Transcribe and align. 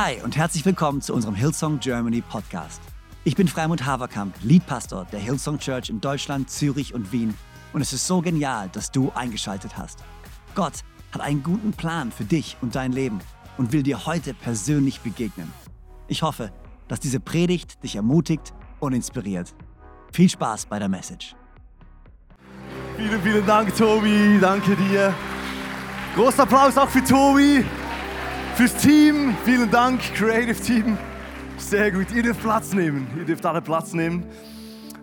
Hi 0.00 0.22
und 0.22 0.36
herzlich 0.36 0.64
willkommen 0.64 1.00
zu 1.00 1.12
unserem 1.12 1.34
Hillsong 1.34 1.80
Germany 1.80 2.20
Podcast. 2.20 2.80
Ich 3.24 3.34
bin 3.34 3.48
Freimund 3.48 3.84
Haverkamp, 3.84 4.32
Leadpastor 4.44 5.08
der 5.10 5.18
Hillsong 5.18 5.58
Church 5.58 5.90
in 5.90 6.00
Deutschland, 6.00 6.48
Zürich 6.48 6.94
und 6.94 7.10
Wien. 7.10 7.34
Und 7.72 7.80
es 7.80 7.92
ist 7.92 8.06
so 8.06 8.22
genial, 8.22 8.68
dass 8.68 8.92
du 8.92 9.10
eingeschaltet 9.16 9.76
hast. 9.76 10.04
Gott 10.54 10.84
hat 11.10 11.20
einen 11.20 11.42
guten 11.42 11.72
Plan 11.72 12.12
für 12.12 12.22
dich 12.22 12.56
und 12.60 12.76
dein 12.76 12.92
Leben 12.92 13.18
und 13.56 13.72
will 13.72 13.82
dir 13.82 14.06
heute 14.06 14.34
persönlich 14.34 15.00
begegnen. 15.00 15.52
Ich 16.06 16.22
hoffe, 16.22 16.52
dass 16.86 17.00
diese 17.00 17.18
Predigt 17.18 17.82
dich 17.82 17.96
ermutigt 17.96 18.54
und 18.78 18.92
inspiriert. 18.92 19.52
Viel 20.12 20.28
Spaß 20.28 20.66
bei 20.66 20.78
der 20.78 20.88
Message. 20.88 21.34
Vielen, 22.96 23.20
vielen 23.20 23.44
Dank, 23.44 23.76
Tobi. 23.76 24.38
Danke 24.40 24.76
dir. 24.76 25.12
Großer 26.14 26.44
Applaus 26.44 26.78
auch 26.78 26.88
für 26.88 27.02
Tobi, 27.02 27.64
fürs 28.58 28.74
Team. 28.74 29.36
Vielen 29.44 29.70
Dank, 29.70 30.00
Creative 30.16 30.60
Team. 30.60 30.98
Sehr 31.58 31.92
gut. 31.92 32.10
Ihr 32.12 32.24
dürft 32.24 32.40
Platz 32.40 32.72
nehmen. 32.72 33.06
Ihr 33.16 33.24
dürft 33.24 33.46
alle 33.46 33.62
Platz 33.62 33.92
nehmen. 33.92 34.24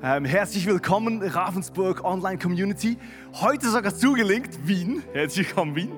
Ähm, 0.03 0.25
herzlich 0.25 0.65
willkommen, 0.65 1.21
Ravensburg 1.21 2.03
Online 2.03 2.37
Community. 2.37 2.97
Heute 3.35 3.69
sogar 3.69 3.95
zugelinkt 3.95 4.67
Wien. 4.67 5.03
Herzlich 5.13 5.47
willkommen, 5.47 5.73
Wien. 5.73 5.89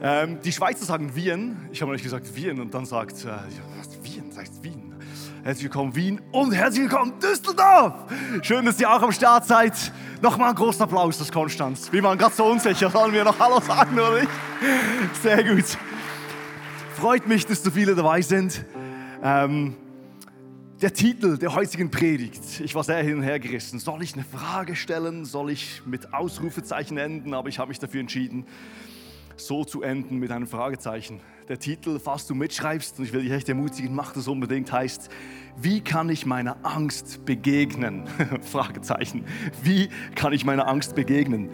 Ähm, 0.00 0.38
die 0.44 0.52
Schweizer 0.52 0.84
sagen 0.84 1.16
Wien. 1.16 1.56
Ich 1.72 1.82
habe 1.82 1.90
nicht 1.90 2.04
gesagt 2.04 2.32
Wien 2.36 2.60
und 2.60 2.72
dann 2.72 2.86
sagt, 2.86 3.24
äh, 3.24 3.30
was, 3.76 4.04
Wien, 4.04 4.30
sagst 4.30 4.62
Wien. 4.62 4.94
Herzlich 5.42 5.64
willkommen, 5.64 5.96
Wien 5.96 6.20
und 6.30 6.54
herzlich 6.54 6.82
willkommen, 6.82 7.14
Düsseldorf. 7.18 7.94
Schön, 8.42 8.64
dass 8.64 8.78
ihr 8.78 8.88
auch 8.88 9.02
am 9.02 9.10
Start 9.10 9.44
seid. 9.44 9.72
Nochmal 10.22 10.50
einen 10.50 10.56
großen 10.56 10.82
Applaus, 10.82 11.18
das 11.18 11.32
Konstanz. 11.32 11.90
Wir 11.90 12.04
waren 12.04 12.16
gerade 12.16 12.34
so 12.34 12.44
unsicher. 12.44 12.90
Sollen 12.90 13.12
wir 13.12 13.24
noch 13.24 13.40
Hallo 13.40 13.60
sagen 13.60 13.98
oder 13.98 14.20
nicht? 14.20 14.30
Sehr 15.20 15.42
gut. 15.42 15.76
Freut 17.04 17.28
mich, 17.28 17.44
dass 17.44 17.62
so 17.62 17.70
viele 17.70 17.94
dabei 17.94 18.22
sind. 18.22 18.64
Ähm, 19.22 19.76
der 20.80 20.94
Titel 20.94 21.36
der 21.36 21.54
heutigen 21.54 21.90
Predigt, 21.90 22.60
ich 22.60 22.74
war 22.74 22.82
sehr 22.82 23.02
hin 23.02 23.18
und 23.18 23.22
her 23.24 23.38
gerissen. 23.38 23.78
Soll 23.78 24.02
ich 24.02 24.14
eine 24.14 24.24
Frage 24.24 24.74
stellen? 24.74 25.26
Soll 25.26 25.50
ich 25.50 25.82
mit 25.84 26.14
Ausrufezeichen 26.14 26.96
enden? 26.96 27.34
Aber 27.34 27.50
ich 27.50 27.58
habe 27.58 27.68
mich 27.68 27.78
dafür 27.78 28.00
entschieden, 28.00 28.46
so 29.36 29.66
zu 29.66 29.82
enden 29.82 30.16
mit 30.16 30.30
einem 30.30 30.46
Fragezeichen. 30.46 31.20
Der 31.46 31.58
Titel, 31.58 31.98
falls 31.98 32.26
du 32.26 32.34
mitschreibst, 32.34 32.98
und 32.98 33.04
ich 33.04 33.12
will 33.12 33.20
dich 33.20 33.32
echt 33.32 33.50
ermutigen, 33.50 33.94
mach 33.94 34.14
das 34.14 34.26
unbedingt, 34.26 34.72
heißt, 34.72 35.10
wie 35.58 35.82
kann 35.82 36.08
ich 36.08 36.24
meiner 36.24 36.56
Angst 36.62 37.26
begegnen? 37.26 38.04
Fragezeichen. 38.50 39.26
Wie 39.62 39.90
kann 40.14 40.32
ich 40.32 40.46
meiner 40.46 40.66
Angst 40.68 40.94
begegnen? 40.94 41.50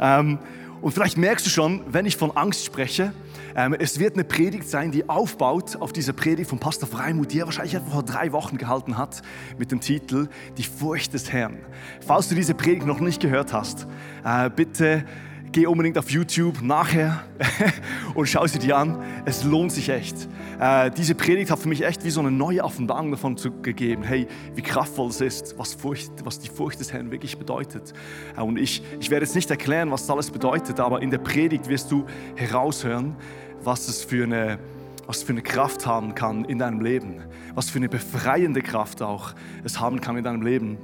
Ähm, 0.00 0.38
und 0.82 0.92
vielleicht 0.92 1.18
merkst 1.18 1.44
du 1.44 1.50
schon, 1.50 1.82
wenn 1.86 2.06
ich 2.06 2.16
von 2.16 2.36
Angst 2.36 2.64
spreche, 2.64 3.12
ähm, 3.54 3.74
es 3.78 3.98
wird 3.98 4.14
eine 4.14 4.24
Predigt 4.24 4.68
sein, 4.68 4.90
die 4.92 5.08
aufbaut 5.08 5.76
auf 5.76 5.92
diese 5.92 6.12
Predigt 6.12 6.48
von 6.48 6.58
Pastor 6.58 6.88
Freimut, 6.88 7.32
die 7.32 7.40
er 7.40 7.46
wahrscheinlich 7.46 7.76
vor 7.90 8.02
drei 8.02 8.32
Wochen 8.32 8.56
gehalten 8.56 8.96
hat, 8.96 9.22
mit 9.58 9.72
dem 9.72 9.80
Titel 9.80 10.28
Die 10.56 10.62
Furcht 10.62 11.12
des 11.12 11.32
Herrn. 11.32 11.58
Falls 12.06 12.28
du 12.28 12.34
diese 12.34 12.54
Predigt 12.54 12.86
noch 12.86 13.00
nicht 13.00 13.20
gehört 13.20 13.52
hast, 13.52 13.86
äh, 14.24 14.48
bitte 14.48 15.04
geh 15.52 15.66
unbedingt 15.66 15.98
auf 15.98 16.10
YouTube 16.10 16.62
nachher 16.62 17.24
und 18.14 18.28
schau 18.28 18.46
sie 18.46 18.58
dir 18.58 18.76
an. 18.76 19.02
Es 19.24 19.44
lohnt 19.44 19.72
sich 19.72 19.88
echt. 19.88 20.28
Äh, 20.60 20.90
diese 20.90 21.14
Predigt 21.14 21.50
hat 21.50 21.58
für 21.58 21.68
mich 21.68 21.84
echt 21.84 22.04
wie 22.04 22.10
so 22.10 22.20
eine 22.20 22.30
neue 22.30 22.62
Offenbarung 22.62 23.10
davon 23.10 23.36
gegeben, 23.62 24.02
hey, 24.02 24.26
wie 24.54 24.62
kraftvoll 24.62 25.08
es 25.08 25.20
ist, 25.20 25.58
was, 25.58 25.74
Furcht, 25.74 26.12
was 26.24 26.38
die 26.38 26.48
Furcht 26.48 26.78
des 26.80 26.92
Herrn 26.92 27.10
wirklich 27.10 27.38
bedeutet. 27.38 27.92
Äh, 28.36 28.42
und 28.42 28.58
ich, 28.58 28.82
ich 29.00 29.10
werde 29.10 29.24
jetzt 29.24 29.34
nicht 29.34 29.50
erklären, 29.50 29.90
was 29.90 30.02
das 30.02 30.10
alles 30.10 30.30
bedeutet, 30.30 30.78
aber 30.78 31.02
in 31.02 31.10
der 31.10 31.18
Predigt 31.18 31.68
wirst 31.68 31.90
du 31.90 32.06
heraushören, 32.36 33.16
was 33.62 33.88
es 33.88 34.04
für 34.04 34.24
eine, 34.24 34.58
was 35.06 35.22
für 35.22 35.32
eine 35.32 35.42
Kraft 35.42 35.86
haben 35.86 36.14
kann 36.14 36.44
in 36.44 36.58
deinem 36.58 36.80
Leben, 36.80 37.22
was 37.54 37.70
für 37.70 37.78
eine 37.78 37.88
befreiende 37.88 38.62
Kraft 38.62 39.02
auch 39.02 39.32
es 39.64 39.80
haben 39.80 40.00
kann 40.00 40.16
in 40.16 40.24
deinem 40.24 40.42
Leben. 40.42 40.78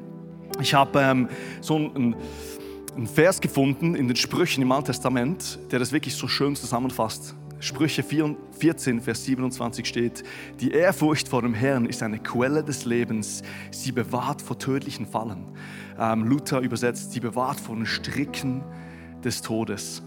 Ich 0.60 0.74
habe 0.74 1.00
ähm, 1.00 1.28
so 1.60 1.76
ein 1.76 2.16
einen 2.96 3.06
Vers 3.06 3.40
gefunden 3.40 3.94
in 3.94 4.08
den 4.08 4.16
Sprüchen 4.16 4.62
im 4.62 4.72
Alten 4.72 4.86
Testament, 4.86 5.58
der 5.70 5.78
das 5.78 5.92
wirklich 5.92 6.14
so 6.14 6.28
schön 6.28 6.56
zusammenfasst. 6.56 7.34
Sprüche 7.58 8.02
14, 8.02 9.00
Vers 9.00 9.24
27 9.24 9.86
steht, 9.86 10.24
die 10.60 10.70
Ehrfurcht 10.70 11.28
vor 11.28 11.42
dem 11.42 11.54
Herrn 11.54 11.86
ist 11.86 12.02
eine 12.02 12.18
Quelle 12.18 12.62
des 12.62 12.84
Lebens, 12.84 13.42
sie 13.70 13.92
bewahrt 13.92 14.42
vor 14.42 14.58
tödlichen 14.58 15.06
Fallen. 15.06 15.46
Ähm, 15.98 16.24
Luther 16.24 16.60
übersetzt, 16.60 17.12
sie 17.12 17.20
bewahrt 17.20 17.60
vor 17.60 17.76
den 17.76 17.86
Stricken 17.86 18.62
des 19.24 19.42
Todes. 19.42 20.02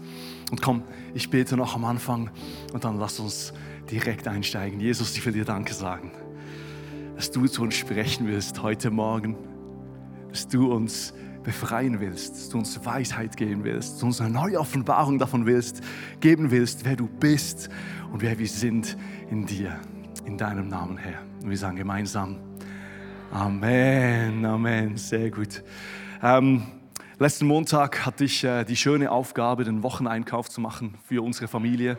Und 0.50 0.62
komm, 0.62 0.82
ich 1.14 1.30
bete 1.30 1.56
noch 1.56 1.74
am 1.74 1.84
Anfang 1.84 2.30
und 2.72 2.84
dann 2.84 2.98
lass 2.98 3.20
uns 3.20 3.52
direkt 3.90 4.26
einsteigen. 4.26 4.80
Jesus, 4.80 5.16
ich 5.16 5.24
will 5.24 5.32
dir 5.32 5.44
Danke 5.44 5.74
sagen, 5.74 6.12
dass 7.16 7.30
du 7.30 7.46
zu 7.46 7.62
uns 7.62 7.74
sprechen 7.74 8.26
willst 8.26 8.62
heute 8.62 8.90
Morgen, 8.90 9.36
dass 10.30 10.48
du 10.48 10.72
uns 10.72 11.12
befreien 11.42 12.00
willst, 12.00 12.34
dass 12.34 12.48
du 12.48 12.58
uns 12.58 12.84
Weisheit 12.84 13.36
geben 13.36 13.64
willst, 13.64 13.92
dass 13.92 14.00
du 14.00 14.06
uns 14.06 14.20
eine 14.20 14.30
neue 14.30 14.58
Offenbarung 14.58 15.18
davon 15.18 15.46
willst, 15.46 15.80
geben 16.20 16.50
willst, 16.50 16.84
wer 16.84 16.96
du 16.96 17.06
bist 17.06 17.68
und 18.12 18.22
wer 18.22 18.38
wir 18.38 18.48
sind 18.48 18.96
in 19.30 19.46
dir, 19.46 19.78
in 20.24 20.36
deinem 20.36 20.68
Namen, 20.68 20.96
Herr. 20.98 21.20
Und 21.42 21.50
wir 21.50 21.56
sagen 21.56 21.76
gemeinsam 21.76 22.36
Amen, 23.32 24.44
Amen, 24.44 24.96
sehr 24.96 25.30
gut. 25.30 25.62
Ähm, 26.22 26.64
letzten 27.18 27.46
Montag 27.46 28.04
hatte 28.04 28.24
ich 28.24 28.42
äh, 28.42 28.64
die 28.64 28.76
schöne 28.76 29.10
Aufgabe, 29.10 29.64
den 29.64 29.82
Wocheneinkauf 29.82 30.50
zu 30.50 30.60
machen 30.60 30.96
für 31.06 31.22
unsere 31.22 31.46
Familie. 31.46 31.96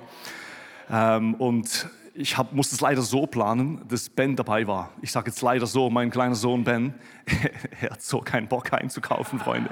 Ähm, 0.92 1.36
und 1.36 1.90
ich 2.14 2.38
hab, 2.38 2.54
musste 2.54 2.76
es 2.76 2.82
leider 2.82 3.02
so 3.02 3.26
planen, 3.26 3.82
dass 3.88 4.10
Ben 4.10 4.36
dabei 4.36 4.68
war. 4.68 4.92
Ich 5.02 5.12
sage 5.12 5.30
jetzt 5.30 5.42
leider 5.42 5.66
so, 5.66 5.90
mein 5.90 6.10
kleiner 6.10 6.36
Sohn 6.36 6.64
Ben, 6.64 6.94
er 7.82 7.92
hat 7.92 8.02
so 8.02 8.20
keinen 8.20 8.48
Bock 8.48 8.72
einzukaufen, 8.74 9.40
Freunde. 9.40 9.70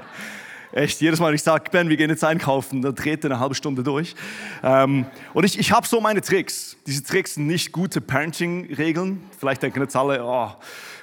Echt, 0.72 1.00
jedes 1.00 1.18
Mal, 1.18 1.28
wenn 1.28 1.34
ich 1.34 1.42
sage, 1.42 1.64
Ben, 1.70 1.88
wir 1.88 1.96
gehen 1.96 2.10
jetzt 2.10 2.22
einkaufen, 2.22 2.80
dann 2.80 2.94
dreht 2.94 3.24
er 3.24 3.32
eine 3.32 3.40
halbe 3.40 3.56
Stunde 3.56 3.82
durch. 3.82 4.14
Ähm, 4.62 5.04
und 5.34 5.44
ich, 5.44 5.58
ich 5.58 5.72
habe 5.72 5.86
so 5.86 6.00
meine 6.00 6.20
Tricks. 6.20 6.76
Diese 6.86 7.02
Tricks 7.02 7.34
sind 7.34 7.48
nicht 7.48 7.72
gute 7.72 8.00
Parenting-Regeln. 8.00 9.20
Vielleicht 9.36 9.64
denken 9.64 9.80
jetzt 9.80 9.96
alle, 9.96 10.24
oh, 10.24 10.52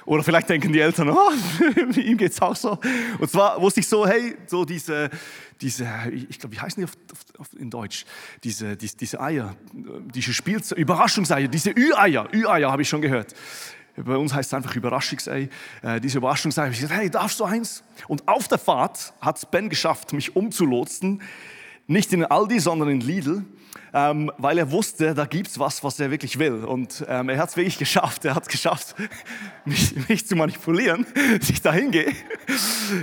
oder 0.08 0.22
vielleicht 0.22 0.48
denken 0.48 0.72
die 0.72 0.80
Eltern, 0.80 1.10
oh, 1.10 1.30
ihm 2.00 2.16
geht 2.16 2.32
es 2.32 2.40
auch 2.40 2.56
so. 2.56 2.78
Und 3.18 3.30
zwar 3.30 3.60
wusste 3.60 3.80
ich 3.80 3.86
so, 3.86 4.06
hey, 4.06 4.36
so 4.46 4.64
diese, 4.64 5.10
diese 5.60 5.86
ich 6.10 6.38
glaube, 6.38 6.56
wie 6.56 6.60
heißen 6.60 6.80
die 6.80 6.84
auf, 6.84 6.92
auf, 7.38 7.48
in 7.58 7.68
Deutsch? 7.68 8.06
Diese, 8.42 8.74
diese, 8.74 8.96
diese 8.96 9.20
Eier, 9.20 9.54
diese 9.72 10.32
Spielzeug, 10.32 10.78
Überraschungseier, 10.78 11.48
diese 11.48 11.72
Ü-Eier, 11.72 12.26
Ü-Eier 12.32 12.72
habe 12.72 12.80
ich 12.80 12.88
schon 12.88 13.02
gehört. 13.02 13.34
Bei 13.96 14.16
uns 14.16 14.32
heißt 14.32 14.48
es 14.48 14.54
einfach 14.54 14.74
Überraschungsei. 14.74 15.50
Äh, 15.82 16.00
diese 16.00 16.18
Überraschungsei, 16.18 16.70
ich 16.70 16.80
gesagt, 16.80 16.98
hey, 16.98 17.10
darfst 17.10 17.38
du 17.40 17.44
eins? 17.44 17.84
Und 18.06 18.26
auf 18.28 18.48
der 18.48 18.58
Fahrt 18.58 19.12
hat 19.20 19.36
es 19.36 19.44
Ben 19.44 19.68
geschafft, 19.68 20.14
mich 20.14 20.34
umzulotsen. 20.34 21.20
Nicht 21.88 22.12
in 22.12 22.24
Aldi, 22.24 22.60
sondern 22.60 22.88
in 22.88 23.00
Lidl 23.00 23.44
ähm, 23.92 24.30
weil 24.38 24.58
er 24.58 24.70
wusste, 24.70 25.14
da 25.14 25.24
gibt 25.24 25.48
es 25.48 25.58
was, 25.58 25.82
was 25.82 25.98
er 26.00 26.10
wirklich 26.10 26.38
will. 26.38 26.64
Und 26.64 27.04
ähm, 27.08 27.28
er 27.28 27.42
es 27.42 27.56
wirklich 27.56 27.78
geschafft. 27.78 28.24
Er 28.24 28.34
hat 28.34 28.42
es 28.44 28.48
geschafft, 28.48 28.94
mich, 29.64 30.08
mich, 30.08 30.26
zu 30.26 30.36
manipulieren, 30.36 31.06
dass 31.38 31.50
ich 31.50 31.62
da 31.62 31.72
hingehe. 31.72 32.12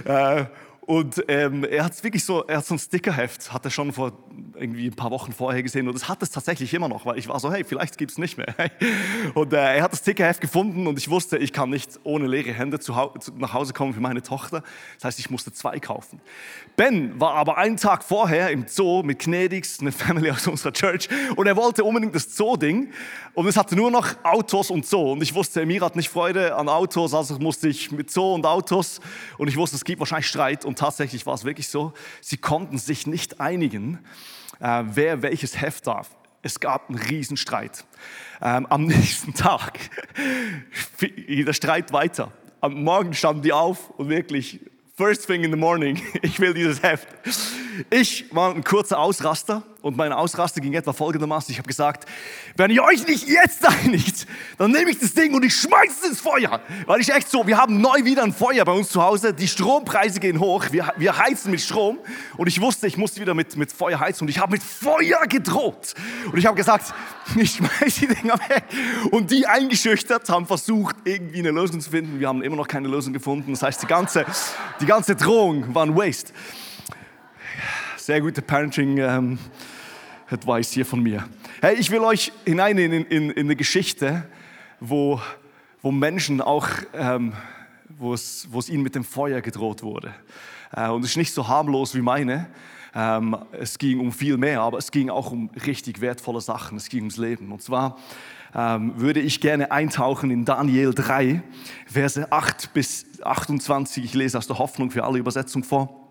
Äh, 0.06 0.46
und 0.81 1.23
ähm, 1.28 1.63
er 1.63 1.85
hat 1.85 1.94
es 1.94 2.03
wirklich 2.03 2.23
so, 2.23 2.44
er 2.44 2.57
hat 2.57 2.66
so 2.66 2.75
ein 2.75 2.79
Stickerheft, 2.79 3.51
hat 3.51 3.66
er 3.66 3.72
schon 3.72 3.91
vor 3.91 4.13
irgendwie 4.57 4.88
ein 4.88 4.95
paar 4.95 5.11
Wochen 5.11 5.31
vorher 5.31 5.61
gesehen 5.61 5.88
und 5.88 5.95
es 5.95 6.07
hat 6.07 6.21
es 6.23 6.29
tatsächlich 6.31 6.73
immer 6.73 6.88
noch, 6.88 7.05
weil 7.05 7.17
ich 7.17 7.27
war 7.27 7.39
so, 7.39 7.51
hey, 7.51 7.63
vielleicht 7.63 7.97
gibt 7.97 8.11
es 8.11 8.17
nicht 8.17 8.38
mehr. 8.38 8.53
Und 9.33 9.53
äh, 9.53 9.77
er 9.77 9.83
hat 9.83 9.91
das 9.91 9.99
Stickerheft 9.99 10.41
gefunden 10.41 10.88
und 10.88 10.97
ich 10.97 11.09
wusste, 11.09 11.38
ich 11.38 11.51
kann 11.51 11.69
nicht 11.69 11.99
ohne 12.03 12.27
leere 12.27 12.53
Hände 12.53 12.79
zu, 12.79 12.93
nach 13.38 13.53
Hause 13.53 13.73
kommen 13.73 13.93
für 13.93 13.99
meine 13.99 14.21
Tochter. 14.21 14.63
Das 14.95 15.05
heißt, 15.05 15.19
ich 15.19 15.29
musste 15.29 15.51
zwei 15.51 15.79
kaufen. 15.79 16.21
Ben 16.75 17.19
war 17.19 17.33
aber 17.33 17.57
einen 17.57 17.77
Tag 17.77 18.03
vorher 18.03 18.49
im 18.51 18.67
Zoo 18.67 19.03
mit 19.03 19.19
Gnädigs, 19.19 19.79
eine 19.79 19.91
Family 19.91 20.29
aus 20.31 20.47
unserer 20.47 20.73
Church 20.73 21.09
und 21.35 21.47
er 21.47 21.55
wollte 21.55 21.84
unbedingt 21.84 22.16
das 22.16 22.35
Zoo-Ding 22.35 22.91
und 23.34 23.47
es 23.47 23.57
hatte 23.57 23.75
nur 23.75 23.91
noch 23.91 24.07
Autos 24.23 24.69
und 24.69 24.85
Zoo 24.85 25.13
und 25.13 25.22
ich 25.22 25.34
wusste, 25.34 25.61
Emir 25.61 25.81
hat 25.81 25.96
nicht 25.96 26.09
Freude 26.09 26.55
an 26.55 26.69
Autos, 26.69 27.13
also 27.13 27.37
musste 27.40 27.67
ich 27.67 27.91
mit 27.91 28.11
Zoo 28.11 28.34
und 28.34 28.46
Autos 28.46 28.99
und 29.37 29.47
ich 29.47 29.57
wusste, 29.57 29.75
es 29.75 29.84
gibt 29.84 29.99
wahrscheinlich 29.99 30.28
Streit 30.28 30.66
und 30.66 30.78
tatsächlich 30.78 31.25
war 31.25 31.34
es 31.34 31.43
wirklich 31.43 31.69
so, 31.69 31.93
sie 32.22 32.37
konnten 32.37 32.78
sich 32.78 33.07
nicht 33.07 33.40
einigen, 33.40 33.99
wer 34.59 35.22
welches 35.22 35.59
Heft 35.59 35.87
darf. 35.87 36.09
Es 36.46 36.59
gab 36.59 36.90
einen 36.90 36.99
Riesenstreit. 36.99 37.85
Ähm, 38.41 38.67
am 38.67 38.85
nächsten 38.85 39.34
Tag 39.34 39.79
der 41.28 41.53
Streit 41.53 41.91
weiter. 41.91 42.31
Am 42.61 42.84
Morgen 42.84 43.13
standen 43.13 43.41
die 43.41 43.52
auf 43.52 43.90
und 43.91 44.09
wirklich, 44.09 44.59
first 44.96 45.25
thing 45.25 45.43
in 45.43 45.52
the 45.52 45.57
morning, 45.57 46.02
ich 46.22 46.40
will 46.40 46.53
dieses 46.53 46.84
Heft. 46.84 47.07
Ich 47.90 48.34
war 48.34 48.53
ein 48.53 48.63
kurzer 48.63 48.99
Ausraster 48.99 49.63
und 49.85 49.96
mein 49.97 50.11
Ausraster 50.11 50.61
ging 50.61 50.73
etwa 50.73 50.93
folgendermaßen. 50.93 51.52
Ich 51.52 51.59
habe 51.59 51.67
gesagt, 51.67 52.09
wenn 52.58 52.72
ihr 52.72 52.84
euch 52.84 53.05
nicht 53.08 53.28
jetzt 53.28 53.64
einigt, 53.84 54.26
dann 54.58 54.72
nehme 54.72 54.90
ich 54.90 54.97
das 54.97 55.14
Ding 55.14 55.35
und 55.35 55.46
ich 55.46 55.55
schmeiße 55.55 55.93
es 56.02 56.09
ins 56.09 56.22
Feuer. 56.22 56.59
Weil 56.87 57.02
ich 57.02 57.14
echt 57.14 57.29
so, 57.29 57.46
wir 57.46 57.55
haben 57.59 57.79
neu 57.82 58.03
wieder 58.03 58.23
ein 58.23 58.34
Feuer 58.34 58.66
bei 58.66 58.72
uns 58.72 58.90
zu 58.90 59.03
Hause. 59.03 59.32
Die 59.32 59.47
Strompreise 59.47 60.20
gehen 60.20 60.40
hoch. 60.40 60.66
Wir, 60.72 60.91
wir 60.97 61.20
heizen 61.20 61.52
mit 61.52 61.61
Strom. 61.61 61.99
Und 62.35 62.47
ich 62.47 62.59
wusste, 62.61 62.87
ich 62.87 62.97
musste 62.97 63.22
wieder 63.22 63.35
mit, 63.35 63.55
mit 63.58 63.72
Feuer 63.72 63.99
heizen. 63.99 64.23
Und 64.23 64.29
ich 64.29 64.40
habe 64.40 64.53
mit 64.53 64.64
Feuer 64.64 65.28
gedroht. 65.28 65.93
Und 66.31 66.40
ich 66.40 66.47
habe 66.47 66.58
gesagt, 66.58 66.91
ich 67.35 67.52
schmeiße 67.52 68.08
die 68.08 68.08
Dinger 68.08 68.40
weg. 68.49 68.64
Und 69.11 69.29
die 69.29 69.46
eingeschüchtert 69.46 70.28
haben 70.29 70.47
versucht, 70.47 70.96
irgendwie 71.03 71.38
eine 71.38 71.52
Lösung 71.52 71.79
zu 71.79 71.91
finden. 71.91 72.20
Wir 72.20 72.28
haben 72.28 72.41
immer 72.41 72.55
noch 72.55 72.67
keine 72.67 72.88
Lösung 72.88 73.14
gefunden. 73.14 73.52
Das 73.52 73.61
heißt, 73.61 73.84
die 73.84 73.88
ganze, 73.88 74.26
die 74.81 74.88
ganze 74.88 75.16
Drohung 75.16 75.76
war 75.76 75.85
ein 75.85 75.96
Waste. 75.96 76.34
Sehr 77.97 78.22
gute 78.22 78.41
Parenting. 78.41 78.97
Ähm, 78.97 79.38
Advice 80.29 80.72
hier 80.72 80.85
von 80.85 81.03
mir. 81.03 81.27
Hey, 81.61 81.75
ich 81.75 81.91
will 81.91 81.99
euch 81.99 82.31
hineinnehmen 82.45 83.05
in, 83.05 83.23
in, 83.23 83.29
in 83.31 83.45
eine 83.47 83.55
Geschichte, 83.55 84.27
wo, 84.79 85.22
wo 85.81 85.91
Menschen 85.91 86.41
auch, 86.41 86.67
ähm, 86.93 87.33
wo, 87.89 88.13
es, 88.13 88.47
wo 88.49 88.59
es 88.59 88.69
ihnen 88.69 88.81
mit 88.81 88.95
dem 88.95 89.03
Feuer 89.03 89.41
gedroht 89.41 89.83
wurde. 89.83 90.13
Äh, 90.75 90.89
und 90.89 91.03
es 91.03 91.11
ist 91.11 91.17
nicht 91.17 91.33
so 91.33 91.47
harmlos 91.47 91.93
wie 91.93 92.01
meine. 92.01 92.47
Ähm, 92.95 93.37
es 93.51 93.77
ging 93.77 93.99
um 93.99 94.11
viel 94.11 94.37
mehr, 94.37 94.61
aber 94.61 94.79
es 94.79 94.89
ging 94.89 95.11
auch 95.11 95.31
um 95.31 95.51
richtig 95.66 96.01
wertvolle 96.01 96.41
Sachen. 96.41 96.78
Es 96.78 96.89
ging 96.89 97.01
ums 97.01 97.17
Leben. 97.17 97.51
Und 97.51 97.61
zwar 97.61 97.97
ähm, 98.55 98.93
würde 98.95 99.19
ich 99.19 99.41
gerne 99.41 99.71
eintauchen 99.71 100.31
in 100.31 100.43
Daniel 100.43 100.93
3, 100.93 101.43
Verse 101.85 102.31
8 102.31 102.73
bis 102.73 103.05
28. 103.21 104.03
Ich 104.03 104.13
lese 104.16 104.39
aus 104.39 104.47
der 104.47 104.57
Hoffnung 104.57 104.89
für 104.89 105.03
alle 105.03 105.19
Übersetzung 105.19 105.63
vor. 105.63 106.04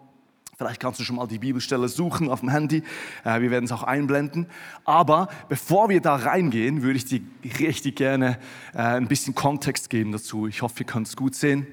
Vielleicht 0.57 0.81
kannst 0.81 1.01
du 1.01 1.05
schon 1.05 1.17
mal 1.17 1.27
die 1.27 1.39
Bibelstelle 1.39 1.89
suchen 1.89 2.31
auf 2.31 2.41
dem 2.41 2.49
Handy. 2.49 2.83
Äh, 3.25 3.41
wir 3.41 3.51
werden 3.51 3.65
es 3.65 3.73
auch 3.73 3.83
einblenden. 3.83 4.47
Aber 4.85 5.29
bevor 5.49 5.89
wir 5.89 6.01
da 6.01 6.15
reingehen, 6.15 6.83
würde 6.83 6.97
ich 6.97 7.07
dir 7.07 7.23
richtig 7.59 7.97
gerne 7.97 8.39
äh, 8.73 8.79
ein 8.79 9.09
bisschen 9.09 9.35
Kontext 9.35 9.91
geben 9.91 10.13
dazu. 10.13 10.47
Ich 10.47 10.63
hoffe, 10.63 10.81
ihr 10.81 10.87
könnt 10.87 11.09
es 11.09 11.17
gut 11.17 11.35
sehen. 11.35 11.67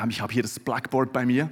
Ähm, 0.00 0.10
ich 0.10 0.20
habe 0.20 0.32
hier 0.32 0.42
das 0.42 0.60
Blackboard 0.60 1.12
bei 1.12 1.26
mir. 1.26 1.50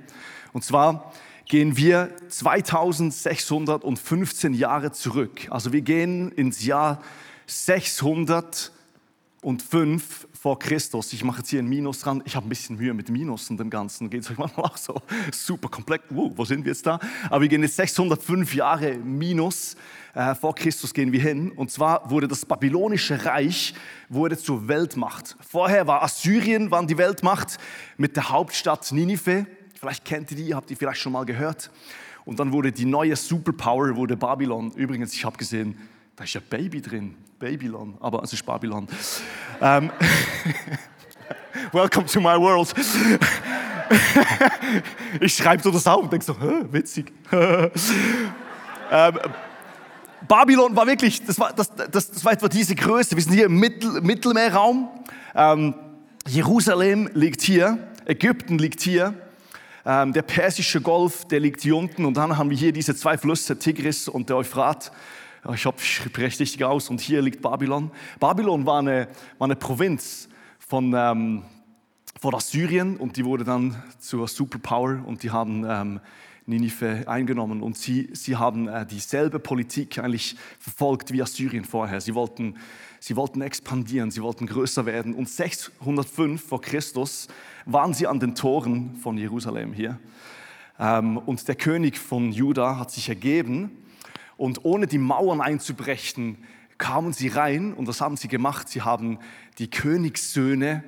Und 0.52 0.62
zwar 0.62 1.12
gehen 1.46 1.76
wir 1.76 2.14
2615 2.28 4.54
Jahre 4.54 4.92
zurück. 4.92 5.48
Also 5.50 5.72
wir 5.72 5.80
gehen 5.80 6.30
ins 6.32 6.64
Jahr 6.64 7.02
605 7.46 10.27
vor 10.40 10.58
Christus. 10.58 11.12
Ich 11.12 11.24
mache 11.24 11.38
jetzt 11.38 11.50
hier 11.50 11.60
ein 11.60 11.66
Minus 11.66 12.00
dran. 12.00 12.22
Ich 12.24 12.36
habe 12.36 12.46
ein 12.46 12.48
bisschen 12.48 12.76
Mühe 12.76 12.94
mit 12.94 13.08
Minus 13.08 13.50
und 13.50 13.58
dem 13.58 13.70
Ganzen. 13.70 14.08
Geht 14.08 14.22
es 14.22 14.30
euch 14.30 14.38
manchmal 14.38 14.66
auch 14.66 14.76
so 14.76 14.94
super 15.32 15.68
komplex. 15.68 16.04
Wow, 16.10 16.32
wo 16.36 16.44
sind 16.44 16.64
wir 16.64 16.70
jetzt 16.70 16.86
da? 16.86 17.00
Aber 17.28 17.42
wir 17.42 17.48
gehen 17.48 17.62
jetzt 17.62 17.74
605 17.74 18.54
Jahre 18.54 18.94
Minus. 18.94 19.76
Äh, 20.14 20.36
vor 20.36 20.54
Christus 20.54 20.94
gehen 20.94 21.10
wir 21.10 21.20
hin. 21.20 21.50
Und 21.50 21.72
zwar 21.72 22.08
wurde 22.08 22.28
das 22.28 22.46
babylonische 22.46 23.24
Reich 23.24 23.74
wurde 24.08 24.38
zur 24.38 24.68
Weltmacht. 24.68 25.36
Vorher 25.40 25.88
war 25.88 26.02
Assyrien 26.04 26.70
waren 26.70 26.86
die 26.86 26.98
Weltmacht 26.98 27.58
mit 27.96 28.14
der 28.14 28.28
Hauptstadt 28.28 28.92
Ninive. 28.92 29.46
Vielleicht 29.74 30.04
kennt 30.04 30.30
ihr 30.30 30.36
die, 30.36 30.54
habt 30.54 30.70
ihr 30.70 30.76
vielleicht 30.76 31.00
schon 31.00 31.12
mal 31.12 31.24
gehört. 31.24 31.70
Und 32.24 32.38
dann 32.38 32.52
wurde 32.52 32.70
die 32.70 32.84
neue 32.84 33.16
Superpower, 33.16 33.96
wurde 33.96 34.16
Babylon. 34.16 34.70
Übrigens, 34.72 35.14
ich 35.14 35.24
habe 35.24 35.36
gesehen, 35.36 35.76
da 36.14 36.24
ist 36.24 36.34
ja 36.34 36.40
Baby 36.48 36.80
drin. 36.80 37.16
Babylon, 37.38 37.96
aber 38.00 38.24
es 38.24 38.32
ist 38.32 38.44
Babylon. 38.44 38.88
Um, 39.60 39.92
welcome 41.72 42.06
to 42.06 42.20
my 42.20 42.36
world. 42.36 42.74
ich 45.20 45.34
schreibe 45.34 45.62
so 45.62 45.70
das 45.70 45.86
auf 45.86 46.02
und 46.02 46.12
denke 46.12 46.24
so, 46.24 46.34
witzig. 46.72 47.12
ähm, 47.32 47.70
Babylon 50.26 50.74
war 50.74 50.88
wirklich, 50.88 51.24
das 51.24 51.38
war, 51.38 51.52
das, 51.52 51.72
das, 51.72 52.10
das 52.10 52.24
war 52.24 52.32
etwa 52.32 52.48
diese 52.48 52.74
Größe. 52.74 53.14
Wir 53.14 53.22
sind 53.22 53.34
hier 53.34 53.46
im 53.46 53.60
Mittel, 53.60 54.00
Mittelmeerraum. 54.00 54.88
Ähm, 55.36 55.74
Jerusalem 56.26 57.08
liegt 57.14 57.42
hier, 57.42 57.78
Ägypten 58.04 58.58
liegt 58.58 58.80
hier. 58.80 59.14
Ähm, 59.86 60.12
der 60.12 60.22
Persische 60.22 60.80
Golf, 60.80 61.24
der 61.26 61.38
liegt 61.38 61.60
hier 61.60 61.76
unten. 61.76 62.04
Und 62.04 62.16
dann 62.16 62.36
haben 62.36 62.50
wir 62.50 62.56
hier 62.56 62.72
diese 62.72 62.96
zwei 62.96 63.16
Flüsse, 63.16 63.56
Tigris 63.56 64.08
und 64.08 64.28
der 64.28 64.38
Euphrat. 64.38 64.90
Ich 65.54 65.64
hoffe, 65.64 65.78
ich 66.18 66.40
richtig 66.40 66.64
aus. 66.64 66.90
Und 66.90 67.00
hier 67.00 67.22
liegt 67.22 67.40
Babylon. 67.40 67.90
Babylon 68.20 68.66
war 68.66 68.80
eine, 68.80 69.08
war 69.38 69.46
eine 69.46 69.56
Provinz 69.56 70.28
von, 70.58 70.92
ähm, 70.94 71.42
von 72.20 72.34
Assyrien 72.34 72.96
und 72.96 73.16
die 73.16 73.24
wurde 73.24 73.44
dann 73.44 73.82
zur 73.98 74.28
Superpower 74.28 75.02
und 75.06 75.22
die 75.22 75.30
haben 75.30 75.64
ähm, 75.66 76.00
Ninive 76.44 77.04
eingenommen. 77.06 77.62
Und 77.62 77.78
sie, 77.78 78.10
sie 78.12 78.36
haben 78.36 78.68
äh, 78.68 78.84
dieselbe 78.84 79.38
Politik 79.38 79.98
eigentlich 79.98 80.36
verfolgt 80.58 81.12
wie 81.12 81.22
Assyrien 81.22 81.64
vorher. 81.64 82.00
Sie 82.00 82.14
wollten, 82.14 82.56
sie 83.00 83.16
wollten 83.16 83.40
expandieren, 83.40 84.10
sie 84.10 84.22
wollten 84.22 84.46
größer 84.46 84.84
werden. 84.84 85.14
Und 85.14 85.30
605 85.30 86.42
vor 86.42 86.60
Christus 86.60 87.28
waren 87.64 87.94
sie 87.94 88.06
an 88.06 88.20
den 88.20 88.34
Toren 88.34 88.96
von 88.96 89.16
Jerusalem 89.16 89.72
hier. 89.72 89.98
Ähm, 90.78 91.16
und 91.16 91.48
der 91.48 91.54
König 91.54 91.98
von 91.98 92.32
Juda 92.32 92.78
hat 92.78 92.90
sich 92.90 93.08
ergeben 93.08 93.70
und 94.38 94.64
ohne 94.64 94.86
die 94.86 94.96
Mauern 94.96 95.42
einzubrechen, 95.42 96.38
kamen 96.78 97.12
sie 97.12 97.28
rein 97.28 97.74
und 97.74 97.86
was 97.88 98.00
haben 98.00 98.16
sie 98.16 98.28
gemacht? 98.28 98.70
Sie 98.70 98.80
haben 98.80 99.18
die 99.58 99.68
Königssöhne 99.68 100.84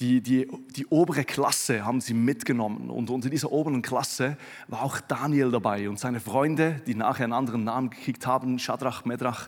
die, 0.00 0.22
die, 0.22 0.48
die 0.74 0.86
obere 0.86 1.24
Klasse 1.24 1.84
haben 1.84 2.00
sie 2.00 2.14
mitgenommen. 2.14 2.88
Und 2.88 3.10
unter 3.10 3.28
dieser 3.28 3.52
oberen 3.52 3.82
Klasse 3.82 4.38
war 4.66 4.82
auch 4.82 4.98
Daniel 4.98 5.50
dabei 5.50 5.90
und 5.90 5.98
seine 5.98 6.20
Freunde, 6.20 6.80
die 6.86 6.94
nachher 6.94 7.24
einen 7.24 7.34
anderen 7.34 7.64
Namen 7.64 7.90
gekriegt 7.90 8.26
haben, 8.26 8.58
Shadrach, 8.58 9.04
Medrach 9.04 9.46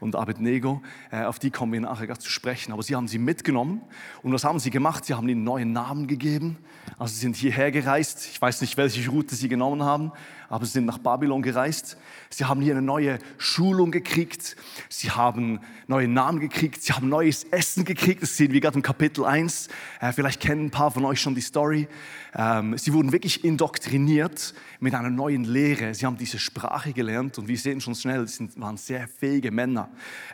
und 0.00 0.16
Abednego. 0.16 0.82
Äh, 1.10 1.24
auf 1.24 1.38
die 1.38 1.50
kommen 1.50 1.72
wir 1.72 1.80
nachher 1.80 2.18
zu 2.18 2.30
sprechen. 2.30 2.72
Aber 2.72 2.82
sie 2.82 2.94
haben 2.94 3.08
sie 3.08 3.18
mitgenommen. 3.18 3.80
Und 4.22 4.32
was 4.32 4.44
haben 4.44 4.58
sie 4.58 4.70
gemacht? 4.70 5.04
Sie 5.04 5.14
haben 5.14 5.28
ihnen 5.28 5.44
neue 5.44 5.66
Namen 5.66 6.06
gegeben. 6.06 6.58
Also 6.98 7.14
sie 7.14 7.20
sind 7.20 7.36
hierher 7.36 7.70
gereist. 7.70 8.28
Ich 8.30 8.40
weiß 8.40 8.60
nicht, 8.60 8.76
welche 8.76 9.08
Route 9.10 9.34
sie 9.34 9.48
genommen 9.48 9.82
haben, 9.82 10.12
aber 10.48 10.66
sie 10.66 10.72
sind 10.72 10.84
nach 10.84 10.98
Babylon 10.98 11.42
gereist. 11.42 11.96
Sie 12.30 12.44
haben 12.44 12.60
hier 12.60 12.74
eine 12.74 12.82
neue 12.82 13.18
Schulung 13.38 13.90
gekriegt. 13.90 14.56
Sie 14.88 15.10
haben 15.10 15.60
neue 15.86 16.08
Namen 16.08 16.40
gekriegt. 16.40 16.82
Sie 16.82 16.92
haben 16.92 17.08
neues 17.08 17.44
Essen 17.44 17.84
gekriegt. 17.84 18.22
Das 18.22 18.36
sehen 18.36 18.52
wir 18.52 18.60
gerade 18.60 18.76
im 18.76 18.82
Kapitel 18.82 19.24
1. 19.24 19.68
Äh, 20.00 20.12
vielleicht 20.12 20.40
kennen 20.40 20.66
ein 20.66 20.70
paar 20.70 20.90
von 20.90 21.04
euch 21.04 21.20
schon 21.20 21.34
die 21.34 21.40
Story. 21.40 21.88
Ähm, 22.34 22.76
sie 22.78 22.92
wurden 22.92 23.12
wirklich 23.12 23.44
indoktriniert 23.44 24.54
mit 24.80 24.94
einer 24.94 25.10
neuen 25.10 25.44
Lehre. 25.44 25.94
Sie 25.94 26.06
haben 26.06 26.16
diese 26.16 26.38
Sprache 26.38 26.92
gelernt 26.92 27.38
und 27.38 27.48
wir 27.48 27.58
sehen 27.58 27.80
schon 27.80 27.94
schnell, 27.94 28.26
sie 28.28 28.48
waren 28.56 28.76
sehr 28.76 29.08
fähige 29.08 29.50
Männer. 29.50 29.83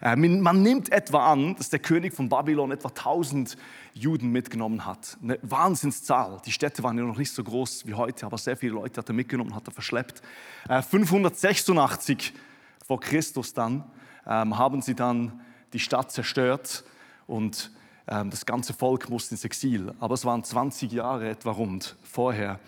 Äh, 0.01 0.17
man 0.17 0.63
nimmt 0.63 0.93
etwa 0.93 1.33
an, 1.33 1.57
dass 1.57 1.71
der 1.71 1.79
König 1.79 2.15
von 2.15 2.29
Babylon 2.29 2.71
etwa 2.73 2.89
1000 2.89 3.57
Juden 3.95 4.31
mitgenommen 4.31 4.87
hat. 4.87 5.19
Eine 5.23 5.39
Wahnsinnszahl. 5.43 6.41
Die 6.47 6.53
Städte 6.53 6.83
waren 6.83 6.97
ja 6.97 7.05
noch 7.05 7.19
nicht 7.19 7.33
so 7.33 7.43
groß 7.43 7.87
wie 7.87 7.95
heute, 7.95 8.27
aber 8.27 8.39
sehr 8.39 8.57
viele 8.57 8.75
Leute 8.75 8.99
hat 8.99 9.09
er 9.09 9.15
mitgenommen, 9.15 9.55
hat 9.55 9.67
er 9.67 9.73
verschleppt. 9.73 10.23
586 10.69 12.33
äh, 12.35 12.85
vor 12.87 13.01
Christus 13.01 13.53
dann 13.53 13.85
ähm, 14.27 14.59
haben 14.59 14.83
sie 14.83 14.95
dann 14.95 15.41
die 15.73 15.79
Stadt 15.79 16.11
zerstört 16.11 16.85
und 17.27 17.71
das 18.11 18.45
ganze 18.45 18.73
Volk 18.73 19.09
musste 19.09 19.35
ins 19.35 19.45
Exil. 19.45 19.93
Aber 20.01 20.15
es 20.15 20.25
waren 20.25 20.43
20 20.43 20.91
Jahre 20.91 21.29
etwa 21.29 21.53
rund 21.53 21.97
vorher 22.03 22.59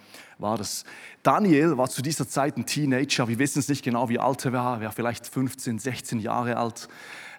war 0.43 0.59
das. 0.59 0.85
Daniel 1.23 1.79
war 1.79 1.89
zu 1.89 2.03
dieser 2.03 2.29
Zeit 2.29 2.57
ein 2.59 2.67
Teenager. 2.67 3.29
Wir 3.29 3.39
wissen 3.39 3.61
es 3.61 3.69
nicht 3.69 3.85
genau, 3.85 4.09
wie 4.09 4.19
alt 4.19 4.45
er 4.45 4.53
war. 4.53 4.79
Er 4.79 4.87
war 4.87 4.93
vielleicht 4.93 5.27
15, 5.27 5.79
16 5.79 6.19
Jahre 6.19 6.57
alt. 6.57 6.89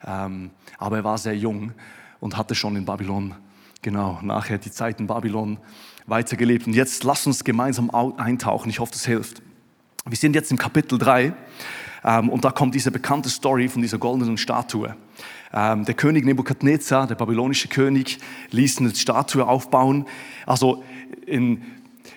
Ähm, 0.06 0.52
aber 0.78 0.98
er 0.98 1.04
war 1.04 1.18
sehr 1.18 1.36
jung 1.36 1.74
und 2.20 2.38
hatte 2.38 2.56
schon 2.56 2.76
in 2.76 2.86
Babylon, 2.86 3.36
genau, 3.82 4.20
nachher 4.22 4.58
die 4.58 4.72
Zeit 4.72 5.00
in 5.00 5.08
Babylon 5.08 5.60
weitergelebt. 6.08 6.66
Und 6.66 6.74
jetzt 6.74 7.04
lass 7.04 7.28
uns 7.28 7.44
gemeinsam 7.44 7.90
eintauchen. 7.92 8.70
Ich 8.70 8.80
hoffe, 8.80 8.94
das 8.94 9.06
hilft. 9.06 9.42
Wir 10.06 10.18
sind 10.18 10.36
jetzt 10.36 10.52
im 10.52 10.58
Kapitel 10.58 10.98
3 10.98 11.34
ähm, 12.04 12.30
und 12.30 12.44
da 12.44 12.52
kommt 12.52 12.76
diese 12.76 12.92
bekannte 12.92 13.30
Story 13.30 13.70
von 13.70 13.82
dieser 13.82 13.98
goldenen 13.98 14.38
Statue. 14.38 14.96
Ähm, 15.54 15.86
der 15.86 15.94
König 15.94 16.26
Nebukadnezar, 16.26 17.06
der 17.06 17.16
babylonische 17.16 17.68
König, 17.68 18.18
ließ 18.50 18.80
eine 18.80 18.96
Statue 18.96 19.48
aufbauen. 19.48 20.08
Also 20.48 20.84
in, 21.28 21.62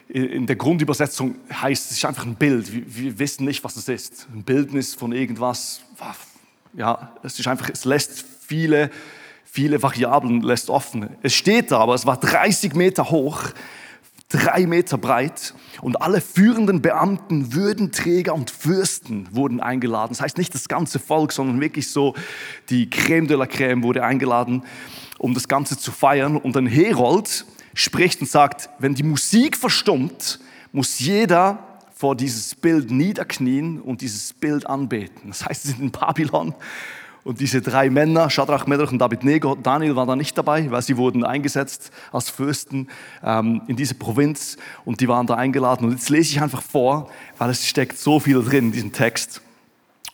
in 0.09 0.47
der 0.47 0.57
Grundübersetzung 0.57 1.35
heißt 1.52 1.90
es 1.90 1.99
ist 1.99 2.05
einfach 2.07 2.25
ein 2.25 2.37
Bild. 2.37 2.73
Wir, 2.73 2.85
wir 2.87 3.19
wissen 3.19 3.45
nicht, 3.45 3.62
was 3.62 3.76
es 3.76 3.88
ist. 3.88 4.26
Ein 4.33 4.43
Bildnis 4.43 4.95
von 4.95 5.12
irgendwas. 5.12 5.83
Ja, 6.73 7.12
es 7.23 7.38
ist 7.38 7.47
einfach, 7.47 7.69
es 7.71 7.85
lässt 7.85 8.25
viele, 8.47 8.90
viele 9.45 9.83
Variablen 9.83 10.40
lässt 10.40 10.71
offen. 10.71 11.11
Es 11.23 11.35
steht 11.35 11.73
da, 11.73 11.78
aber 11.78 11.95
es 11.95 12.07
war 12.07 12.19
30 12.19 12.75
Meter 12.75 13.11
hoch 13.11 13.43
drei 14.28 14.66
Meter 14.66 14.99
breit 14.99 15.54
und 15.83 16.02
alle 16.02 16.21
führenden 16.21 16.83
Beamten, 16.83 17.54
Würdenträger 17.54 18.35
und 18.35 18.50
Fürsten 18.50 19.28
wurden 19.30 19.61
eingeladen. 19.61 20.11
Das 20.11 20.21
heißt 20.21 20.38
nicht 20.38 20.54
das 20.54 20.68
ganze 20.68 20.99
Volk, 20.99 21.33
sondern 21.33 21.61
wirklich 21.61 21.90
so 21.90 22.14
die 22.68 22.88
Crème 22.88 23.26
de 23.26 23.37
la 23.37 23.45
Crème 23.45 23.83
wurde 23.83 24.02
eingeladen, 24.02 24.64
um 25.18 25.35
das 25.35 25.47
Ganze 25.47 25.78
zu 25.78 25.92
feiern. 25.92 26.37
Und 26.37 26.56
ein 26.56 26.66
Herold 26.66 27.47
spricht 27.75 28.21
und 28.21 28.28
sagt, 28.28 28.68
wenn 28.78 28.95
die 28.95 29.04
Musik 29.04 29.56
verstummt, 29.56 30.40
muss 30.73 30.99
jeder 30.99 31.59
vor 31.95 32.16
dieses 32.16 32.54
Bild 32.54 32.90
niederknien 32.90 33.80
und 33.80 34.00
dieses 34.00 34.35
Bild 34.35 34.66
anbeten. 34.66 35.28
Das 35.28 35.47
heißt, 35.47 35.62
sie 35.62 35.68
sind 35.68 35.80
in 35.80 35.90
Babylon 35.90 36.54
und 37.26 37.40
diese 37.40 37.61
drei 37.61 37.90
Männer, 37.90 38.30
Shadrach, 38.30 38.68
Medrach 38.68 38.92
und 38.92 39.02
Abednego, 39.02 39.56
Daniel 39.56 39.97
war 39.97 40.06
da 40.06 40.14
nicht 40.14 40.38
dabei, 40.38 40.71
weil 40.71 40.80
sie 40.80 40.97
wurden 40.97 41.25
eingesetzt 41.25 41.90
als 42.12 42.30
Fürsten 42.30 42.88
ähm, 43.25 43.62
in 43.66 43.75
diese 43.75 43.95
Provinz 43.95 44.56
und 44.85 45.00
die 45.00 45.09
waren 45.09 45.26
da 45.26 45.35
eingeladen. 45.35 45.87
Und 45.87 45.90
jetzt 45.90 46.09
lese 46.09 46.30
ich 46.30 46.40
einfach 46.40 46.62
vor, 46.62 47.11
weil 47.37 47.50
es 47.50 47.66
steckt 47.66 47.99
so 47.99 48.21
viel 48.21 48.40
drin 48.45 48.66
in 48.66 48.73
diesem 48.73 48.92
Text. 48.92 49.42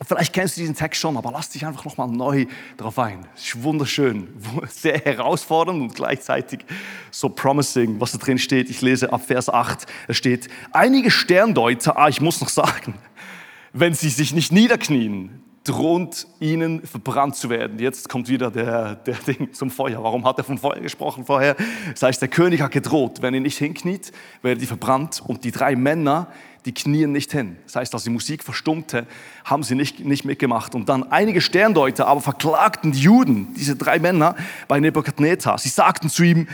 Vielleicht 0.00 0.32
kennst 0.32 0.56
du 0.56 0.62
diesen 0.62 0.74
Text 0.74 1.02
schon, 1.02 1.18
aber 1.18 1.30
lass 1.30 1.50
dich 1.50 1.66
einfach 1.66 1.84
nochmal 1.84 2.08
neu 2.08 2.46
darauf 2.78 2.98
ein. 2.98 3.26
Es 3.36 3.42
ist 3.44 3.62
wunderschön, 3.62 4.28
sehr 4.70 4.98
herausfordernd 4.98 5.82
und 5.82 5.94
gleichzeitig 5.94 6.64
so 7.10 7.28
promising, 7.28 8.00
was 8.00 8.12
da 8.12 8.18
drin 8.18 8.38
steht. 8.38 8.70
Ich 8.70 8.80
lese 8.80 9.12
ab 9.12 9.26
Vers 9.26 9.50
8, 9.50 9.84
es 10.08 10.16
steht, 10.16 10.48
einige 10.72 11.10
Sterndeuter, 11.10 11.98
ah, 11.98 12.08
ich 12.08 12.22
muss 12.22 12.40
noch 12.40 12.48
sagen, 12.48 12.94
wenn 13.74 13.92
sie 13.92 14.08
sich 14.08 14.32
nicht 14.32 14.50
niederknien, 14.50 15.42
droht 15.64 16.26
ihnen 16.40 16.84
verbrannt 16.84 17.36
zu 17.36 17.48
werden. 17.48 17.78
Jetzt 17.78 18.08
kommt 18.08 18.28
wieder 18.28 18.50
der, 18.50 18.96
der 18.96 19.14
Ding 19.26 19.52
zum 19.52 19.70
Feuer. 19.70 20.02
Warum 20.02 20.24
hat 20.24 20.38
er 20.38 20.44
vom 20.44 20.58
Feuer 20.58 20.80
gesprochen 20.80 21.24
vorher? 21.24 21.56
Das 21.92 22.02
heißt, 22.02 22.20
der 22.20 22.28
König 22.28 22.60
hat 22.60 22.72
gedroht, 22.72 23.22
wenn 23.22 23.34
ihr 23.34 23.40
nicht 23.40 23.58
hinkniet, 23.58 24.12
werdet 24.42 24.62
ihr 24.62 24.68
verbrannt. 24.68 25.22
Und 25.24 25.44
die 25.44 25.52
drei 25.52 25.76
Männer, 25.76 26.28
die 26.64 26.72
knien 26.72 27.12
nicht 27.12 27.32
hin. 27.32 27.56
Das 27.64 27.76
heißt, 27.76 27.94
als 27.94 28.04
die 28.04 28.10
Musik 28.10 28.42
verstummte, 28.42 29.06
haben 29.44 29.62
sie 29.62 29.74
nicht, 29.74 30.00
nicht 30.00 30.24
mitgemacht. 30.24 30.74
Und 30.74 30.88
dann 30.88 31.10
einige 31.10 31.40
Sterndeuter 31.40 32.06
aber 32.06 32.20
verklagten 32.20 32.92
die 32.92 33.00
Juden, 33.00 33.54
diese 33.54 33.76
drei 33.76 33.98
Männer, 33.98 34.36
bei 34.68 34.80
Nebukadnezar. 34.80 35.58
Sie 35.58 35.68
sagten 35.68 36.08
zu 36.08 36.22
ihm, 36.22 36.48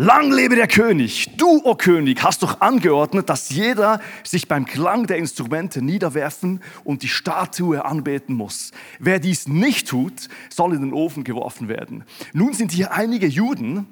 Lang 0.00 0.30
lebe 0.30 0.54
der 0.54 0.68
König! 0.68 1.36
Du, 1.38 1.56
o 1.56 1.60
oh 1.64 1.74
König, 1.74 2.22
hast 2.22 2.44
doch 2.44 2.60
angeordnet, 2.60 3.28
dass 3.28 3.50
jeder 3.50 4.00
sich 4.22 4.46
beim 4.46 4.64
Klang 4.64 5.08
der 5.08 5.16
Instrumente 5.16 5.82
niederwerfen 5.82 6.62
und 6.84 7.02
die 7.02 7.08
Statue 7.08 7.84
anbeten 7.84 8.36
muss. 8.36 8.70
Wer 9.00 9.18
dies 9.18 9.48
nicht 9.48 9.88
tut, 9.88 10.28
soll 10.50 10.74
in 10.74 10.82
den 10.82 10.92
Ofen 10.92 11.24
geworfen 11.24 11.66
werden. 11.66 12.04
Nun 12.32 12.52
sind 12.52 12.70
hier 12.70 12.92
einige 12.92 13.26
Juden, 13.26 13.88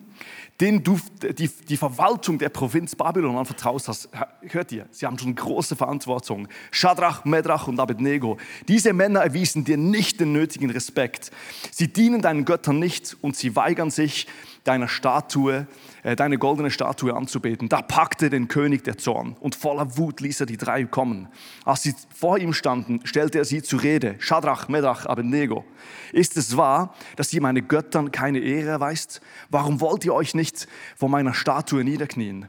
denen 0.60 0.84
du 0.84 0.98
die, 1.20 1.48
die 1.48 1.76
Verwaltung 1.76 2.38
der 2.38 2.50
Provinz 2.50 2.94
Babylon 2.94 3.36
anvertraust 3.36 3.88
hast, 3.88 4.08
hört 4.42 4.70
ihr, 4.70 4.86
sie 4.92 5.06
haben 5.06 5.18
schon 5.18 5.34
große 5.34 5.74
Verantwortung. 5.74 6.46
Shadrach, 6.70 7.24
Medrach 7.24 7.66
und 7.66 7.80
Abednego. 7.80 8.38
Diese 8.68 8.92
Männer 8.92 9.20
erwiesen 9.20 9.64
dir 9.64 9.76
nicht 9.76 10.20
den 10.20 10.32
nötigen 10.32 10.70
Respekt. 10.70 11.32
Sie 11.72 11.92
dienen 11.92 12.22
deinen 12.22 12.44
Göttern 12.44 12.78
nicht 12.78 13.16
und 13.22 13.36
sie 13.36 13.56
weigern 13.56 13.90
sich, 13.90 14.28
deiner 14.66 14.88
Statue, 14.88 15.66
deine 16.14 16.38
goldene 16.38 16.70
Statue 16.70 17.14
anzubeten. 17.14 17.68
Da 17.68 17.82
packte 17.82 18.30
den 18.30 18.46
König 18.46 18.84
der 18.84 18.98
Zorn 18.98 19.34
und 19.40 19.56
voller 19.56 19.96
Wut 19.96 20.20
ließ 20.20 20.40
er 20.40 20.46
die 20.46 20.56
drei 20.56 20.84
kommen. 20.84 21.28
Als 21.64 21.82
sie 21.82 21.94
vor 22.14 22.38
ihm 22.38 22.52
standen, 22.52 23.00
stellte 23.04 23.38
er 23.38 23.44
sie 23.44 23.62
zur 23.62 23.82
Rede. 23.82 24.14
Shadrach, 24.20 24.68
Medrach, 24.68 25.06
Abednego. 25.06 25.64
Ist 26.12 26.36
es 26.36 26.56
wahr, 26.56 26.94
dass 27.16 27.32
ihr 27.32 27.42
meine 27.42 27.62
Göttern 27.62 28.12
keine 28.12 28.38
Ehre 28.38 28.70
erweist? 28.70 29.20
Warum 29.50 29.80
wollt 29.80 30.04
ihr 30.04 30.14
euch 30.14 30.34
nicht 30.34 30.68
vor 30.96 31.08
meiner 31.08 31.34
Statue 31.34 31.82
niederknien? 31.82 32.46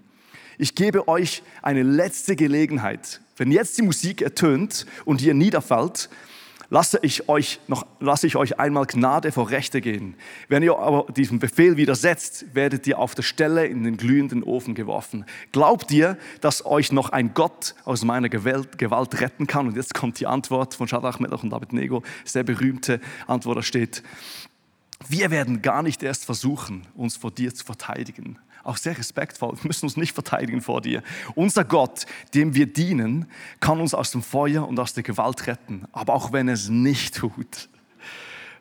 Ich 0.59 0.75
gebe 0.75 1.07
euch 1.07 1.43
eine 1.61 1.83
letzte 1.83 2.35
Gelegenheit. 2.35 3.21
Wenn 3.35 3.51
jetzt 3.51 3.77
die 3.77 3.83
Musik 3.83 4.21
ertönt 4.21 4.85
und 5.05 5.21
ihr 5.21 5.33
niederfällt, 5.33 6.09
lasse 6.69 6.99
ich 7.01 7.29
euch 7.29 7.59
noch, 7.67 7.85
lasse 7.99 8.27
ich 8.27 8.35
euch 8.35 8.59
einmal 8.59 8.85
Gnade 8.85 9.31
vor 9.31 9.49
Rechte 9.49 9.81
gehen. 9.81 10.15
Wenn 10.47 10.63
ihr 10.63 10.77
aber 10.77 11.11
diesem 11.11 11.39
Befehl 11.39 11.77
widersetzt, 11.77 12.45
werdet 12.53 12.85
ihr 12.87 12.99
auf 12.99 13.15
der 13.15 13.23
Stelle 13.23 13.65
in 13.65 13.83
den 13.83 13.97
glühenden 13.97 14.43
Ofen 14.43 14.75
geworfen. 14.75 15.25
Glaubt 15.51 15.91
ihr, 15.91 16.17
dass 16.41 16.65
euch 16.65 16.91
noch 16.91 17.09
ein 17.09 17.33
Gott 17.33 17.75
aus 17.85 18.03
meiner 18.03 18.29
Gewalt, 18.29 18.77
Gewalt 18.77 19.19
retten 19.21 19.47
kann? 19.47 19.67
Und 19.67 19.75
jetzt 19.75 19.93
kommt 19.93 20.19
die 20.19 20.27
Antwort 20.27 20.73
von 20.73 20.87
Shadrach, 20.87 21.19
Melach 21.19 21.43
und 21.43 21.53
Abednego, 21.53 22.03
sehr 22.25 22.43
berühmte 22.43 22.99
Antwort, 23.27 23.57
da 23.57 23.63
steht, 23.63 24.03
wir 25.07 25.31
werden 25.31 25.61
gar 25.61 25.83
nicht 25.83 26.01
erst 26.01 26.25
versuchen, 26.25 26.87
uns 26.95 27.17
vor 27.17 27.31
dir 27.31 27.53
zu 27.53 27.63
verteidigen 27.63 28.39
auch 28.67 28.77
sehr 28.77 28.97
respektvoll. 28.97 29.55
Wir 29.61 29.67
müssen 29.67 29.85
uns 29.85 29.97
nicht 29.97 30.13
verteidigen 30.13 30.61
vor 30.61 30.81
dir. 30.81 31.03
Unser 31.35 31.63
Gott, 31.63 32.05
dem 32.33 32.53
wir 32.55 32.65
dienen, 32.67 33.25
kann 33.59 33.79
uns 33.79 33.93
aus 33.93 34.11
dem 34.11 34.21
Feuer 34.21 34.67
und 34.67 34.79
aus 34.79 34.93
der 34.93 35.03
Gewalt 35.03 35.47
retten. 35.47 35.85
Aber 35.91 36.13
auch 36.13 36.31
wenn 36.31 36.47
er 36.47 36.55
es 36.55 36.69
nicht 36.69 37.15
tut, 37.15 37.69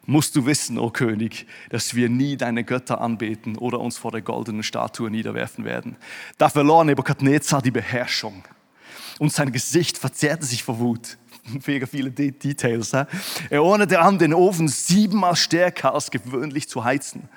musst 0.07 0.37
du 0.37 0.47
wissen, 0.47 0.79
o 0.79 0.85
oh 0.85 0.91
König, 0.91 1.47
dass 1.71 1.95
wir 1.95 2.09
nie 2.09 2.37
deine 2.37 2.65
Götter 2.65 3.01
anbeten 3.01 3.59
oder 3.59 3.81
uns 3.81 3.99
vor 3.99 4.13
der 4.13 4.23
goldenen 4.23 4.63
Statue 4.63 5.11
niederwerfen 5.11 5.65
werden. 5.65 5.97
Da 6.39 6.49
verlor 6.49 6.85
Nebukadnezar 6.85 7.61
die 7.61 7.73
Beherrschung 7.73 8.45
und 9.19 9.33
sein 9.33 9.53
Gesicht 9.53 9.99
verzerrte 9.99 10.47
sich 10.47 10.63
vor 10.63 10.79
Wut. 10.79 11.19
Mega 11.67 11.87
viele 11.87 12.11
Details. 12.11 12.93
Er 12.93 13.63
ordnete 13.63 14.01
an, 14.01 14.19
den 14.19 14.35
Ofen 14.35 14.69
siebenmal 14.69 15.37
stärker 15.37 15.95
als 15.95 16.11
gewöhnlich 16.11 16.69
zu 16.69 16.85
heizen. 16.85 17.29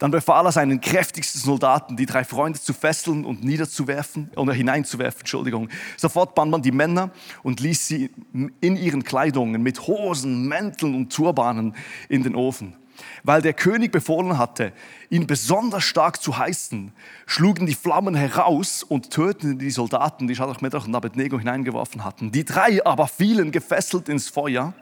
Dann 0.00 0.10
befahl 0.10 0.46
er 0.46 0.50
seinen 0.50 0.80
kräftigsten 0.80 1.42
Soldaten, 1.42 1.94
die 1.94 2.06
drei 2.06 2.24
Freunde 2.24 2.58
zu 2.58 2.72
fesseln 2.72 3.26
und 3.26 3.44
niederzuwerfen, 3.44 4.30
oder 4.34 4.54
hineinzuwerfen, 4.54 5.20
Entschuldigung. 5.20 5.68
Sofort 5.98 6.34
band 6.34 6.50
man 6.50 6.62
die 6.62 6.72
Männer 6.72 7.10
und 7.42 7.60
ließ 7.60 7.86
sie 7.86 8.10
in 8.32 8.76
ihren 8.76 9.04
Kleidungen 9.04 9.62
mit 9.62 9.86
Hosen, 9.86 10.48
Mänteln 10.48 10.94
und 10.94 11.12
Turbanen 11.12 11.74
in 12.08 12.22
den 12.22 12.34
Ofen. 12.34 12.76
Weil 13.24 13.42
der 13.42 13.52
König 13.52 13.92
befohlen 13.92 14.38
hatte, 14.38 14.72
ihn 15.10 15.26
besonders 15.26 15.84
stark 15.84 16.22
zu 16.22 16.38
heißen, 16.38 16.92
schlugen 17.26 17.66
die 17.66 17.74
Flammen 17.74 18.14
heraus 18.14 18.82
und 18.82 19.10
töteten 19.10 19.58
die 19.58 19.70
Soldaten, 19.70 20.26
die 20.28 20.34
Shadrach, 20.34 20.62
Medrach 20.62 20.86
und 20.86 20.94
Abednego 20.94 21.38
hineingeworfen 21.38 22.04
hatten. 22.04 22.32
Die 22.32 22.46
drei 22.46 22.84
aber 22.86 23.06
fielen 23.06 23.52
gefesselt 23.52 24.08
ins 24.08 24.30
Feuer 24.30 24.72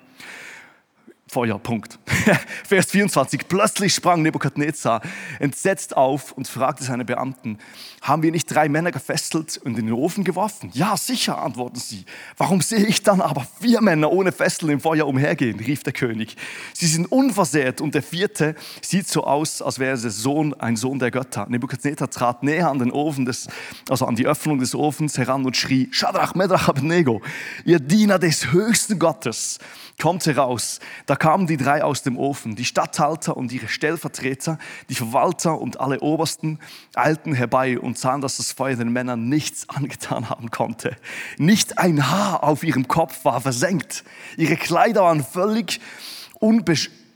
Feuer, 1.30 1.58
Punkt. 1.58 1.98
Vers 2.64 2.86
24. 2.86 3.48
Plötzlich 3.48 3.94
sprang 3.94 4.22
Nebukadnezar 4.22 5.02
entsetzt 5.38 5.94
auf 5.94 6.32
und 6.32 6.48
fragte 6.48 6.84
seine 6.84 7.04
Beamten, 7.04 7.58
haben 8.00 8.22
wir 8.22 8.32
nicht 8.32 8.46
drei 8.46 8.70
Männer 8.70 8.92
gefesselt 8.92 9.58
und 9.58 9.78
in 9.78 9.86
den 9.86 9.92
Ofen 9.92 10.24
geworfen? 10.24 10.70
Ja, 10.72 10.96
sicher, 10.96 11.42
antworten 11.42 11.78
sie. 11.78 12.06
Warum 12.38 12.62
sehe 12.62 12.86
ich 12.86 13.02
dann 13.02 13.20
aber 13.20 13.46
vier 13.60 13.82
Männer 13.82 14.10
ohne 14.10 14.32
Fesseln 14.32 14.72
im 14.72 14.80
Feuer 14.80 15.06
umhergehen? 15.06 15.60
rief 15.60 15.82
der 15.82 15.92
König. 15.92 16.36
Sie 16.72 16.86
sind 16.86 17.12
unversehrt 17.12 17.82
und 17.82 17.94
der 17.94 18.02
vierte 18.02 18.54
sieht 18.80 19.06
so 19.06 19.24
aus, 19.24 19.60
als 19.60 19.78
wäre 19.78 19.90
er 19.90 20.10
Sohn, 20.10 20.54
ein 20.54 20.76
Sohn 20.76 20.98
der 20.98 21.10
Götter. 21.10 21.46
Nebukadnezar 21.50 22.08
trat 22.08 22.42
näher 22.42 22.70
an 22.70 22.78
den 22.78 22.90
Ofen 22.90 23.26
des, 23.26 23.48
also 23.90 24.06
an 24.06 24.16
die 24.16 24.26
Öffnung 24.26 24.60
des 24.60 24.74
Ofens 24.74 25.18
heran 25.18 25.44
und 25.44 25.58
schrie, 25.58 25.88
Shadrach, 25.90 26.34
Medrach, 26.34 26.68
Abednego, 26.68 27.20
ihr 27.66 27.80
Diener 27.80 28.18
des 28.18 28.50
höchsten 28.50 28.98
Gottes, 28.98 29.58
kommt 30.00 30.24
heraus. 30.26 30.78
Da 31.06 31.16
kamen 31.18 31.46
die 31.46 31.56
drei 31.56 31.82
aus 31.84 32.02
dem 32.02 32.18
Ofen, 32.18 32.56
die 32.56 32.64
Statthalter 32.64 33.36
und 33.36 33.52
ihre 33.52 33.68
Stellvertreter, 33.68 34.58
die 34.88 34.94
Verwalter 34.94 35.60
und 35.60 35.80
alle 35.80 36.00
Obersten 36.00 36.58
eilten 36.94 37.34
herbei 37.34 37.78
und 37.78 37.98
sahen, 37.98 38.20
dass 38.20 38.38
das 38.38 38.52
Feuer 38.52 38.76
den 38.76 38.92
Männern 38.92 39.28
nichts 39.28 39.68
angetan 39.68 40.30
haben 40.30 40.50
konnte. 40.50 40.96
Nicht 41.36 41.78
ein 41.78 42.10
Haar 42.10 42.44
auf 42.44 42.64
ihrem 42.64 42.88
Kopf 42.88 43.24
war 43.24 43.40
versenkt. 43.40 44.04
Ihre 44.36 44.56
Kleider 44.56 45.02
waren 45.02 45.24
völlig 45.24 45.80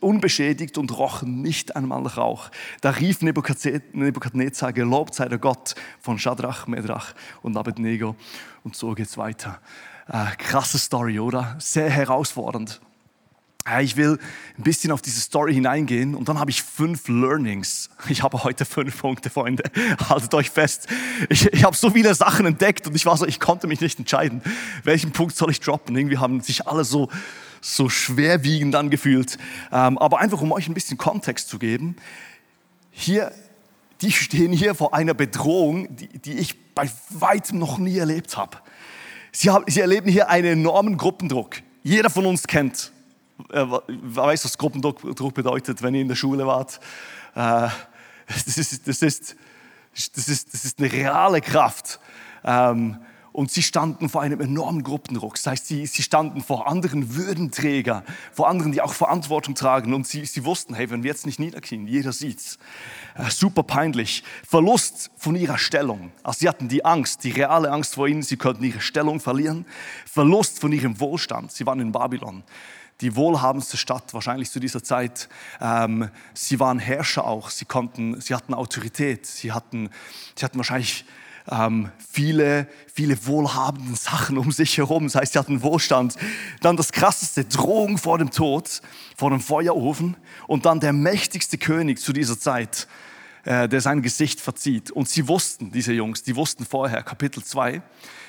unbeschädigt 0.01 0.79
und 0.79 0.97
rochen 0.99 1.43
nicht 1.43 1.77
einmal 1.77 2.07
Rauch. 2.07 2.51
Da 2.81 2.91
rief 2.91 3.23
Nebukadnezar, 3.23 4.73
gelobt 4.73 5.15
sei 5.15 5.29
der 5.29 5.39
Gott 5.39 5.75
von 6.01 6.19
Shadrach, 6.19 6.67
Medrach 6.67 7.15
und 7.43 7.57
Abednego. 7.57 8.17
Und 8.65 8.77
so 8.77 8.93
geht's 8.95 9.17
weiter. 9.17 9.61
Äh, 10.09 10.37
krasse 10.37 10.79
Story, 10.79 11.21
oder? 11.21 11.57
Sehr 11.59 11.89
herausfordernd. 11.89 12.81
Ich 13.81 13.97
will 13.97 14.19
ein 14.59 14.63
bisschen 14.65 14.91
auf 14.91 15.03
diese 15.03 15.21
Story 15.21 15.55
hineingehen 15.55 16.17
und 16.17 16.29
dann 16.29 16.39
habe 16.41 16.51
ich 16.51 16.63
fünf 16.63 17.09
Learnings. 17.09 17.91
Ich 18.09 18.23
habe 18.23 18.43
heute 18.43 18.65
fünf 18.65 18.99
Punkte, 18.99 19.31
Freunde. 19.31 19.63
Haltet 20.09 20.35
euch 20.35 20.51
fest. 20.51 20.89
Ich, 21.29 21.47
ich 21.53 21.65
habe 21.65 21.77
so 21.77 21.91
viele 21.91 22.15
Sachen 22.15 22.45
entdeckt 22.45 22.87
und 22.89 22.97
ich 22.97 23.07
war 23.07 23.17
so, 23.17 23.27
ich 23.27 23.39
konnte 23.39 23.69
mich 23.69 23.81
nicht 23.81 23.99
entscheiden, 23.99 24.43
welchen 24.83 25.13
Punkt 25.13 25.37
soll 25.37 25.51
ich 25.51 25.61
droppen. 25.61 25.97
Irgendwie 25.97 26.19
haben 26.19 26.41
sich 26.41 26.67
alle 26.67 26.85
so, 26.85 27.09
so 27.61 27.89
schwerwiegend 27.89 28.75
angefühlt. 28.75 29.39
Ähm, 29.71 29.97
aber 29.99 30.19
einfach, 30.19 30.41
um 30.41 30.51
euch 30.51 30.69
ein 30.69 30.75
bisschen 30.75 30.99
Kontext 30.99 31.49
zu 31.49 31.59
geben. 31.59 31.97
Hier, 32.91 33.33
die 34.01 34.11
stehen 34.11 34.53
hier 34.53 34.75
vor 34.75 34.95
einer 34.95 35.15
Bedrohung, 35.15 35.95
die, 35.95 36.09
die 36.09 36.35
ich 36.35 36.75
bei 36.75 36.91
weitem 37.11 37.59
noch 37.59 37.79
nie 37.79 37.97
erlebt 37.97 38.37
habe. 38.37 38.59
Sie, 39.31 39.49
haben, 39.49 39.65
sie 39.69 39.81
erleben 39.81 40.11
hier 40.11 40.29
einen 40.29 40.61
enormen 40.61 40.97
Gruppendruck. 40.97 41.57
Jeder 41.83 42.11
von 42.11 42.27
uns 42.27 42.47
kennt, 42.47 42.92
äh, 43.51 43.67
weiß, 43.67 44.45
was 44.45 44.59
Gruppendruck 44.59 45.35
bedeutet, 45.35 45.83
wenn 45.83 45.95
ihr 45.95 46.03
in 46.03 46.09
der 46.09 46.17
Schule 46.17 46.47
wart. 46.47 46.81
Äh, 47.35 47.39
das, 48.27 48.59
ist, 48.59 48.87
das, 48.89 49.03
ist, 49.03 49.37
das, 50.15 50.29
ist, 50.29 50.55
das 50.55 50.65
ist 50.65 50.79
eine 50.79 50.93
reale 50.93 51.41
Kraft. 51.41 52.01
Ähm, 52.45 52.99
Und 53.33 53.51
sie 53.51 53.63
standen 53.63 54.11
vor 54.11 54.21
einem 54.21 54.41
enormen 54.43 54.83
Gruppendruck. 54.83 55.37
Das 55.37 55.47
heißt, 55.47 55.67
sie, 55.67 55.87
sie 55.87 56.03
standen 56.03 56.43
vor 56.43 56.69
anderen 56.69 57.17
Würdenträgern, 57.17 58.03
vor 58.31 58.49
anderen, 58.49 58.73
die 58.73 58.83
auch 58.83 58.93
Verantwortung 58.93 59.55
tragen. 59.55 59.95
Und 59.95 60.07
sie, 60.07 60.27
sie 60.27 60.45
wussten, 60.45 60.75
hey, 60.75 60.91
wenn 60.91 61.03
wir 61.03 61.11
jetzt 61.11 61.25
nicht 61.25 61.41
niederknien, 61.41 61.87
jeder 61.87 62.13
sieht's. 62.13 62.59
Äh, 63.15 63.31
super 63.31 63.63
peinlich. 63.63 64.23
Verlust 64.47 65.11
von 65.17 65.35
ihrer 65.35 65.57
Stellung. 65.57 66.13
Also 66.23 66.41
sie 66.41 66.49
hatten 66.49 66.69
die 66.69 66.85
Angst, 66.85 67.25
die 67.25 67.31
reale 67.31 67.71
Angst 67.71 67.95
vor 67.95 68.07
ihnen. 68.07 68.23
Sie 68.23 68.37
könnten 68.37 68.65
ihre 68.65 68.83
Stellung 68.83 69.19
verlieren. 69.19 69.65
Verlust 70.05 70.61
von 70.61 70.71
ihrem 70.71 71.01
Wohlstand. 71.01 71.53
Sie 71.53 71.65
waren 71.65 71.81
in 71.81 71.91
Babylon 71.91 72.43
die 73.03 73.17
wohlhabendste 73.17 73.77
Stadt 73.77 74.15
wahrscheinlich 74.15 74.51
zu 74.51 74.61
dieser 74.61 74.83
Zeit. 74.83 75.29
Ähm, 75.61 76.09
sie 76.35 76.61
waren 76.61 76.79
Herrscher 76.79 77.27
auch, 77.27 77.51
sie, 77.51 77.65
konnten, 77.65 78.21
sie 78.21 78.35
hatten 78.35 78.55
Autorität, 78.55 79.27
sie 79.27 79.53
hatten, 79.53 79.91
sie 80.37 80.45
hatten 80.45 80.57
wahrscheinlich 80.57 81.05
ähm, 81.51 81.91
viele, 81.99 82.69
viele 82.87 83.27
wohlhabende 83.27 83.97
Sachen 83.97 84.39
um 84.39 84.53
sich 84.53 84.79
herum. 84.79 85.05
Das 85.05 85.17
heißt, 85.17 85.33
sie 85.33 85.39
hatten 85.39 85.63
Wohlstand. 85.63 86.17
Dann 86.61 86.77
das 86.77 86.93
krasseste, 86.93 87.45
Drohung 87.45 87.99
vor 87.99 88.19
dem 88.19 88.31
Tod, 88.31 88.81
vor 89.17 89.31
dem 89.31 89.41
Feuerofen. 89.41 90.17
Und 90.47 90.65
dann 90.65 90.79
der 90.79 90.93
mächtigste 90.93 91.59
König 91.59 91.99
zu 91.99 92.13
dieser 92.13 92.39
Zeit, 92.39 92.87
äh, 93.45 93.69
der 93.69 93.81
sein 93.81 94.03
Gesicht 94.03 94.41
verzieht. 94.41 94.93
Und 94.93 95.09
sie 95.09 95.27
wussten, 95.27 95.73
diese 95.73 95.93
Jungs, 95.93 96.23
die 96.23 96.37
wussten 96.37 96.65
vorher, 96.65 97.03
Kapitel 97.03 97.43
2 97.43 97.83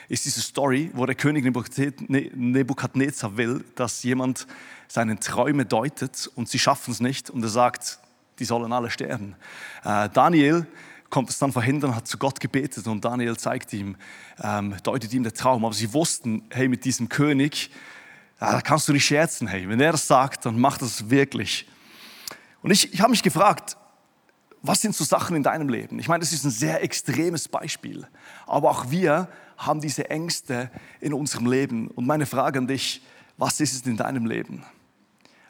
ist 0.09 0.25
diese 0.25 0.41
Story, 0.41 0.91
wo 0.93 1.05
der 1.05 1.15
König 1.15 1.43
ne-, 1.45 2.31
Nebukadnezar 2.33 3.37
will, 3.37 3.63
dass 3.75 4.03
jemand 4.03 4.47
seine 4.87 5.19
Träume 5.19 5.65
deutet 5.65 6.29
und 6.35 6.49
sie 6.49 6.59
schaffen 6.59 6.91
es 6.91 6.99
nicht 6.99 7.29
und 7.29 7.41
er 7.43 7.49
sagt, 7.49 7.99
die 8.39 8.45
sollen 8.45 8.71
alle 8.73 8.89
sterben. 8.89 9.35
Äh, 9.83 10.09
Daniel 10.09 10.67
kommt 11.09 11.29
es 11.29 11.37
dann 11.37 11.51
verhindern, 11.51 11.95
hat 11.95 12.07
zu 12.07 12.17
Gott 12.17 12.39
gebetet 12.39 12.87
und 12.87 13.05
Daniel 13.05 13.37
zeigt 13.37 13.71
ihm, 13.73 13.95
ähm, 14.41 14.75
deutet 14.81 15.13
ihm 15.13 15.23
den 15.23 15.33
Traum. 15.33 15.63
Aber 15.63 15.73
sie 15.73 15.93
wussten, 15.93 16.43
hey, 16.49 16.67
mit 16.67 16.85
diesem 16.85 17.07
König, 17.07 17.69
ja, 18.41 18.53
da 18.53 18.61
kannst 18.61 18.87
du 18.87 18.93
nicht 18.93 19.05
scherzen, 19.05 19.47
hey, 19.47 19.69
wenn 19.69 19.79
er 19.79 19.91
das 19.91 20.07
sagt, 20.07 20.45
dann 20.45 20.59
macht 20.59 20.81
es 20.81 21.09
wirklich. 21.11 21.67
Und 22.63 22.71
ich, 22.71 22.93
ich 22.93 23.01
habe 23.01 23.11
mich 23.11 23.21
gefragt, 23.21 23.77
was 24.63 24.81
sind 24.81 24.95
so 24.95 25.03
Sachen 25.03 25.35
in 25.35 25.43
deinem 25.43 25.69
Leben? 25.69 25.99
Ich 25.99 26.07
meine, 26.07 26.21
das 26.21 26.33
ist 26.33 26.45
ein 26.45 26.51
sehr 26.51 26.81
extremes 26.81 27.47
Beispiel, 27.47 28.07
aber 28.47 28.71
auch 28.71 28.89
wir 28.89 29.27
haben 29.57 29.81
diese 29.81 30.09
Ängste 30.09 30.71
in 30.99 31.13
unserem 31.13 31.45
Leben. 31.45 31.87
Und 31.89 32.05
meine 32.05 32.25
Frage 32.25 32.59
an 32.59 32.67
dich, 32.67 33.01
was 33.37 33.59
ist 33.59 33.73
es 33.73 33.81
in 33.85 33.97
deinem 33.97 34.25
Leben? 34.25 34.63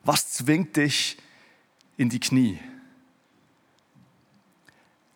Was 0.03 0.33
zwingt 0.33 0.75
dich 0.75 1.17
in 1.97 2.09
die 2.09 2.19
Knie? 2.19 2.59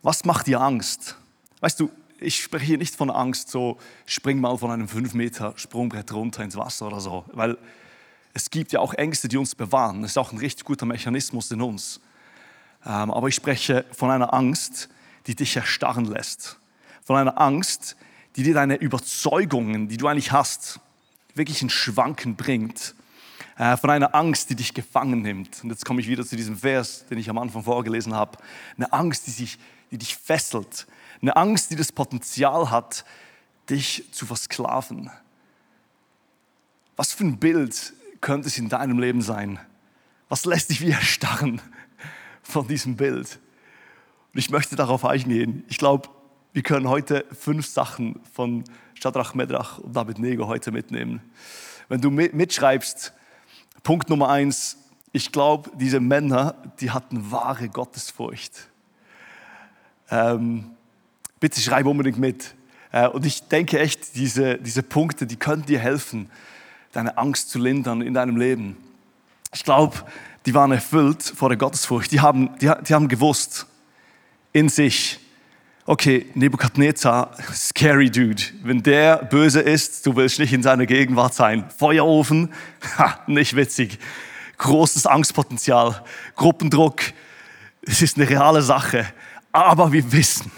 Was 0.01 0.25
macht 0.25 0.48
dir 0.48 0.62
Angst? 0.62 1.17
Weißt 1.60 1.79
du, 1.79 1.91
ich 2.20 2.41
spreche 2.41 2.65
hier 2.65 2.77
nicht 2.77 2.96
von 2.96 3.10
Angst, 3.10 3.50
so 3.50 3.77
spring 4.06 4.39
mal 4.39 4.58
von 4.58 4.72
einem 4.72 4.88
5 4.88 5.13
Meter 5.13 5.53
Sprungbrett 5.58 6.12
runter 6.13 6.44
ins 6.44 6.56
Wasser 6.56 6.88
oder 6.88 7.00
so, 7.00 7.25
weil 7.34 7.58
es 8.34 8.50
gibt 8.50 8.72
ja 8.72 8.79
auch 8.79 8.94
Ängste, 8.94 9.27
die 9.27 9.38
uns 9.38 9.56
bewahren. 9.56 10.01
Das 10.01 10.12
ist 10.12 10.17
auch 10.17 10.32
ein 10.32 10.38
richtig 10.38 10.65
guter 10.65 10.86
Mechanismus 10.86 11.51
in 11.51 11.62
uns. 11.62 12.00
Ähm, 12.86 13.12
aber 13.12 13.27
ich 13.27 13.36
spreche 13.36 13.86
von 13.91 14.12
einer 14.12 14.34
Angst, 14.34 14.89
die 15.25 15.36
dich 15.36 15.56
erstarren 15.56 16.06
lässt. 16.06 16.60
Von 17.03 17.15
einer 17.15 17.39
Angst, 17.41 17.98
die 18.38 18.44
dir 18.44 18.53
deine 18.53 18.75
Überzeugungen, 18.75 19.89
die 19.89 19.98
du 19.98 20.08
eigentlich 20.08 20.32
hast, 20.32 20.79
wirklich 21.34 21.62
in 21.62 21.70
Schwanken 21.70 22.36
bringt. 22.36 22.96
Äh, 23.58 23.75
von 23.75 23.89
einer 23.89 24.13
Angst, 24.15 24.50
die 24.51 24.56
dich 24.56 24.74
gefangen 24.74 25.24
nimmt. 25.24 25.63
Und 25.63 25.72
jetzt 25.72 25.84
komme 25.84 26.00
ich 26.00 26.08
wieder 26.08 26.25
zu 26.25 26.36
diesem 26.36 26.56
Vers, 26.56 27.06
den 27.10 27.17
ich 27.17 27.29
am 27.29 27.39
Anfang 27.39 27.63
vorgelesen 27.63 28.13
habe. 28.13 28.38
Eine 28.77 28.94
Angst, 28.94 29.27
die 29.27 29.32
sich 29.32 29.58
die 29.91 29.98
dich 29.98 30.15
fesselt. 30.15 30.88
Eine 31.22 31.36
Angst, 31.36 31.72
die 31.72 31.75
das 31.75 31.91
Potenzial 31.91 32.70
hat, 32.70 33.06
dich 33.70 34.06
zu 34.12 34.25
versklaven. 34.25 35.10
Was 36.96 37.13
für 37.13 37.25
ein 37.25 37.38
Bild 37.38 37.94
könnte 38.22 38.48
es 38.48 38.58
in 38.58 38.70
deinem 38.70 39.00
Leben 39.00 39.22
sein? 39.22 39.60
Was 40.29 40.46
lässt 40.46 40.70
dich 40.70 40.82
wie 40.82 40.91
erstarren 40.91 41.62
von 42.41 42.67
diesem 42.67 42.96
Bild? 42.96 43.39
Und 44.34 44.39
ich 44.39 44.50
möchte 44.50 44.75
darauf 44.75 45.06
eingehen. 45.06 45.63
Ich 45.67 45.77
glaube, 45.77 46.10
wir 46.54 46.63
können 46.63 46.88
heute 46.88 47.25
fünf 47.32 47.68
Sachen 47.68 48.20
von 48.34 48.63
Shadrach, 48.96 49.36
Medrach 49.36 49.80
und 49.80 49.96
David 49.96 50.20
Nego 50.20 50.48
heute 50.48 50.72
mitnehmen. 50.72 51.22
Wenn 51.89 52.01
du 52.01 52.10
mitschreibst, 52.10 53.13
Punkt 53.84 54.10
Nummer 54.10 54.30
eins, 54.30 54.77
ich 55.12 55.32
glaube, 55.32 55.72
diese 55.75 56.00
Männer, 56.00 56.56
die 56.80 56.92
hatten 56.92 57.32
wahre 57.32 57.70
Gottesfurcht. 57.70 58.68
Ähm, 60.10 60.72
bitte 61.39 61.62
schreib 61.62 61.86
unbedingt 61.86 62.18
mit. 62.18 62.56
Äh, 62.92 63.08
und 63.08 63.25
ich 63.25 63.48
denke 63.48 63.80
echt, 63.80 64.16
diese, 64.16 64.58
diese 64.58 64.84
Punkte, 64.84 65.27
die 65.27 65.38
können 65.38 65.66
dir 65.66 65.80
helfen, 65.80 66.30
deine 66.92 67.18
Angst 67.18 67.50
zu 67.50 67.60
lindern 67.60 68.01
in 68.01 68.13
deinem 68.13 68.38
Leben. 68.38 68.77
Ich 69.54 69.63
glaube, 69.63 69.98
die 70.46 70.54
waren 70.54 70.72
erfüllt 70.72 71.24
vor 71.24 71.50
der 71.50 71.58
Gottesfurcht. 71.58 72.12
Die 72.12 72.22
haben, 72.22 72.58
die, 72.60 72.72
die 72.88 72.93
haben 72.93 73.08
gewusst 73.08 73.67
in 74.54 74.69
sich, 74.69 75.19
okay, 75.88 76.26
Nebukadnezar, 76.36 77.32
scary 77.54 78.12
Dude. 78.12 78.43
Wenn 78.62 78.84
der 78.84 79.23
böse 79.23 79.62
ist, 79.62 80.06
du 80.06 80.15
willst 80.15 80.38
nicht 80.38 80.54
in 80.54 80.62
seiner 80.62 80.86
Gegenwart 80.86 81.34
sein. 81.34 81.65
Feuerofen, 81.76 82.54
ha, 82.97 83.21
nicht 83.26 83.56
witzig. 83.56 83.97
Großes 84.58 85.06
Angstpotenzial, 85.06 86.04
Gruppendruck, 86.36 87.02
es 87.82 88.02
ist 88.02 88.17
eine 88.17 88.30
reale 88.30 88.62
Sache. 88.62 89.06
Aber 89.54 89.93
wir 89.93 90.12
wissen, 90.12 90.52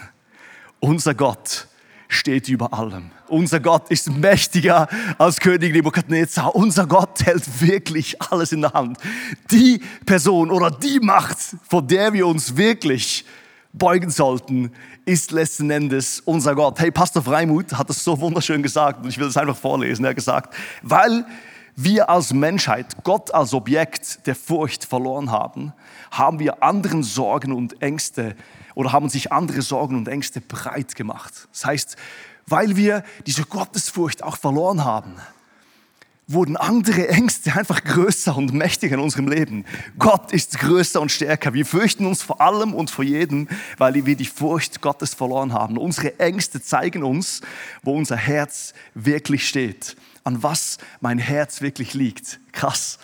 unser 0.80 1.14
Gott 1.14 1.68
steht 2.08 2.50
über 2.50 2.74
allem. 2.74 3.12
Unser 3.28 3.60
Gott 3.60 3.92
ist 3.92 4.10
mächtiger 4.10 4.88
als 5.20 5.40
König 5.40 5.74
Nebukadnezar. 5.74 6.56
Unser 6.56 6.88
Gott 6.88 7.24
hält 7.24 7.62
wirklich 7.62 8.20
alles 8.20 8.52
in 8.52 8.62
der 8.62 8.74
Hand. 8.74 8.98
Die 9.52 9.80
Person 10.08 10.50
oder 10.50 10.72
die 10.72 11.00
Macht, 11.00 11.38
vor 11.70 11.84
der 11.84 12.14
wir 12.14 12.26
uns 12.26 12.58
wirklich 12.58 13.26
beugen 13.74 14.10
sollten, 14.10 14.72
ist 15.06 15.32
letzten 15.32 15.70
Endes 15.70 16.22
unser 16.22 16.56
Gott. 16.56 16.80
Hey, 16.80 16.92
Pastor 16.92 17.22
Freimuth 17.22 17.74
hat 17.74 17.90
das 17.90 18.04
so 18.04 18.20
wunderschön 18.20 18.64
gesagt 18.64 19.04
und 19.04 19.10
ich 19.10 19.18
will 19.18 19.28
es 19.28 19.38
einfach 19.38 19.58
vorlesen. 19.58 20.06
Er 20.06 20.10
hat 20.10 20.16
gesagt, 20.16 20.56
weil 20.82 21.26
wir 21.76 22.10
als 22.10 22.34
Menschheit 22.34 23.04
Gott 23.04 23.34
als 23.34 23.54
Objekt 23.54 24.26
der 24.28 24.36
Furcht 24.36 24.84
verloren 24.84 25.32
haben, 25.32 25.74
haben 26.12 26.40
wir 26.40 26.62
anderen 26.62 27.04
Sorgen 27.04 27.54
und 27.54 27.82
Ängste 27.82 28.36
oder 28.76 28.92
haben 28.92 29.10
sich 29.10 29.32
andere 29.32 29.62
Sorgen 29.62 29.96
und 29.96 30.08
Ängste 30.08 30.42
breit 30.42 30.96
gemacht. 30.96 31.48
Das 31.54 31.66
heißt, 31.66 31.96
weil 32.48 32.76
wir 32.76 33.04
diese 33.28 33.44
Gottesfurcht 33.46 34.24
auch 34.24 34.38
verloren 34.38 34.84
haben, 34.84 35.16
wurden 36.30 36.58
andere 36.58 37.10
Ängste 37.10 37.56
einfach 37.56 37.84
größer 37.84 38.38
und 38.38 38.54
mächtiger 38.54 38.96
in 38.96 39.02
unserem 39.02 39.28
Leben. 39.28 39.66
Gott 39.98 40.32
ist 40.32 40.60
größer 40.60 41.02
und 41.02 41.12
stärker. 41.12 41.56
Wir 41.56 41.66
fürchten 41.66 42.06
uns 42.06 42.22
vor 42.22 42.40
allem 42.40 42.76
und 42.76 42.92
vor 42.92 43.04
jedem, 43.04 43.48
weil 43.80 44.06
wir 44.06 44.16
die 44.16 44.26
Furcht 44.26 44.80
Gottes 44.80 45.16
verloren 45.16 45.54
haben. 45.54 45.76
Unsere 45.76 46.20
Ängste 46.20 46.62
zeigen 46.62 47.04
uns, 47.04 47.42
wo 47.82 47.96
unser 47.96 48.16
Herz 48.16 48.74
wirklich 48.94 49.48
steht, 49.48 49.96
an 50.24 50.44
was 50.44 50.78
mein 51.02 51.18
Herz 51.18 51.62
wirklich 51.62 51.96
liegt. 51.96 52.40
Krass. 52.52 53.00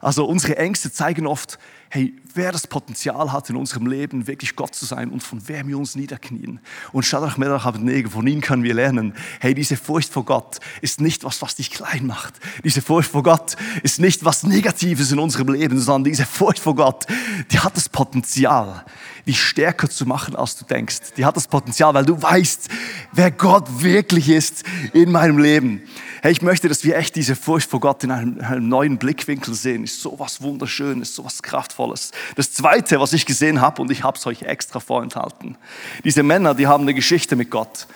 Also 0.00 0.24
unsere 0.24 0.56
Ängste 0.56 0.90
zeigen 0.90 1.26
oft, 1.26 1.58
hey, 1.90 2.14
wer 2.34 2.52
das 2.52 2.66
Potenzial 2.66 3.32
hat 3.32 3.50
in 3.50 3.56
unserem 3.56 3.86
Leben, 3.86 4.26
wirklich 4.26 4.56
Gott 4.56 4.74
zu 4.74 4.84
sein 4.84 5.10
und 5.10 5.22
von 5.22 5.46
wem 5.48 5.68
wir 5.68 5.78
uns 5.78 5.94
niederknien. 5.94 6.60
Und 6.92 7.04
Shadrach, 7.04 7.36
Medrach, 7.36 7.66
Abednego, 7.66 8.10
von 8.10 8.26
ihnen 8.26 8.40
können 8.40 8.62
wir 8.62 8.74
lernen, 8.74 9.14
hey, 9.40 9.54
diese 9.54 9.76
Furcht 9.76 10.12
vor 10.12 10.24
Gott 10.24 10.58
ist 10.80 11.00
nicht 11.00 11.24
was, 11.24 11.42
was 11.42 11.56
dich 11.56 11.70
klein 11.70 12.06
macht. 12.06 12.34
Diese 12.64 12.82
Furcht 12.82 13.10
vor 13.10 13.22
Gott 13.22 13.56
ist 13.82 14.00
nicht 14.00 14.24
was 14.24 14.42
Negatives 14.42 15.12
in 15.12 15.18
unserem 15.18 15.52
Leben, 15.52 15.78
sondern 15.80 16.10
diese 16.10 16.26
Furcht 16.26 16.60
vor 16.60 16.74
Gott, 16.74 17.06
die 17.50 17.58
hat 17.58 17.76
das 17.76 17.88
Potenzial, 17.88 18.84
dich 19.26 19.42
stärker 19.42 19.88
zu 19.88 20.06
machen, 20.06 20.36
als 20.36 20.56
du 20.56 20.64
denkst. 20.64 21.14
Die 21.16 21.24
hat 21.24 21.36
das 21.36 21.48
Potenzial, 21.48 21.94
weil 21.94 22.04
du 22.04 22.20
weißt, 22.20 22.68
wer 23.12 23.30
Gott 23.30 23.82
wirklich 23.82 24.28
ist 24.28 24.64
in 24.92 25.12
meinem 25.12 25.38
Leben. 25.38 25.82
Hey, 26.22 26.32
ich 26.32 26.42
möchte, 26.42 26.68
dass 26.68 26.84
wir 26.84 26.96
echt 26.96 27.16
diese 27.16 27.34
Furcht 27.34 27.70
vor 27.70 27.80
Gott 27.80 28.04
in 28.04 28.10
einem, 28.10 28.40
einem 28.40 28.68
neuen 28.68 28.98
Blickwinkel 28.98 29.54
sehen. 29.54 29.84
Ist 29.84 30.02
so 30.02 30.18
was 30.18 30.42
Wunderschönes, 30.42 31.14
so 31.14 31.24
was 31.24 31.42
Kraftvolles. 31.42 32.10
Das 32.36 32.52
Zweite, 32.52 33.00
was 33.00 33.12
ich 33.12 33.26
gesehen 33.26 33.60
habe, 33.60 33.82
und 33.82 33.90
ich 33.90 34.04
habe 34.04 34.18
es 34.18 34.26
euch 34.26 34.42
extra 34.42 34.80
vorenthalten. 34.80 35.56
Diese 36.04 36.22
Männer, 36.22 36.54
die 36.54 36.66
haben 36.66 36.82
eine 36.82 36.94
Geschichte 36.94 37.36
mit 37.36 37.50
Gott. 37.50 37.86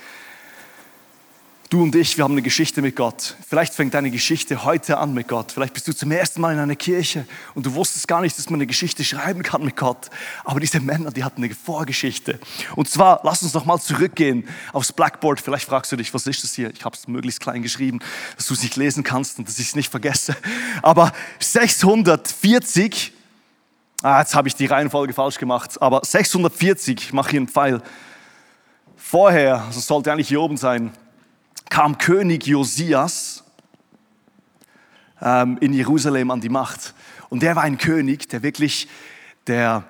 Du 1.74 1.82
und 1.82 1.96
ich, 1.96 2.16
wir 2.16 2.22
haben 2.22 2.34
eine 2.34 2.42
Geschichte 2.42 2.82
mit 2.82 2.94
Gott. 2.94 3.36
Vielleicht 3.48 3.74
fängt 3.74 3.94
deine 3.94 4.10
Geschichte 4.10 4.64
heute 4.64 4.98
an 4.98 5.12
mit 5.12 5.26
Gott. 5.26 5.50
Vielleicht 5.50 5.74
bist 5.74 5.88
du 5.88 5.92
zum 5.92 6.12
ersten 6.12 6.40
Mal 6.40 6.52
in 6.52 6.60
einer 6.60 6.76
Kirche 6.76 7.26
und 7.54 7.66
du 7.66 7.74
wusstest 7.74 8.06
gar 8.06 8.20
nicht, 8.20 8.38
dass 8.38 8.48
man 8.50 8.58
eine 8.58 8.66
Geschichte 8.68 9.02
schreiben 9.02 9.42
kann 9.42 9.64
mit 9.64 9.74
Gott. 9.74 10.08
Aber 10.44 10.60
diese 10.60 10.78
Männer, 10.78 11.10
die 11.10 11.24
hatten 11.24 11.42
eine 11.42 11.52
Vorgeschichte. 11.54 12.38
Und 12.76 12.88
zwar, 12.88 13.22
lass 13.24 13.42
uns 13.42 13.54
noch 13.54 13.64
mal 13.64 13.80
zurückgehen 13.80 14.46
aufs 14.72 14.92
Blackboard. 14.92 15.40
Vielleicht 15.40 15.66
fragst 15.66 15.90
du 15.90 15.96
dich, 15.96 16.14
was 16.14 16.26
ist 16.26 16.44
das 16.44 16.54
hier? 16.54 16.70
Ich 16.70 16.84
habe 16.84 16.94
es 16.94 17.08
möglichst 17.08 17.40
klein 17.40 17.62
geschrieben, 17.62 17.98
dass 18.36 18.46
du 18.46 18.54
es 18.54 18.62
nicht 18.62 18.76
lesen 18.76 19.02
kannst 19.02 19.38
und 19.38 19.48
dass 19.48 19.58
ich 19.58 19.66
es 19.66 19.74
nicht 19.74 19.90
vergesse. 19.90 20.36
Aber 20.82 21.12
640, 21.40 23.13
ah, 24.04 24.20
jetzt 24.20 24.34
habe 24.34 24.48
ich 24.48 24.54
die 24.54 24.66
Reihenfolge 24.66 25.14
falsch 25.14 25.38
gemacht, 25.38 25.80
aber 25.80 26.02
640, 26.04 27.00
ich 27.00 27.12
mache 27.14 27.30
hier 27.30 27.40
einen 27.40 27.48
Pfeil. 27.48 27.80
Vorher, 28.96 29.64
das 29.66 29.86
sollte 29.86 30.12
eigentlich 30.12 30.28
hier 30.28 30.42
oben 30.42 30.58
sein, 30.58 30.92
kam 31.70 31.96
König 31.96 32.46
Josias 32.46 33.44
ähm, 35.22 35.56
in 35.60 35.72
Jerusalem 35.72 36.30
an 36.30 36.42
die 36.42 36.50
Macht. 36.50 36.94
Und 37.30 37.42
der 37.42 37.56
war 37.56 37.62
ein 37.62 37.78
König, 37.78 38.28
der 38.28 38.42
wirklich 38.42 38.88
der, 39.46 39.84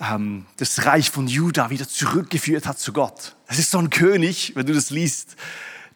ähm, 0.00 0.46
das 0.56 0.86
Reich 0.86 1.10
von 1.10 1.28
Juda 1.28 1.68
wieder 1.68 1.86
zurückgeführt 1.86 2.66
hat 2.66 2.78
zu 2.78 2.94
Gott. 2.94 3.36
Es 3.46 3.58
ist 3.58 3.70
so 3.70 3.78
ein 3.78 3.90
König, 3.90 4.52
wenn 4.56 4.64
du 4.64 4.72
das 4.72 4.88
liest, 4.88 5.36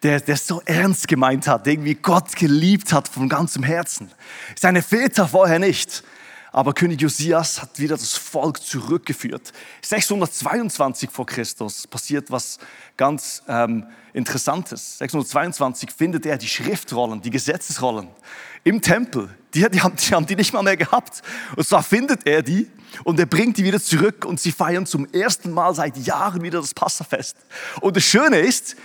der, 0.03 0.20
der 0.20 0.37
so 0.37 0.61
ernst 0.66 1.09
gemeint 1.09 1.46
hat, 1.46 1.66
irgendwie 1.66 1.94
Gott 1.94 2.37
geliebt 2.37 2.92
hat 2.92 3.09
von 3.09 3.31
ganzem 3.31 3.62
Herzen. 3.62 4.11
Seine 4.55 4.83
Väter 4.83 5.27
vorher 5.29 5.59
nicht. 5.59 6.05
Aber 6.55 6.73
König 6.73 7.01
Josias 7.01 7.61
hat 7.61 7.81
wieder 7.81 7.97
das 7.97 8.12
Volk 8.12 8.62
zurückgeführt. 8.62 9.53
622 9.83 11.11
vor 11.11 11.27
Christus 11.27 11.88
passiert 11.88 12.31
was 12.31 12.61
ganz 12.97 13.43
ähm, 13.49 13.88
Interessantes. 14.12 14.99
622 14.99 15.90
findet 15.90 16.27
er 16.27 16.38
die 16.38 16.47
Schriftrollen, 16.47 17.21
die 17.21 17.31
Gesetzesrollen 17.31 18.07
im 18.62 18.81
Tempel. 18.81 19.31
Die, 19.53 19.69
die, 19.69 19.83
haben, 19.83 19.97
die 19.97 20.14
haben 20.14 20.27
die 20.27 20.37
nicht 20.37 20.53
mal 20.53 20.62
mehr 20.62 20.77
gehabt. 20.77 21.23
Und 21.57 21.67
zwar 21.67 21.83
findet 21.83 22.25
er 22.25 22.45
die 22.45 22.71
und 23.03 23.19
er 23.19 23.27
bringt 23.27 23.57
die 23.57 23.64
wieder 23.64 23.81
zurück 23.81 24.25
und 24.25 24.38
sie 24.38 24.53
feiern 24.53 24.87
zum 24.87 25.12
ersten 25.12 25.51
Mal 25.51 25.75
seit 25.75 25.97
Jahren 25.97 26.40
wieder 26.40 26.61
das 26.61 26.73
Passafest. 26.73 27.37
Und 27.81 27.97
das 27.97 28.05
Schöne 28.05 28.38
ist, 28.38 28.77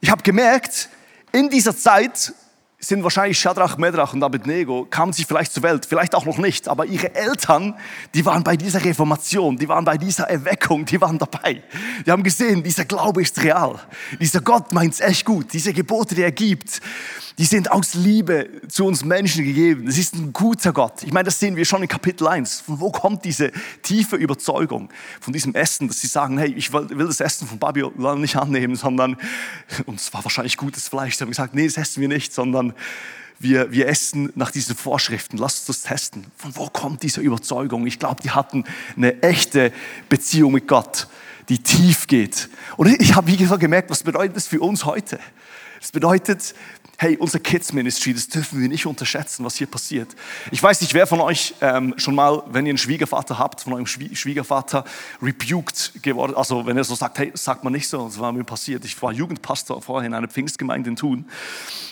ich 0.00 0.10
habe 0.10 0.22
gemerkt, 0.22 0.88
in 1.30 1.50
dieser 1.50 1.76
Zeit 1.76 2.32
sind 2.78 3.02
wahrscheinlich 3.02 3.38
Shadrach, 3.38 3.78
Medrach 3.78 4.12
und 4.12 4.22
Abednego, 4.22 4.86
kamen 4.88 5.12
sie 5.12 5.24
vielleicht 5.24 5.52
zur 5.52 5.62
Welt, 5.62 5.86
vielleicht 5.86 6.14
auch 6.14 6.26
noch 6.26 6.38
nicht, 6.38 6.68
aber 6.68 6.84
ihre 6.84 7.14
Eltern, 7.14 7.74
die 8.14 8.24
waren 8.26 8.44
bei 8.44 8.56
dieser 8.56 8.84
Reformation, 8.84 9.56
die 9.56 9.68
waren 9.68 9.84
bei 9.84 9.96
dieser 9.96 10.24
Erweckung, 10.24 10.84
die 10.84 11.00
waren 11.00 11.18
dabei. 11.18 11.62
Die 12.04 12.10
haben 12.10 12.22
gesehen, 12.22 12.62
dieser 12.62 12.84
Glaube 12.84 13.22
ist 13.22 13.42
real. 13.42 13.80
Dieser 14.20 14.40
Gott 14.40 14.72
meint 14.72 14.92
es 14.92 15.00
echt 15.00 15.24
gut. 15.24 15.52
Diese 15.52 15.72
Gebote, 15.72 16.14
die 16.14 16.22
er 16.22 16.32
gibt, 16.32 16.80
die 17.38 17.44
sind 17.44 17.70
aus 17.70 17.94
Liebe 17.94 18.48
zu 18.68 18.86
uns 18.86 19.04
Menschen 19.04 19.44
gegeben. 19.44 19.86
Es 19.86 19.98
ist 19.98 20.14
ein 20.14 20.32
guter 20.32 20.72
Gott. 20.72 21.02
Ich 21.02 21.12
meine, 21.12 21.24
das 21.24 21.38
sehen 21.38 21.54
wir 21.54 21.66
schon 21.66 21.82
in 21.82 21.88
Kapitel 21.88 22.26
1. 22.26 22.62
Von 22.62 22.80
wo 22.80 22.90
kommt 22.90 23.26
diese 23.26 23.52
tiefe 23.82 24.16
Überzeugung 24.16 24.88
von 25.20 25.34
diesem 25.34 25.54
Essen, 25.54 25.88
dass 25.88 26.00
sie 26.00 26.06
sagen, 26.06 26.38
hey, 26.38 26.54
ich 26.54 26.72
will 26.72 27.06
das 27.06 27.20
Essen 27.20 27.46
von 27.46 27.58
Babylon 27.58 28.20
nicht 28.20 28.36
annehmen, 28.36 28.74
sondern, 28.74 29.18
und 29.84 30.00
es 30.00 30.12
war 30.14 30.24
wahrscheinlich 30.24 30.56
gutes 30.56 30.88
Fleisch, 30.88 31.16
sie 31.16 31.24
haben 31.24 31.30
gesagt, 31.30 31.54
nee, 31.54 31.66
das 31.66 31.76
essen 31.76 32.00
wir 32.00 32.08
nicht, 32.08 32.32
sondern 32.32 32.72
wir, 33.38 33.70
wir 33.72 33.88
essen 33.88 34.32
nach 34.34 34.50
diesen 34.50 34.74
Vorschriften. 34.74 35.36
Lass 35.36 35.58
uns 35.58 35.66
das 35.66 35.82
testen. 35.82 36.26
Von 36.36 36.56
wo 36.56 36.68
kommt 36.68 37.02
diese 37.02 37.20
Überzeugung? 37.20 37.86
Ich 37.86 37.98
glaube, 37.98 38.22
die 38.22 38.30
hatten 38.30 38.64
eine 38.96 39.22
echte 39.22 39.72
Beziehung 40.08 40.52
mit 40.52 40.68
Gott, 40.68 41.08
die 41.48 41.58
tief 41.58 42.06
geht. 42.06 42.48
Und 42.76 42.88
ich 43.00 43.14
habe, 43.14 43.26
wie 43.26 43.36
gesagt, 43.36 43.60
gemerkt, 43.60 43.90
was 43.90 44.02
bedeutet 44.02 44.36
das 44.36 44.46
für 44.46 44.60
uns 44.60 44.84
heute? 44.84 45.18
Das 45.80 45.92
bedeutet, 45.92 46.54
hey, 46.98 47.16
unser 47.16 47.38
Kids 47.38 47.72
Ministry, 47.72 48.14
das 48.14 48.28
dürfen 48.28 48.60
wir 48.60 48.68
nicht 48.68 48.86
unterschätzen, 48.86 49.44
was 49.44 49.56
hier 49.56 49.66
passiert. 49.66 50.14
Ich 50.50 50.62
weiß 50.62 50.80
nicht, 50.80 50.94
wer 50.94 51.06
von 51.06 51.20
euch 51.20 51.54
ähm, 51.60 51.94
schon 51.96 52.14
mal, 52.14 52.42
wenn 52.50 52.66
ihr 52.66 52.70
einen 52.70 52.78
Schwiegervater 52.78 53.38
habt, 53.38 53.60
von 53.60 53.74
eurem 53.74 53.86
Schwiegervater 53.86 54.84
rebuked 55.20 56.02
geworden, 56.02 56.34
also 56.34 56.66
wenn 56.66 56.76
er 56.76 56.84
so 56.84 56.94
sagt, 56.94 57.18
hey, 57.18 57.30
sagt 57.34 57.64
man 57.64 57.72
nicht 57.72 57.88
so, 57.88 58.06
das 58.06 58.18
war 58.18 58.32
mir 58.32 58.44
passiert. 58.44 58.84
Ich 58.84 59.00
war 59.02 59.12
Jugendpastor 59.12 59.82
vorher 59.82 60.06
in 60.06 60.14
einer 60.14 60.28
Pfingstgemeinde 60.28 60.90
in 60.90 60.96
Thun 60.96 61.26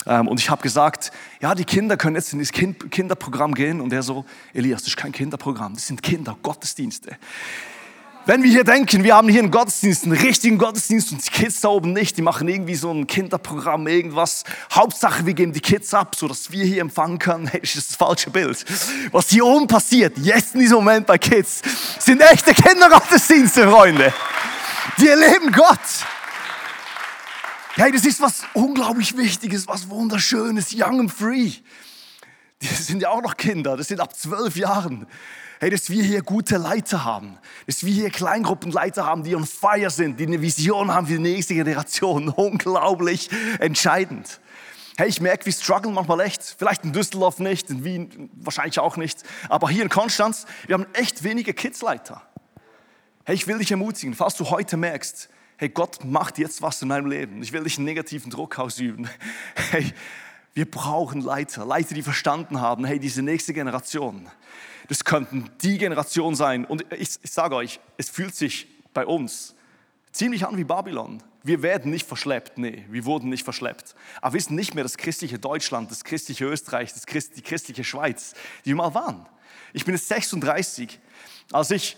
ähm, 0.07 0.29
und 0.29 0.41
ich 0.41 0.49
habe 0.49 0.63
gesagt, 0.63 1.13
ja, 1.41 1.55
die 1.55 1.65
Kinder 1.65 1.97
können 1.97 2.17
jetzt 2.17 2.33
in 2.33 2.39
das 2.39 2.53
kind 2.53 2.91
Kinderprogramm 2.91 3.55
gehen 3.55 3.81
und 3.81 3.93
er 3.93 4.03
so, 4.03 4.25
Elias, 4.53 4.83
das 4.83 4.89
ist 4.89 4.97
kein 4.97 5.13
Kinderprogramm, 5.13 5.75
das 5.75 5.87
sind 5.87 6.03
Kinder, 6.03 6.37
Gottesdienste. 6.43 7.17
Wenn 8.27 8.43
wir 8.43 8.51
hier 8.51 8.65
denken, 8.65 9.05
wir 9.05 9.17
haben 9.17 9.29
hier 9.29 9.43
einen 9.43 9.51
Gottesdienst, 9.51 10.05
einen 10.05 10.13
richtigen 10.13 10.57
Gottesdienst 10.57 11.13
und 11.13 11.27
die 11.27 11.31
Kids 11.31 11.61
da 11.61 11.69
oben 11.69 11.93
nicht, 11.93 12.17
die 12.17 12.23
machen 12.23 12.49
irgendwie 12.49 12.75
so 12.75 12.91
ein 12.91 13.07
Kinderprogramm, 13.07 13.87
irgendwas. 13.87 14.45
Hauptsache, 14.73 15.27
wir 15.27 15.35
geben 15.35 15.53
die 15.53 15.61
Kids 15.61 15.93
ab, 15.93 16.17
sodass 16.17 16.51
wir 16.51 16.65
hier 16.65 16.81
empfangen 16.81 17.19
können. 17.19 17.49
Hey, 17.49 17.61
das 17.61 17.77
ist 17.77 17.91
das 17.91 17.97
falsche 17.97 18.31
Bild. 18.31 18.65
Was 19.13 19.29
hier 19.29 19.45
oben 19.45 19.67
passiert, 19.67 20.17
jetzt 20.17 20.55
in 20.55 20.61
diesem 20.61 20.77
Moment 20.77 21.07
bei 21.07 21.19
Kids, 21.19 21.61
sind 21.99 22.23
echte 22.23 22.55
Kindergottesdienste, 22.55 23.69
Freunde. 23.69 24.11
Die 24.99 25.09
erleben 25.09 25.53
Gott. 25.53 25.79
Hey, 27.75 27.93
das 27.93 28.07
ist 28.07 28.23
was 28.23 28.45
unglaublich 28.55 29.15
Wichtiges, 29.19 29.69
was 29.69 29.91
Wunderschönes, 29.91 30.73
young 30.73 31.01
and 31.01 31.13
free. 31.13 31.53
Die 32.63 32.69
sind 32.69 33.03
ja 33.03 33.11
auch 33.11 33.21
noch 33.21 33.37
Kinder, 33.37 33.77
das 33.77 33.89
sind 33.89 34.01
ab 34.01 34.17
zwölf 34.17 34.57
Jahren. 34.57 35.07
Hey, 35.61 35.71
dass 35.71 35.89
wir 35.89 36.03
hier 36.03 36.23
gute 36.23 36.57
Leiter 36.57 37.05
haben, 37.05 37.39
dass 37.67 37.85
wir 37.85 37.93
hier 37.93 38.11
Kleingruppenleiter 38.11 39.07
haben, 39.07 39.23
die 39.23 39.37
on 39.37 39.47
fire 39.47 39.89
sind, 39.89 40.19
die 40.19 40.27
eine 40.27 40.43
Vision 40.43 40.93
haben 40.93 41.07
für 41.07 41.15
die 41.15 41.21
nächste 41.21 41.55
Generation. 41.55 42.29
Unglaublich 42.37 43.31
entscheidend. 43.61 44.41
Hey, 44.97 45.09
ich 45.09 45.21
merke, 45.21 45.47
wir 45.47 45.53
strugglen 45.53 45.95
manchmal 45.95 46.21
echt. 46.21 46.57
Vielleicht 46.59 46.85
in 46.85 46.93
Düsseldorf 46.93 47.39
nicht, 47.39 47.71
in 47.71 47.85
Wien 47.85 48.31
wahrscheinlich 48.35 48.79
auch 48.79 48.97
nicht. 48.97 49.23
Aber 49.49 49.69
hier 49.69 49.83
in 49.83 49.89
Konstanz, 49.89 50.47
wir 50.67 50.75
haben 50.75 50.87
echt 50.93 51.23
wenige 51.23 51.55
Kidsleiter. 51.55 52.23
Hey, 53.25 53.35
ich 53.37 53.47
will 53.47 53.59
dich 53.59 53.71
ermutigen, 53.71 54.15
falls 54.15 54.37
du 54.37 54.51
heute 54.51 54.77
merkst, 54.77 55.29
hey, 55.57 55.69
Gott 55.69 56.05
macht 56.05 56.39
jetzt 56.39 56.63
was 56.63 56.83
in 56.83 56.89
meinem 56.89 57.07
Leben. 57.07 57.43
Ich 57.43 57.53
will 57.53 57.65
dich 57.65 57.79
einen 57.79 57.87
negativen 57.87 58.31
Druck 58.31 58.59
ausüben. 58.59 59.09
Hey, 59.71 59.93
wir 60.53 60.71
brauchen 60.71 61.21
Leiter, 61.21 61.65
Leiter, 61.65 61.95
die 61.95 62.03
verstanden 62.03 62.61
haben, 62.61 62.85
hey, 62.85 63.01
diese 63.01 63.23
nächste 63.23 63.53
Generation, 63.53 64.29
das 64.89 65.05
könnten 65.05 65.51
die 65.63 65.79
Generation 65.79 66.35
sein. 66.35 66.65
Und 66.65 66.85
ich, 66.93 67.19
ich 67.23 67.31
sage 67.31 67.57
euch, 67.57 67.81
es 67.97 68.11
fühlt 68.11 68.35
sich 68.35 68.67
bei 68.93 69.07
uns 69.07 69.55
ziemlich 70.13 70.47
an 70.47 70.57
wie 70.57 70.65
Babylon. 70.65 71.23
Wir 71.43 71.63
werden 71.63 71.91
nicht 71.91 72.07
verschleppt, 72.07 72.57
nee, 72.57 72.87
wir 72.89 73.05
wurden 73.05 73.29
nicht 73.29 73.45
verschleppt. 73.45 73.95
Aber 74.23 74.35
wir 74.35 74.41
sind 74.41 74.57
nicht 74.57 74.75
mehr 74.75 74.85
das 74.85 74.97
christliche 74.97 75.39
Deutschland, 75.39 75.91
das 75.91 76.05
christliche 76.05 76.47
Österreich, 76.47 76.95
das 76.95 77.05
Christ, 77.05 77.37
die 77.37 77.43
christliche 77.43 77.85
Schweiz, 77.85 78.33
die 78.65 78.71
wir 78.71 78.77
mal 78.77 78.95
waren. 78.95 79.27
Ich 79.75 79.85
bin 79.85 79.95
jetzt 79.95 80.09
36. 80.09 80.99
Als 81.53 81.71
ich 81.71 81.97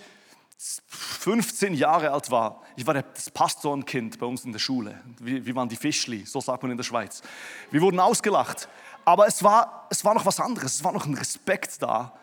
15 0.89 1.75
Jahre 1.75 2.11
alt 2.11 2.31
war, 2.31 2.63
ich 2.75 2.87
war 2.87 2.95
das 2.95 3.31
Pastorenkind 3.31 4.19
bei 4.19 4.27
uns 4.27 4.45
in 4.45 4.53
der 4.53 4.59
Schule. 4.59 5.01
Wir, 5.21 5.45
wir 5.45 5.55
waren 5.55 5.69
die 5.69 5.77
Fischli, 5.77 6.25
so 6.25 6.41
sagt 6.41 6.63
man 6.63 6.73
in 6.73 6.77
der 6.77 6.85
Schweiz. 6.85 7.23
Wir 7.71 7.83
wurden 7.83 8.01
ausgelacht. 8.01 8.69
Aber 9.05 9.29
es 9.29 9.45
war, 9.45 9.87
es 9.91 10.05
war 10.05 10.15
noch 10.15 10.27
was 10.27 10.41
anderes, 10.41 10.77
es 10.77 10.85
war 10.85 10.93
noch 10.93 11.07
ein 11.07 11.15
Respekt 11.15 11.81
da 11.81 12.19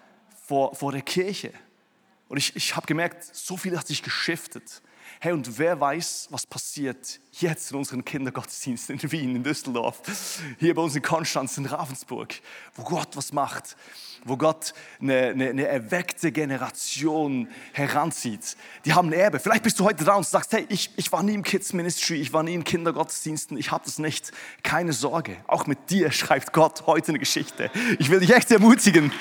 vor, 0.46 0.76
vor 0.76 0.92
der 0.92 1.02
Kirche. 1.02 1.52
Und 2.28 2.38
ich, 2.38 2.56
ich 2.56 2.76
habe 2.76 2.86
gemerkt, 2.86 3.24
so 3.24 3.58
viel 3.58 3.78
hat 3.78 3.88
sich 3.88 4.04
geschiftet. 4.04 4.82
Hey, 5.20 5.32
und 5.32 5.58
wer 5.58 5.80
weiß, 5.80 6.28
was 6.32 6.46
passiert 6.46 7.20
jetzt 7.32 7.72
in 7.72 7.78
unseren 7.78 8.04
Kindergottesdiensten 8.04 9.00
in 9.00 9.12
Wien, 9.12 9.36
in 9.36 9.44
Düsseldorf, 9.44 10.02
hier 10.60 10.76
bei 10.76 10.82
uns 10.82 10.96
in 10.96 11.02
Konstanz, 11.02 11.58
in 11.58 11.66
Ravensburg, 11.66 12.34
wo 12.76 12.84
Gott 12.84 13.16
was 13.16 13.32
macht, 13.32 13.76
wo 14.26 14.38
Gott 14.38 14.74
eine, 15.02 15.30
eine, 15.30 15.50
eine 15.50 15.68
erweckte 15.68 16.32
Generation 16.32 17.48
heranzieht. 17.74 18.56
Die 18.86 18.94
haben 18.94 19.10
ein 19.10 19.14
Erbe. 19.14 19.40
Vielleicht 19.40 19.64
bist 19.64 19.80
du 19.80 19.86
heute 19.86 20.04
da 20.04 20.16
und 20.16 20.26
sagst, 20.26 20.54
hey, 20.54 20.66
ich, 20.70 20.92
ich 20.96 21.12
war 21.12 21.24
nie 21.24 21.34
im 21.34 21.44
Kids 21.44 21.74
Ministry, 21.74 22.22
ich 22.22 22.34
war 22.34 22.44
nie 22.44 22.54
in 22.54 22.64
Kindergottesdiensten, 22.64 23.58
ich 23.58 23.72
habe 23.72 23.84
das 23.86 24.00
nicht. 24.00 24.32
Keine 24.64 24.94
Sorge, 24.94 25.38
auch 25.48 25.68
mit 25.68 25.90
dir 25.90 26.12
schreibt 26.12 26.54
Gott 26.54 26.86
heute 26.86 27.10
eine 27.10 27.20
Geschichte. 27.20 27.72
Ich 28.00 28.10
will 28.10 28.20
dich 28.20 28.34
echt 28.34 28.52
ermutigen, 28.52 29.12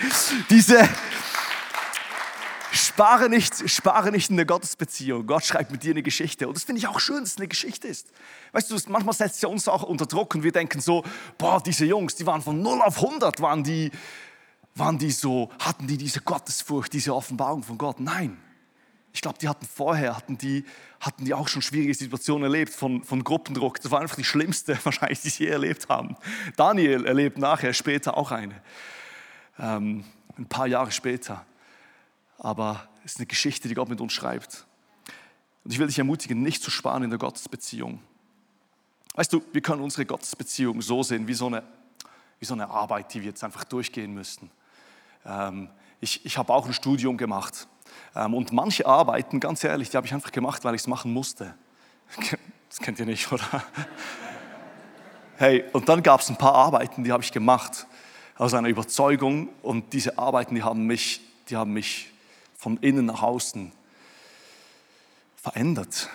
diese 0.51 0.89
Spare 2.93 3.31
nicht, 3.31 3.71
spare 3.71 4.13
nicht 4.13 4.29
in 4.29 4.37
der 4.37 4.45
Gottesbeziehung. 4.45 5.27
Gott 5.27 5.47
schreibt 5.47 5.71
mit 5.71 5.83
dir 5.83 5.93
eine 5.93 6.03
Geschichte. 6.03 6.47
Und 6.47 6.59
das 6.59 6.65
finde 6.65 6.79
ich 6.79 6.89
auch 6.89 7.01
schön, 7.01 7.21
dass 7.21 7.31
es 7.31 7.37
eine 7.39 7.49
Geschichte 7.49 7.89
ist. 7.89 8.09
Weißt 8.53 8.71
du, 8.71 8.77
manchmal 8.89 9.15
setzt 9.15 9.43
ja 9.43 9.49
uns 9.49 9.67
auch 9.67 9.83
unter 9.83 10.05
Druck 10.05 10.35
und 10.35 10.43
wir 10.43 10.53
denken 10.53 10.79
so, 10.79 11.03
boah, 11.39 11.63
diese 11.63 11.87
Jungs, 11.87 12.17
die 12.17 12.27
waren 12.27 12.43
von 12.43 12.61
0 12.61 12.83
auf 12.83 12.97
100, 12.97 13.41
waren 13.41 13.65
die, 13.65 13.91
waren 14.75 14.99
die 14.99 15.11
so, 15.11 15.51
hatten 15.59 15.87
die 15.87 15.97
diese 15.97 16.21
Gottesfurcht, 16.21 16.93
diese 16.93 17.15
Offenbarung 17.15 17.63
von 17.63 17.79
Gott? 17.79 17.99
Nein. 17.99 18.37
Ich 19.15 19.23
glaube, 19.23 19.39
die 19.39 19.49
hatten 19.49 19.65
vorher, 19.65 20.15
hatten 20.15 20.37
die, 20.37 20.67
hatten 21.01 21.25
die 21.25 21.33
auch 21.33 21.49
schon 21.49 21.63
schwierige 21.63 21.95
Situationen 21.95 22.45
erlebt 22.45 22.75
von, 22.75 23.05
von 23.05 23.25
Gruppendruck. 23.25 23.81
Das 23.81 23.91
war 23.91 24.03
einfach 24.03 24.17
die 24.17 24.25
schlimmste 24.25 24.79
wahrscheinlich, 24.85 25.23
die 25.23 25.31
sie 25.31 25.45
je 25.45 25.51
erlebt 25.51 25.89
haben. 25.89 26.15
Daniel 26.59 27.07
erlebt 27.07 27.39
nachher, 27.39 27.73
später 27.73 28.19
auch 28.19 28.33
eine. 28.33 28.61
Ähm, 29.59 30.05
ein 30.37 30.47
paar 30.47 30.67
Jahre 30.67 30.91
später 30.91 31.47
aber 32.43 32.89
es 33.05 33.13
ist 33.13 33.19
eine 33.19 33.27
Geschichte, 33.27 33.69
die 33.69 33.75
Gott 33.75 33.89
mit 33.89 34.01
uns 34.01 34.13
schreibt. 34.13 34.67
Und 35.63 35.73
ich 35.73 35.79
will 35.79 35.87
dich 35.87 35.99
ermutigen, 35.99 36.43
nicht 36.43 36.61
zu 36.61 36.73
sparen 36.73 37.05
in 37.05 37.11
der 37.11 37.19
Gottesbeziehung. 37.19 38.01
Weißt 39.15 39.33
du, 39.33 39.45
wir 39.53 39.61
können 39.61 39.81
unsere 39.81 40.05
Gottesbeziehung 40.05 40.83
so 40.83 41.05
sehen, 41.05 41.29
wie 41.29 41.35
so 41.35 41.47
eine, 41.47 41.63
wie 42.41 42.45
so 42.45 42.55
eine 42.55 42.69
Arbeit, 42.69 43.15
die 43.15 43.21
wir 43.21 43.29
jetzt 43.29 43.45
einfach 43.45 43.63
durchgehen 43.63 44.13
müssten. 44.13 44.51
Ähm, 45.25 45.69
ich 46.01 46.27
ich 46.27 46.37
habe 46.37 46.53
auch 46.53 46.67
ein 46.67 46.73
Studium 46.73 47.17
gemacht. 47.17 47.69
Ähm, 48.17 48.35
und 48.35 48.53
manche 48.53 48.87
Arbeiten, 48.87 49.39
ganz 49.39 49.63
ehrlich, 49.63 49.91
die 49.91 49.97
habe 49.97 50.09
ich 50.09 50.13
einfach 50.13 50.33
gemacht, 50.33 50.65
weil 50.65 50.75
ich 50.75 50.83
es 50.83 50.89
machen 50.89 51.13
musste. 51.13 51.55
Das 52.69 52.81
kennt 52.81 52.99
ihr 52.99 53.05
nicht, 53.05 53.31
oder? 53.31 53.63
Hey, 55.37 55.63
und 55.75 55.91
dann 55.91 56.03
gab 56.03 56.23
es 56.23 56.31
ein 56.31 56.39
paar 56.39 56.55
Arbeiten, 56.55 57.05
die 57.05 57.13
habe 57.13 57.23
ich 57.23 57.31
gemacht 57.31 57.87
aus 58.39 58.55
einer 58.55 58.69
Überzeugung. 58.69 59.51
Und 59.61 59.93
diese 59.93 60.17
Arbeiten, 60.17 60.55
die 60.55 60.63
haben 60.63 60.87
mich, 60.87 61.21
die 61.51 61.57
haben 61.59 61.75
mich 61.75 62.13
von 62.63 62.77
innen 62.77 63.07
nach 63.07 63.23
außen 63.23 63.73
verändert. 65.35 66.09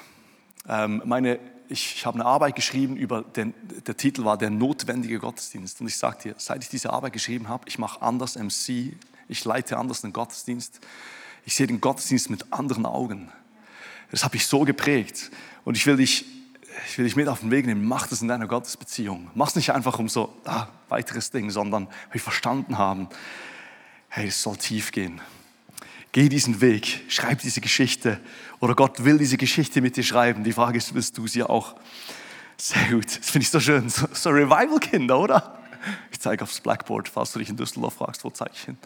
Ähm, 0.66 1.02
meine 1.04 1.40
ich, 1.68 1.96
ich 1.98 2.06
habe 2.06 2.16
eine 2.16 2.26
Arbeit 2.26 2.56
geschrieben 2.56 2.96
über 2.96 3.22
den, 3.22 3.54
der 3.86 3.98
Titel 3.98 4.24
war 4.24 4.38
der 4.38 4.50
notwendige 4.50 5.20
Gottesdienst. 5.20 5.82
Und 5.82 5.88
ich 5.88 5.98
sage 5.98 6.20
dir, 6.24 6.36
seit 6.38 6.64
ich 6.64 6.70
diese 6.70 6.92
Arbeit 6.92 7.12
geschrieben 7.12 7.50
habe, 7.50 7.66
ich 7.68 7.78
mache 7.78 8.02
anders 8.02 8.38
MC, 8.38 8.96
ich 9.28 9.44
leite 9.44 9.76
anders 9.78 10.00
den 10.00 10.14
Gottesdienst. 10.14 10.80
Ich 11.46 11.54
sehe 11.56 11.68
den 11.68 11.82
Gottesdienst 11.82 12.30
mit 12.30 12.54
anderen 12.54 12.86
Augen. 12.86 13.30
Das 14.10 14.24
habe 14.24 14.38
ich 14.38 14.48
so 14.48 14.62
geprägt. 14.62 15.32
Und 15.66 15.76
ich 15.76 15.86
will 15.86 15.98
dich, 15.98 16.24
ich 16.88 16.98
will 16.98 17.04
dich 17.04 17.18
mit 17.18 17.28
auf 17.28 17.42
den 17.42 17.52
Weg 17.52 17.66
nehmen. 17.66 17.86
Mach 17.86 18.08
das 18.08 18.22
in 18.22 18.30
deiner 18.30 18.48
Gottesbeziehung. 18.48 19.30
Mach 19.36 19.50
es 19.50 19.56
nicht 19.58 19.74
einfach 19.74 20.00
um 20.00 20.08
so 20.08 20.34
ah, 20.46 20.68
weiteres 20.88 21.30
Ding, 21.30 21.50
sondern 21.50 21.90
wir 22.14 22.22
verstanden 22.22 22.78
haben, 22.78 23.10
hey, 24.08 24.28
es 24.28 24.42
soll 24.42 24.56
tief 24.56 24.94
gehen. 24.94 25.20
Geh 26.12 26.30
diesen 26.30 26.62
Weg, 26.62 27.04
schreib 27.10 27.42
diese 27.42 27.62
Geschichte. 27.62 28.20
Oder 28.60 28.76
Gott 28.76 29.04
will 29.04 29.18
diese 29.18 29.38
Geschichte 29.38 29.82
mit 29.82 29.98
dir 29.98 30.04
schreiben. 30.04 30.44
Die 30.44 30.54
Frage 30.54 30.78
ist, 30.78 30.94
willst 30.94 31.18
du 31.18 31.28
sie 31.28 31.44
auch? 31.44 31.76
Sehr 32.58 32.90
gut, 32.90 33.06
das 33.06 33.30
finde 33.30 33.44
ich 33.44 33.50
so 33.50 33.60
schön. 33.60 33.90
So, 33.90 34.08
so 34.12 34.30
Revival-Kinder, 34.30 35.20
oder? 35.20 35.60
Ich 36.12 36.20
zeige 36.20 36.44
aufs 36.44 36.60
Blackboard, 36.60 37.08
falls 37.08 37.32
du 37.32 37.40
dich 37.40 37.50
in 37.50 37.58
Düsseldorf 37.58 37.96
fragst, 37.96 38.24
wo 38.24 38.30
zeige 38.30 38.52
ich 38.54 38.64
hin. 38.64 38.78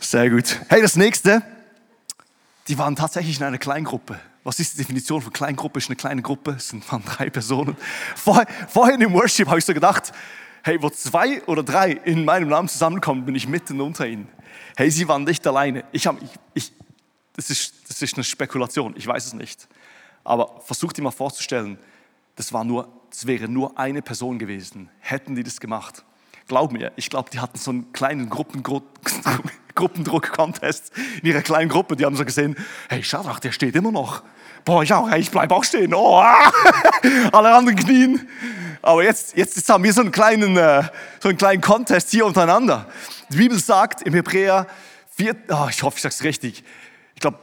Sehr 0.00 0.28
gut. 0.30 0.60
Hey, 0.68 0.82
das 0.82 0.96
nächste. 0.96 1.42
Die 2.68 2.76
waren 2.76 2.96
tatsächlich 2.96 3.38
in 3.38 3.44
einer 3.44 3.58
Kleingruppe. 3.58 4.20
Was 4.44 4.60
ist 4.60 4.74
die 4.74 4.78
Definition 4.78 5.22
von 5.22 5.32
Kleingruppe? 5.32 5.78
Ist 5.78 5.88
eine 5.88 5.96
kleine 5.96 6.22
Gruppe, 6.22 6.52
es 6.52 6.68
sind 6.68 6.90
waren 6.92 7.02
drei 7.04 7.30
Personen. 7.30 7.76
Vor, 8.14 8.44
vorhin 8.68 9.00
im 9.00 9.12
Worship 9.12 9.48
habe 9.48 9.58
ich 9.58 9.64
so 9.64 9.74
gedacht, 9.74 10.12
hey, 10.68 10.82
wo 10.82 10.90
zwei 10.90 11.42
oder 11.44 11.62
drei 11.62 11.92
in 11.92 12.26
meinem 12.26 12.50
Namen 12.50 12.68
zusammenkommen, 12.68 13.24
bin 13.24 13.34
ich 13.34 13.48
mitten 13.48 13.80
unter 13.80 14.06
ihnen. 14.06 14.28
Hey, 14.76 14.90
sie 14.90 15.08
waren 15.08 15.24
nicht 15.24 15.46
alleine. 15.46 15.82
Ich 15.92 16.06
habe, 16.06 16.18
ich, 16.22 16.30
ich, 16.52 16.72
das, 17.34 17.48
ist, 17.48 17.88
das 17.88 18.02
ist 18.02 18.16
eine 18.16 18.24
Spekulation, 18.24 18.92
ich 18.94 19.06
weiß 19.06 19.24
es 19.24 19.32
nicht. 19.32 19.66
Aber 20.24 20.60
versuch 20.60 20.92
dir 20.92 21.00
mal 21.00 21.10
vorzustellen, 21.10 21.78
das, 22.36 22.52
war 22.52 22.64
nur, 22.64 22.86
das 23.08 23.26
wäre 23.26 23.48
nur 23.48 23.78
eine 23.78 24.02
Person 24.02 24.38
gewesen. 24.38 24.90
Hätten 25.00 25.34
die 25.34 25.42
das 25.42 25.58
gemacht? 25.58 26.04
Glaub 26.48 26.70
mir, 26.70 26.92
ich 26.96 27.08
glaube, 27.08 27.30
die 27.30 27.40
hatten 27.40 27.56
so 27.56 27.70
einen 27.70 27.90
kleinen 27.94 28.28
Gruppendruck, 28.28 28.84
Gruppendruck-Contest 29.74 30.92
in 31.22 31.28
ihrer 31.28 31.40
kleinen 31.40 31.70
Gruppe. 31.70 31.96
Die 31.96 32.04
haben 32.04 32.16
so 32.16 32.26
gesehen, 32.26 32.56
hey, 32.90 33.02
Schadrach, 33.02 33.40
der 33.40 33.52
steht 33.52 33.74
immer 33.74 33.90
noch. 33.90 34.22
Boah, 34.66 34.82
ich 34.82 34.92
auch, 34.92 35.08
hey, 35.08 35.20
ich 35.20 35.30
bleibe 35.30 35.54
auch 35.54 35.64
stehen. 35.64 35.94
Oh, 35.94 36.18
ah. 36.18 36.52
alle 37.32 37.54
anderen 37.54 37.78
knien. 37.78 38.28
Aber 38.88 39.04
jetzt, 39.04 39.36
jetzt, 39.36 39.54
jetzt 39.54 39.68
haben 39.68 39.84
wir 39.84 39.92
so 39.92 40.00
einen, 40.00 40.10
kleinen, 40.10 40.56
äh, 40.56 40.82
so 41.20 41.28
einen 41.28 41.36
kleinen 41.36 41.60
Contest 41.60 42.10
hier 42.10 42.24
untereinander. 42.24 42.86
Die 43.30 43.36
Bibel 43.36 43.58
sagt 43.58 44.00
im 44.00 44.14
Hebräer 44.14 44.66
4, 45.14 45.36
oh, 45.50 45.66
ich 45.68 45.82
hoffe, 45.82 45.98
ich 45.98 46.02
sage 46.02 46.14
es 46.14 46.24
richtig, 46.24 46.64
ich 47.14 47.20
glaube 47.20 47.38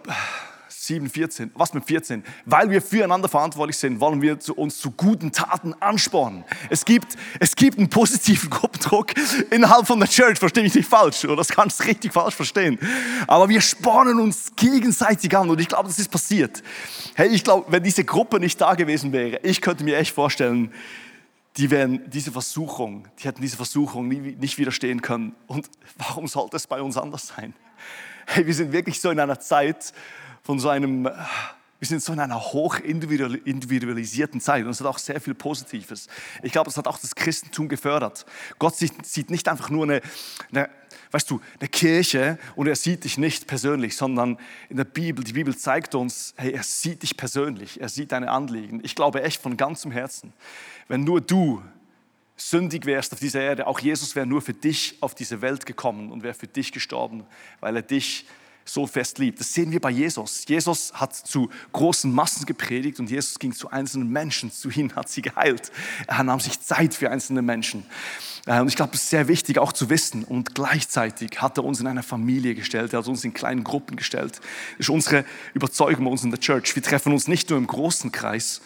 7, 0.70 1.08
14, 1.08 1.52
was 1.54 1.76
mit 1.76 1.86
14? 1.86 2.24
Weil 2.46 2.72
wir 2.72 2.82
füreinander 2.82 3.30
verantwortlich 3.30 3.78
sind, 3.78 4.00
wollen 4.00 4.24
wir 4.24 4.40
uns 4.56 4.80
zu 4.80 4.90
guten 4.90 5.32
Taten 5.32 5.76
anspornen. 5.82 6.46
Es 6.72 6.84
gibt, 6.84 7.16
es 7.40 7.56
gibt 7.56 7.78
einen 7.78 7.90
positiven 7.90 8.50
Gruppendruck 8.50 9.12
innerhalb 9.52 9.86
von 9.86 10.00
der 10.00 10.10
Church, 10.10 10.40
verstehe 10.40 10.64
mich 10.64 10.74
nicht 10.74 10.90
falsch, 10.90 11.26
oder 11.26 11.36
das 11.36 11.50
kannst 11.50 11.80
du 11.80 11.84
richtig 11.84 12.12
falsch 12.12 12.34
verstehen. 12.34 12.80
Aber 13.28 13.50
wir 13.50 13.62
spornen 13.62 14.20
uns 14.20 14.52
gegenseitig 14.56 15.38
an 15.38 15.48
und 15.48 15.62
ich 15.62 15.68
glaube, 15.68 15.90
das 15.90 16.00
ist 16.00 16.10
passiert. 16.10 16.64
Hey, 17.14 17.28
ich 17.28 17.44
glaube, 17.44 17.72
wenn 17.72 17.84
diese 17.84 18.04
Gruppe 18.04 18.40
nicht 18.40 18.60
da 18.60 18.74
gewesen 18.74 19.14
wäre, 19.14 19.42
ich 19.44 19.62
könnte 19.62 19.84
mir 19.84 19.98
echt 19.98 20.16
vorstellen, 20.16 20.74
die 21.58 21.72
wären 21.72 22.10
diese 22.10 22.32
Versuchung, 22.32 23.08
die 23.20 23.28
hätten 23.28 23.42
diese 23.42 23.56
Versuchung 23.56 24.08
nie, 24.08 24.36
nicht 24.36 24.58
widerstehen 24.58 25.02
können. 25.02 25.36
Und 25.48 25.70
warum 25.98 26.28
sollte 26.28 26.58
es 26.58 26.68
bei 26.68 26.82
uns 26.82 26.98
anders 26.98 27.28
sein? 27.28 27.54
Hey, 28.28 28.46
wir 28.46 28.54
sind 28.54 28.72
wirklich 28.72 29.00
so 29.00 29.10
in 29.10 29.20
einer 29.20 29.40
Zeit 29.40 29.94
von 30.42 30.60
so 30.60 30.70
einem, 30.70 31.06
wir 31.06 31.88
sind 31.88 32.02
so 32.02 32.12
in 32.12 32.20
einer 32.20 32.42
hoch 32.42 32.80
individualisierten 32.80 34.42
Zeit 34.42 34.66
und 34.66 34.72
es 34.72 34.80
hat 34.80 34.88
auch 34.88 34.98
sehr 34.98 35.22
viel 35.22 35.34
Positives. 35.34 36.08
Ich 36.44 36.52
glaube, 36.52 36.70
es 36.70 36.78
hat 36.78 36.88
auch 36.88 36.98
das 36.98 37.16
Christentum 37.16 37.70
gefördert. 37.70 38.26
Gott 38.60 38.76
sieht 38.76 39.30
nicht 39.30 39.48
einfach 39.48 39.70
nur 39.70 39.84
eine, 39.84 40.02
eine 40.52 40.70
weißt 41.16 41.32
du, 41.32 41.40
eine 41.62 41.70
Kirche 41.70 42.38
und 42.58 42.68
er 42.68 42.76
sieht 42.76 43.06
dich 43.06 43.18
nicht 43.18 43.48
persönlich, 43.48 43.96
sondern 43.96 44.38
in 44.68 44.76
der 44.76 44.84
Bibel, 44.84 45.24
die 45.24 45.32
Bibel 45.32 45.56
zeigt 45.56 45.96
uns, 45.96 46.34
hey, 46.36 46.52
er 46.52 46.64
sieht 46.64 47.04
dich 47.04 47.16
persönlich, 47.16 47.80
er 47.80 47.88
sieht 47.88 48.12
deine 48.12 48.30
Anliegen. 48.30 48.82
Ich 48.84 48.96
glaube 48.96 49.24
echt 49.24 49.42
von 49.42 49.56
ganzem 49.56 49.92
Herzen, 49.92 50.34
wenn 50.90 51.06
nur 51.06 51.22
du 51.22 51.62
sündig 52.36 52.86
wärst 52.86 53.14
auf 53.14 53.20
dieser 53.22 53.40
Erde, 53.40 53.66
auch 53.66 53.80
Jesus 53.80 54.14
wäre 54.18 54.26
nur 54.26 54.42
für 54.42 54.54
dich 54.54 54.98
auf 55.00 55.16
diese 55.16 55.42
Welt 55.42 55.66
gekommen 55.66 56.12
und 56.12 56.22
wäre 56.22 56.34
für 56.34 56.48
dich 56.48 56.74
gestorben, 56.74 57.24
weil 57.62 57.78
er 57.78 57.82
dich 57.82 58.26
so 58.66 58.88
fest 58.88 59.20
liebt. 59.20 59.40
Das 59.40 59.54
sehen 59.54 59.72
wir 59.72 59.80
bei 59.80 59.92
Jesus. 59.92 60.44
Jesus 60.48 60.92
hat 60.94 61.16
zu 61.16 61.50
großen 61.72 62.12
Massen 62.12 62.46
gepredigt 62.46 63.00
und 63.00 63.10
Jesus 63.10 63.38
ging 63.38 63.54
zu 63.54 63.70
einzelnen 63.70 64.10
Menschen, 64.10 64.52
zu 64.52 64.70
ihnen 64.70 64.96
hat 64.96 65.08
sie 65.08 65.22
geheilt. 65.22 65.72
Er 66.08 66.24
nahm 66.24 66.40
sich 66.40 66.60
Zeit 66.60 66.96
für 66.96 67.12
einzelne 67.12 67.44
Menschen. 67.44 67.86
Äh, 68.48 68.60
und 68.60 68.68
ich 68.68 68.76
glaube, 68.76 68.96
es 68.96 69.04
ist 69.04 69.10
sehr 69.12 69.28
wichtig 69.28 69.60
auch 69.60 69.72
zu 69.72 69.90
wissen. 69.90 70.24
Und 70.24 70.56
gleichzeitig 70.56 71.42
hat 71.42 71.58
er 71.58 71.64
uns 71.64 71.80
in 71.80 71.88
eine 71.88 72.04
Familie 72.04 72.56
gestellt, 72.56 72.94
er 72.94 73.00
hat 73.00 73.08
uns 73.08 73.24
in 73.24 73.34
kleinen 73.34 73.64
Gruppen 73.64 73.96
gestellt. 73.98 74.40
Das 74.78 74.88
ist 74.88 74.90
unsere 74.90 75.26
Überzeugung 75.54 76.06
bei 76.06 76.12
uns 76.12 76.24
in 76.24 76.32
der 76.32 76.40
Church. 76.40 76.76
Wir 76.76 76.84
treffen 76.84 77.14
uns 77.14 77.28
nicht 77.28 77.50
nur 77.50 77.60
im 77.60 77.68
großen 77.68 78.12
Kreis, 78.12 78.62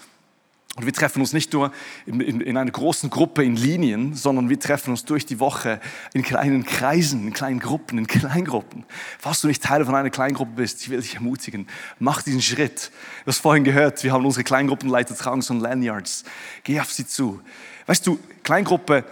und 0.79 0.85
wir 0.85 0.93
treffen 0.93 1.19
uns 1.19 1.33
nicht 1.33 1.51
nur 1.51 1.73
in, 2.05 2.21
in, 2.21 2.39
in, 2.39 2.55
einer 2.55 2.71
großen 2.71 3.09
Gruppe 3.09 3.43
in 3.43 3.57
Linien, 3.57 4.13
sondern 4.13 4.47
wir 4.47 4.57
treffen 4.57 4.91
uns 4.91 5.03
durch 5.03 5.25
die 5.25 5.41
Woche 5.41 5.81
in 6.13 6.23
kleinen 6.23 6.63
Kreisen, 6.63 7.27
in 7.27 7.33
kleinen 7.33 7.59
Gruppen, 7.59 7.97
in 7.97 8.07
Kleingruppen. 8.07 8.85
Falls 9.19 9.41
du 9.41 9.49
nicht 9.49 9.61
Teil 9.61 9.83
von 9.83 9.93
einer 9.93 10.09
Kleingruppe 10.09 10.53
bist, 10.55 10.81
ich 10.81 10.89
will 10.89 11.01
dich 11.01 11.15
ermutigen, 11.15 11.67
mach 11.99 12.21
diesen 12.21 12.41
Schritt. 12.41 12.91
Du 13.25 13.27
hast 13.27 13.39
vorhin 13.39 13.65
gehört, 13.65 14.01
wir 14.05 14.13
haben 14.13 14.25
unsere 14.25 14.45
Kleingruppenleiter 14.45 15.15
so 15.41 15.53
ein 15.53 15.59
Lanyards. 15.59 16.23
Geh 16.63 16.79
auf 16.79 16.93
sie 16.93 17.05
zu. 17.05 17.41
Weißt 17.85 18.07
du, 18.07 18.17
Kleingruppe, 18.43 19.03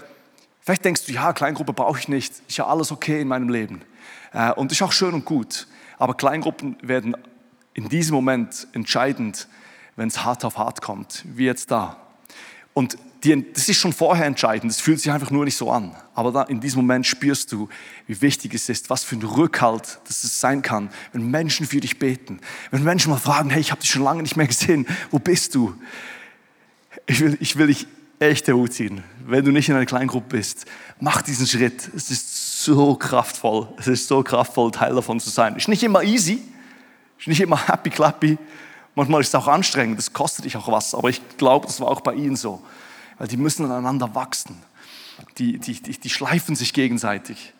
vielleicht 0.62 0.86
denkst 0.86 1.06
du, 1.06 1.12
ja, 1.12 1.34
Kleingruppe 1.34 1.74
brauche 1.74 2.00
ich 2.00 2.08
nicht, 2.08 2.32
ist 2.48 2.56
ja 2.56 2.66
alles 2.66 2.94
okay 2.94 3.20
in 3.20 3.28
meinem 3.28 3.50
Leben. 3.50 3.82
Äh, 4.32 4.54
und 4.54 4.72
ist 4.72 4.82
auch 4.82 4.94
schön 4.94 5.14
und 5.14 5.26
gut. 5.26 5.68
Aber 5.98 6.14
Kleingruppen 6.14 6.78
werden 6.82 7.18
in 7.74 7.90
diesem 7.90 8.16
Moment 8.16 8.70
entscheidend 8.72 9.50
wenn 9.98 10.08
es 10.08 10.24
hart 10.24 10.46
auf 10.46 10.58
hart 10.58 10.82
kommt, 10.82 11.26
wie 11.26 11.46
jetzt 11.46 11.70
da. 11.70 11.98
Und 12.74 12.98
die, 13.24 13.52
das 13.52 13.68
ist 13.68 13.78
schon 13.78 13.92
vorher 13.92 14.26
entscheidend, 14.26 14.72
es 14.72 14.80
fühlt 14.80 15.00
sich 15.00 15.12
einfach 15.12 15.32
nur 15.32 15.44
nicht 15.44 15.58
so 15.58 15.72
an. 15.72 15.96
Aber 16.14 16.32
da, 16.32 16.44
in 16.44 16.62
diesem 16.62 16.82
Moment 16.82 17.06
spürst 17.06 17.52
du, 17.52 17.68
wie 18.06 18.22
wichtig 18.22 18.54
es 18.54 18.70
ist, 18.70 18.90
was 18.90 19.04
für 19.04 19.16
ein 19.16 19.24
Rückhalt 19.24 20.00
das 20.08 20.40
sein 20.40 20.62
kann, 20.62 20.90
wenn 21.12 21.30
Menschen 21.30 21.66
für 21.66 21.80
dich 21.80 21.98
beten. 21.98 22.40
Wenn 22.70 22.84
Menschen 22.84 23.12
mal 23.12 23.18
fragen, 23.18 23.50
hey, 23.50 23.60
ich 23.60 23.72
habe 23.72 23.82
dich 23.82 23.90
schon 23.90 24.04
lange 24.04 24.22
nicht 24.22 24.38
mehr 24.38 24.48
gesehen, 24.48 24.86
wo 25.10 25.20
bist 25.20 25.56
du? 25.56 25.74
Ich 27.08 27.20
will, 27.20 27.38
ich 27.40 27.58
will 27.58 27.68
dich 27.68 27.88
echt 28.20 28.48
ermutigen, 28.48 29.04
wenn 29.26 29.44
du 29.46 29.52
nicht 29.52 29.70
in 29.70 29.76
einer 29.76 29.86
kleinen 29.86 30.08
Gruppe 30.08 30.38
bist, 30.38 30.66
mach 31.00 31.22
diesen 31.22 31.48
Schritt. 31.48 31.90
Es 31.96 32.10
ist 32.10 32.64
so 32.64 32.96
kraftvoll, 32.96 33.68
es 33.78 33.88
ist 33.88 34.08
so 34.08 34.24
kraftvoll, 34.24 34.72
Teil 34.72 34.96
davon 34.96 35.20
zu 35.20 35.30
sein. 35.30 35.56
Ist 35.56 35.68
nicht 35.68 35.84
immer 35.84 36.04
easy, 36.04 36.42
ist 37.20 37.28
nicht 37.28 37.42
immer 37.42 37.68
happy 37.68 37.90
clappy, 37.90 38.38
Manchmal 38.98 39.22
ist 39.22 39.28
es 39.28 39.36
auch 39.36 39.48
anstrengend, 39.48 40.00
das 40.00 40.12
kostet 40.12 40.46
dich 40.46 40.58
auch 40.58 40.72
was, 40.72 40.96
aber 40.96 41.10
ich 41.10 41.22
glaube, 41.38 41.68
das 41.68 41.80
war 41.80 41.88
auch 41.88 42.02
bei 42.02 42.16
ihnen 42.16 42.36
so. 42.36 42.64
Weil 43.20 43.28
die 43.28 43.38
müssen 43.38 43.64
aneinander 43.64 44.16
wachsen. 44.16 44.58
Die, 45.38 45.60
die, 45.60 45.80
die, 45.80 46.00
die 46.00 46.10
schleifen 46.10 46.56
sich 46.56 46.74
gegenseitig. 46.74 47.54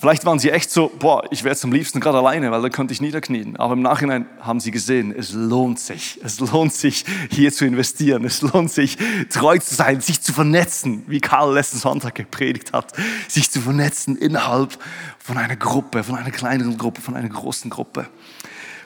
Vielleicht 0.00 0.24
waren 0.24 0.38
sie 0.38 0.48
echt 0.50 0.70
so, 0.70 0.90
boah, 0.98 1.30
ich 1.30 1.44
wäre 1.44 1.54
zum 1.56 1.72
liebsten 1.72 2.00
gerade 2.00 2.16
alleine, 2.16 2.50
weil 2.52 2.62
da 2.62 2.70
könnte 2.70 2.94
ich 2.94 3.02
niederknien. 3.02 3.56
Aber 3.56 3.74
im 3.74 3.82
Nachhinein 3.82 4.24
haben 4.40 4.58
sie 4.60 4.70
gesehen, 4.70 5.14
es 5.14 5.32
lohnt 5.32 5.78
sich. 5.78 6.18
Es 6.24 6.40
lohnt 6.40 6.72
sich, 6.72 7.04
hier 7.30 7.52
zu 7.52 7.66
investieren. 7.66 8.24
Es 8.24 8.40
lohnt 8.40 8.70
sich, 8.70 8.96
treu 9.28 9.58
zu 9.58 9.74
sein, 9.74 10.00
sich 10.00 10.22
zu 10.22 10.32
vernetzen, 10.32 11.04
wie 11.06 11.20
Karl 11.20 11.52
letzten 11.52 11.76
Sonntag 11.76 12.14
gepredigt 12.14 12.72
hat. 12.72 12.94
Sich 13.28 13.50
zu 13.50 13.60
vernetzen 13.60 14.16
innerhalb 14.16 14.78
von 15.18 15.36
einer 15.36 15.56
Gruppe, 15.56 16.02
von 16.02 16.16
einer 16.16 16.30
kleineren 16.30 16.78
Gruppe, 16.78 17.02
von 17.02 17.14
einer 17.14 17.28
großen 17.28 17.68
Gruppe. 17.68 18.08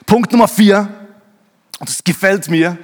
Punkt 0.05 0.33
Nummer 0.33 0.49
vier. 0.49 0.97
Und 1.81 1.89
das 1.89 2.03
gefällt 2.03 2.47
mir, 2.47 2.77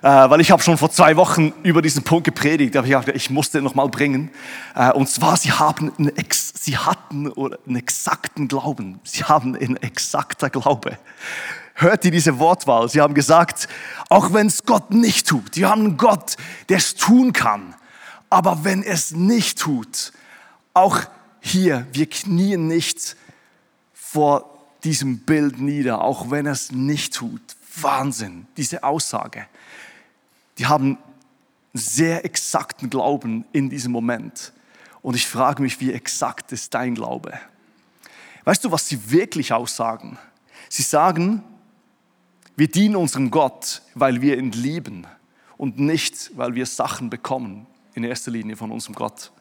äh, 0.00 0.06
weil 0.08 0.40
ich 0.40 0.50
habe 0.50 0.62
schon 0.62 0.78
vor 0.78 0.90
zwei 0.90 1.16
Wochen 1.16 1.52
über 1.64 1.82
diesen 1.82 2.02
Punkt 2.02 2.24
gepredigt, 2.24 2.74
aber 2.78 2.86
ich 2.86 2.94
dachte, 2.94 3.12
ich 3.12 3.28
musste 3.28 3.58
ihn 3.58 3.64
nochmal 3.64 3.90
bringen. 3.90 4.30
Äh, 4.74 4.90
und 4.92 5.06
zwar, 5.06 5.36
sie, 5.36 5.52
haben 5.52 5.92
einen, 5.98 6.10
sie 6.54 6.78
hatten 6.78 7.30
einen 7.30 7.76
exakten 7.76 8.48
Glauben. 8.48 9.00
Sie 9.04 9.22
haben 9.22 9.54
einen 9.54 9.76
exakter 9.76 10.48
Glaube. 10.48 10.96
Hört 11.74 12.06
ihr 12.06 12.10
diese 12.10 12.38
Wortwahl? 12.38 12.88
Sie 12.88 13.02
haben 13.02 13.12
gesagt, 13.12 13.68
auch 14.08 14.32
wenn 14.32 14.46
es 14.46 14.64
Gott 14.64 14.92
nicht 14.92 15.28
tut, 15.28 15.54
wir 15.56 15.68
haben 15.68 15.82
einen 15.82 15.96
Gott, 15.98 16.38
der 16.70 16.78
es 16.78 16.94
tun 16.94 17.34
kann. 17.34 17.74
Aber 18.30 18.64
wenn 18.64 18.82
es 18.82 19.10
nicht 19.10 19.58
tut, 19.58 20.14
auch 20.72 21.02
hier, 21.40 21.86
wir 21.92 22.08
knien 22.08 22.66
nicht 22.66 23.14
vor 23.92 24.58
diesem 24.84 25.18
Bild 25.18 25.60
nieder, 25.60 26.00
auch 26.00 26.30
wenn 26.30 26.46
es 26.46 26.72
nicht 26.72 27.12
tut. 27.12 27.42
Wahnsinn, 27.82 28.46
diese 28.56 28.84
Aussage. 28.84 29.46
Die 30.58 30.66
haben 30.66 30.98
sehr 31.72 32.24
exakten 32.24 32.90
Glauben 32.90 33.44
in 33.52 33.70
diesem 33.70 33.92
Moment. 33.92 34.52
Und 35.02 35.14
ich 35.14 35.26
frage 35.26 35.62
mich, 35.62 35.80
wie 35.80 35.92
exakt 35.92 36.52
ist 36.52 36.74
dein 36.74 36.94
Glaube? 36.94 37.38
Weißt 38.44 38.64
du, 38.64 38.72
was 38.72 38.88
sie 38.88 39.10
wirklich 39.10 39.52
aussagen? 39.52 40.18
Sie 40.68 40.82
sagen, 40.82 41.44
wir 42.56 42.68
dienen 42.68 42.96
unserem 42.96 43.30
Gott, 43.30 43.82
weil 43.94 44.20
wir 44.20 44.38
ihn 44.38 44.52
lieben 44.52 45.06
und 45.56 45.78
nicht, 45.78 46.36
weil 46.36 46.54
wir 46.54 46.66
Sachen 46.66 47.10
bekommen, 47.10 47.66
in 47.94 48.04
erster 48.04 48.30
Linie 48.30 48.56
von 48.56 48.70
unserem 48.70 48.94
Gott. 48.94 49.32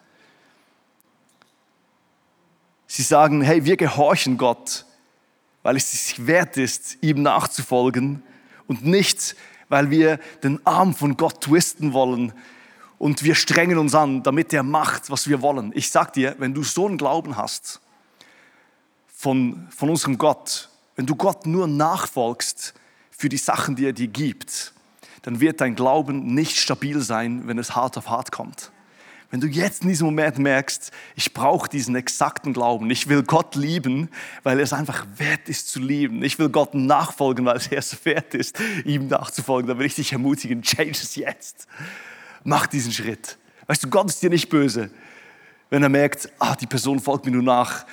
Sie 2.87 3.03
sagen, 3.03 3.41
hey, 3.41 3.65
wir 3.65 3.77
gehorchen 3.77 4.37
Gott, 4.37 4.85
weil 5.67 5.75
es 5.75 5.91
sich 5.91 6.25
wert 6.25 6.55
ist, 6.55 6.97
ihm 7.01 7.23
nachzufolgen 7.23 8.23
und 8.67 8.85
nicht, 8.85 9.35
weil 9.67 9.89
wir 9.89 10.17
den 10.41 10.65
Arm 10.65 10.95
von 10.95 11.17
Gott 11.17 11.41
twisten 11.41 11.91
wollen 11.91 12.31
und 12.97 13.21
wir 13.21 13.35
strengen 13.35 13.77
uns 13.77 13.93
an, 13.93 14.23
damit 14.23 14.53
er 14.53 14.63
macht, 14.63 15.09
was 15.09 15.27
wir 15.27 15.41
wollen. 15.41 15.73
Ich 15.75 15.91
sag 15.91 16.13
dir, 16.13 16.35
wenn 16.37 16.53
du 16.53 16.63
so 16.63 16.87
einen 16.87 16.97
Glauben 16.97 17.35
hast 17.35 17.81
von, 19.13 19.67
von 19.75 19.89
unserem 19.89 20.17
Gott, 20.17 20.69
wenn 20.95 21.05
du 21.05 21.17
Gott 21.17 21.45
nur 21.45 21.67
nachfolgst 21.67 22.73
für 23.11 23.27
die 23.27 23.35
Sachen, 23.35 23.75
die 23.75 23.87
er 23.87 23.93
dir 23.93 24.07
gibt, 24.07 24.71
dann 25.23 25.41
wird 25.41 25.59
dein 25.59 25.75
Glauben 25.75 26.33
nicht 26.33 26.55
stabil 26.55 27.01
sein, 27.01 27.45
wenn 27.45 27.59
es 27.59 27.75
hart 27.75 27.97
auf 27.97 28.09
hart 28.09 28.31
kommt. 28.31 28.71
Wenn 29.29 29.41
du 29.41 29.47
jetzt 29.47 29.83
in 29.83 29.89
diesem 29.89 30.05
Moment 30.05 30.37
merkst, 30.37 30.91
ich 31.15 31.33
brauche 31.33 31.67
diesen 31.67 31.95
exakten 31.95 32.53
Glauben, 32.53 32.89
ich 32.89 33.09
will 33.09 33.23
Gott 33.23 33.55
lieben, 33.55 34.09
weil 34.43 34.59
es 34.61 34.71
einfach 34.71 35.05
wert 35.17 35.49
ist 35.49 35.67
zu 35.67 35.79
lieben, 35.79 36.23
ich 36.23 36.39
will 36.39 36.47
Gott 36.47 36.73
nachfolgen, 36.73 37.45
weil 37.45 37.57
es 37.57 37.67
erst 37.67 38.05
wert 38.05 38.33
ist, 38.33 38.57
ihm 38.85 39.07
nachzufolgen, 39.07 39.67
dann 39.67 39.79
will 39.79 39.85
ich 39.85 39.95
dich 39.95 40.13
ermutigen, 40.13 40.61
change 40.61 40.91
es 40.91 41.17
jetzt. 41.17 41.67
Mach 42.45 42.67
diesen 42.67 42.93
Schritt. 42.93 43.37
Weißt 43.67 43.83
du, 43.83 43.89
Gott 43.89 44.07
ist 44.07 44.23
dir 44.23 44.29
nicht 44.29 44.47
böse, 44.47 44.89
wenn 45.69 45.83
er 45.83 45.89
merkt, 45.89 46.29
ah, 46.39 46.55
die 46.55 46.67
Person 46.67 47.01
folgt 47.01 47.25
mir 47.25 47.31
nur 47.31 47.43
nach, 47.43 47.85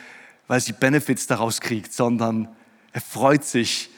weil 0.47 0.61
sie 0.61 0.73
Benefits 0.73 1.27
daraus 1.27 1.61
kriegt, 1.61 1.92
sondern 1.92 2.49
er 2.92 3.01
freut 3.01 3.44
sich, 3.44 3.90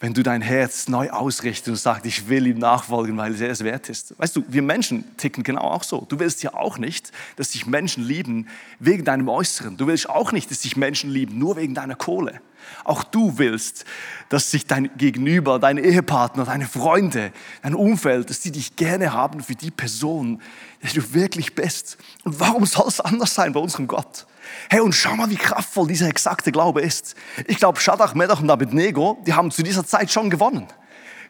wenn 0.00 0.14
du 0.14 0.22
dein 0.22 0.40
Herz 0.40 0.88
neu 0.88 1.10
ausrichtest 1.10 1.68
und 1.68 1.76
sagst, 1.76 2.06
ich 2.06 2.28
will 2.28 2.46
ihm 2.46 2.58
nachfolgen, 2.58 3.18
weil 3.18 3.40
er 3.40 3.50
es 3.50 3.62
wert 3.62 3.90
ist. 3.90 4.18
Weißt 4.18 4.34
du, 4.34 4.42
wir 4.48 4.62
Menschen 4.62 5.04
ticken 5.18 5.44
genau 5.44 5.60
auch 5.60 5.82
so. 5.82 6.06
Du 6.08 6.18
willst 6.18 6.42
ja 6.42 6.54
auch 6.54 6.78
nicht, 6.78 7.12
dass 7.36 7.52
sich 7.52 7.66
Menschen 7.66 8.02
lieben 8.02 8.48
wegen 8.78 9.04
deinem 9.04 9.28
Äußeren. 9.28 9.76
Du 9.76 9.86
willst 9.86 10.08
auch 10.08 10.32
nicht, 10.32 10.50
dass 10.50 10.62
sich 10.62 10.76
Menschen 10.76 11.10
lieben 11.10 11.38
nur 11.38 11.56
wegen 11.56 11.74
deiner 11.74 11.96
Kohle. 11.96 12.40
Auch 12.84 13.04
du 13.04 13.38
willst, 13.38 13.84
dass 14.28 14.50
sich 14.50 14.66
dein 14.66 14.90
Gegenüber, 14.96 15.58
deine 15.58 15.80
Ehepartner, 15.80 16.44
deine 16.44 16.66
Freunde, 16.66 17.32
dein 17.62 17.74
Umfeld, 17.74 18.30
dass 18.30 18.40
die 18.40 18.52
dich 18.52 18.76
gerne 18.76 19.12
haben 19.12 19.42
für 19.42 19.54
die 19.54 19.70
Person, 19.70 20.40
die 20.82 20.94
du 20.94 21.14
wirklich 21.14 21.54
bist. 21.54 21.98
Und 22.24 22.40
warum 22.40 22.66
soll 22.66 22.88
es 22.88 23.00
anders 23.00 23.34
sein 23.34 23.52
bei 23.52 23.60
unserem 23.60 23.86
Gott? 23.86 24.26
Hey, 24.68 24.80
und 24.80 24.94
schau 24.94 25.14
mal, 25.16 25.30
wie 25.30 25.36
kraftvoll 25.36 25.88
dieser 25.88 26.08
exakte 26.08 26.52
Glaube 26.52 26.80
ist. 26.80 27.14
Ich 27.46 27.58
glaube, 27.58 27.80
Shadrach, 27.80 28.14
Medach 28.14 28.40
und 28.40 28.50
Abednego, 28.50 29.18
die 29.26 29.34
haben 29.34 29.50
zu 29.50 29.62
dieser 29.62 29.86
Zeit 29.86 30.10
schon 30.10 30.30
gewonnen. 30.30 30.66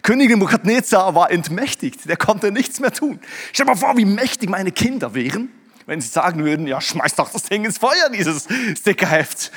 König 0.02 0.30
Nebukadnezar 0.30 1.14
war 1.14 1.30
entmächtigt, 1.30 2.08
der 2.08 2.16
konnte 2.16 2.50
nichts 2.52 2.80
mehr 2.80 2.92
tun. 2.92 3.20
Stell 3.52 3.66
dir 3.66 3.72
mal 3.72 3.78
vor, 3.78 3.96
wie 3.96 4.06
mächtig 4.06 4.48
meine 4.48 4.72
Kinder 4.72 5.14
wären, 5.14 5.50
wenn 5.86 6.00
sie 6.00 6.08
sagen 6.08 6.44
würden, 6.44 6.66
ja, 6.66 6.80
schmeiß 6.80 7.16
doch 7.16 7.30
das 7.30 7.42
Ding 7.42 7.64
ins 7.64 7.78
Feuer, 7.78 8.08
dieses 8.12 8.46
Stickerheft. 8.78 9.52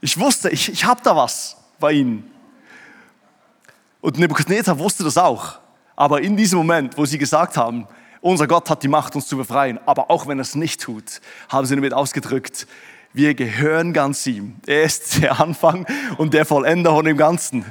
Ich 0.00 0.18
wusste, 0.18 0.50
ich, 0.50 0.70
ich 0.70 0.84
habe 0.84 1.00
da 1.02 1.16
was 1.16 1.56
bei 1.78 1.92
ihnen. 1.92 2.30
Und 4.00 4.18
Nebukadnezar 4.18 4.78
wusste 4.78 5.04
das 5.04 5.16
auch. 5.16 5.58
Aber 5.96 6.20
in 6.20 6.36
diesem 6.36 6.58
Moment, 6.58 6.96
wo 6.96 7.06
sie 7.06 7.18
gesagt 7.18 7.56
haben, 7.56 7.88
unser 8.20 8.46
Gott 8.46 8.68
hat 8.70 8.82
die 8.82 8.88
Macht, 8.88 9.14
uns 9.14 9.26
zu 9.26 9.36
befreien. 9.36 9.80
Aber 9.86 10.10
auch 10.10 10.26
wenn 10.26 10.38
er 10.38 10.42
es 10.42 10.54
nicht 10.54 10.80
tut, 10.80 11.20
haben 11.48 11.66
sie 11.66 11.74
damit 11.74 11.94
ausgedrückt, 11.94 12.66
wir 13.12 13.34
gehören 13.34 13.92
ganz 13.92 14.26
ihm. 14.26 14.56
Er 14.66 14.82
ist 14.82 15.22
der 15.22 15.40
Anfang 15.40 15.86
und 16.18 16.34
der 16.34 16.44
Vollender 16.44 16.90
von 16.90 17.04
dem 17.04 17.16
Ganzen. 17.16 17.64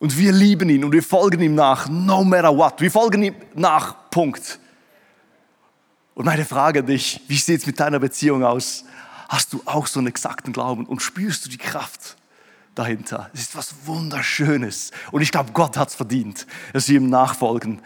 Und 0.00 0.18
wir 0.18 0.32
lieben 0.32 0.68
ihn 0.68 0.84
und 0.84 0.92
wir 0.92 1.02
folgen 1.02 1.40
ihm 1.40 1.54
nach, 1.54 1.88
no 1.88 2.24
matter 2.24 2.54
what. 2.56 2.80
Wir 2.80 2.90
folgen 2.90 3.22
ihm 3.22 3.34
nach, 3.54 4.10
Punkt. 4.10 4.58
Und 6.14 6.24
meine 6.24 6.44
Frage 6.44 6.80
an 6.80 6.86
dich, 6.86 7.20
wie 7.28 7.36
sieht 7.36 7.60
es 7.60 7.66
mit 7.66 7.78
deiner 7.78 7.98
Beziehung 7.98 8.44
aus? 8.44 8.84
Hast 9.34 9.52
du 9.52 9.60
auch 9.64 9.88
so 9.88 9.98
einen 9.98 10.06
exakten 10.06 10.52
Glauben 10.52 10.86
und 10.86 11.02
spürst 11.02 11.44
du 11.44 11.50
die 11.50 11.58
Kraft 11.58 12.16
dahinter? 12.76 13.30
Es 13.34 13.40
ist 13.40 13.56
was 13.56 13.74
Wunderschönes. 13.84 14.92
Und 15.10 15.22
ich 15.22 15.32
glaube, 15.32 15.50
Gott 15.50 15.76
hat 15.76 15.88
es 15.88 15.96
verdient, 15.96 16.46
dass 16.72 16.88
wir 16.88 16.98
ihm 16.98 17.10
nachfolgen. 17.10 17.82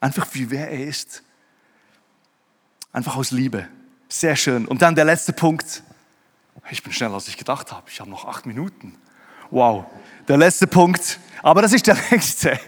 Einfach 0.00 0.26
wie 0.32 0.50
wer 0.50 0.72
er 0.72 0.88
ist. 0.88 1.22
Einfach 2.92 3.14
aus 3.14 3.30
Liebe. 3.30 3.68
Sehr 4.08 4.34
schön. 4.34 4.66
Und 4.66 4.82
dann 4.82 4.96
der 4.96 5.04
letzte 5.04 5.32
Punkt. 5.32 5.84
Ich 6.68 6.82
bin 6.82 6.92
schneller, 6.92 7.14
als 7.14 7.28
ich 7.28 7.36
gedacht 7.36 7.70
habe. 7.70 7.88
Ich 7.88 8.00
habe 8.00 8.10
noch 8.10 8.24
acht 8.24 8.44
Minuten. 8.44 8.96
Wow. 9.52 9.84
Der 10.26 10.36
letzte 10.36 10.66
Punkt. 10.66 11.20
Aber 11.44 11.62
das 11.62 11.72
ist 11.72 11.86
der 11.86 11.96
längste. 12.10 12.58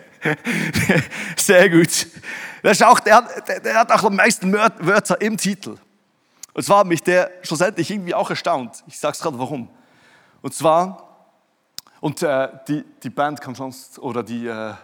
Sehr 1.36 1.68
gut. 1.68 2.06
Das 2.62 2.78
ist 2.78 2.84
auch, 2.84 3.00
der, 3.00 3.16
hat, 3.16 3.64
der 3.64 3.74
hat 3.74 3.90
auch 3.90 4.04
am 4.04 4.14
meisten 4.14 4.52
Wörter 4.52 5.20
im 5.20 5.36
Titel. 5.36 5.78
Und 6.52 6.62
zwar 6.62 6.80
hat 6.80 6.86
mich 6.86 7.02
der 7.02 7.30
schlussendlich 7.42 7.90
irgendwie 7.90 8.14
auch 8.14 8.30
erstaunt. 8.30 8.82
Ich 8.86 8.98
sage 8.98 9.12
es 9.12 9.20
gerade 9.20 9.38
warum. 9.38 9.68
Und 10.42 10.54
zwar, 10.54 11.28
und 12.00 12.22
äh, 12.22 12.48
die, 12.66 12.84
die 13.02 13.10
Band 13.10 13.40
kann 13.40 13.54
sonst, 13.54 13.98
oder 13.98 14.22
die, 14.22 14.46
äh, 14.46 14.74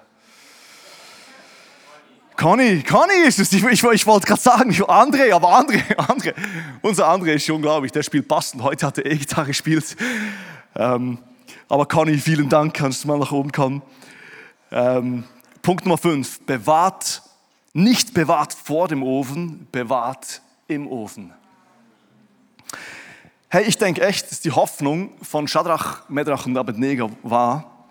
Conny, 2.36 2.82
Conny 2.82 3.26
ist 3.26 3.38
es. 3.38 3.50
Ich, 3.52 3.64
ich, 3.64 3.82
ich 3.82 4.06
wollte 4.06 4.26
gerade 4.26 4.40
sagen, 4.40 4.70
André, 4.70 5.32
aber 5.32 5.58
André, 5.58 5.82
André. 5.96 6.34
Unser 6.82 7.08
André 7.08 7.34
ist 7.34 7.46
schon, 7.46 7.62
glaube 7.62 7.86
ich, 7.86 7.92
der 7.92 8.02
spielt 8.02 8.28
passend. 8.28 8.62
Heute 8.62 8.86
hat 8.86 8.98
er 8.98 9.06
E-Gitarre 9.06 9.46
gespielt. 9.46 9.96
Ähm, 10.74 11.18
aber 11.68 11.86
Conny, 11.86 12.18
vielen 12.18 12.50
Dank, 12.50 12.74
kannst 12.74 13.04
du 13.04 13.08
mal 13.08 13.18
nach 13.18 13.32
oben 13.32 13.50
kommen. 13.50 13.82
Ähm, 14.70 15.24
Punkt 15.62 15.86
Nummer 15.86 15.96
5. 15.96 16.42
Bewahrt, 16.42 17.22
nicht 17.72 18.12
bewahrt 18.12 18.52
vor 18.52 18.88
dem 18.88 19.02
Ofen, 19.02 19.66
bewahrt 19.72 20.42
im 20.68 20.86
Ofen. 20.88 21.32
Hey, 23.56 23.64
ich 23.64 23.78
denke 23.78 24.02
echt, 24.02 24.30
dass 24.30 24.40
die 24.42 24.50
Hoffnung 24.50 25.12
von 25.22 25.48
Shadrach, 25.48 26.06
Medrach 26.10 26.44
und 26.44 26.58
Abednego 26.58 27.10
war, 27.22 27.86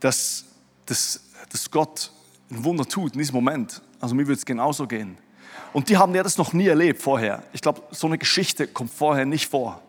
dass, 0.00 0.44
dass, 0.84 1.18
dass 1.48 1.70
Gott 1.70 2.12
ein 2.50 2.62
Wunder 2.62 2.84
tut 2.84 3.14
in 3.14 3.18
diesem 3.18 3.36
Moment. 3.36 3.80
Also 4.00 4.14
mir 4.14 4.26
würde 4.26 4.34
es 4.34 4.44
genauso 4.44 4.86
gehen. 4.86 5.16
Und 5.72 5.88
die 5.88 5.96
haben 5.96 6.14
ja 6.14 6.22
das 6.22 6.36
noch 6.36 6.52
nie 6.52 6.66
erlebt 6.66 7.00
vorher. 7.00 7.42
Ich 7.54 7.62
glaube, 7.62 7.80
so 7.90 8.06
eine 8.06 8.18
Geschichte 8.18 8.66
kommt 8.66 8.92
vorher 8.92 9.24
nicht 9.24 9.48
vor. 9.48 9.80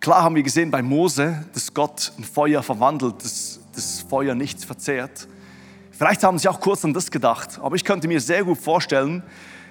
Klar 0.00 0.24
haben 0.24 0.34
wir 0.34 0.42
gesehen 0.42 0.72
bei 0.72 0.82
Mose, 0.82 1.46
dass 1.54 1.72
Gott 1.72 2.10
ein 2.18 2.24
Feuer 2.24 2.64
verwandelt, 2.64 3.24
dass 3.24 3.60
das 3.72 4.00
Feuer 4.00 4.34
nichts 4.34 4.64
verzehrt. 4.64 5.28
Vielleicht 5.92 6.24
haben 6.24 6.40
sie 6.40 6.48
auch 6.48 6.58
kurz 6.58 6.84
an 6.84 6.92
das 6.92 7.08
gedacht, 7.08 7.60
aber 7.62 7.76
ich 7.76 7.84
könnte 7.84 8.08
mir 8.08 8.20
sehr 8.20 8.42
gut 8.42 8.58
vorstellen, 8.58 9.22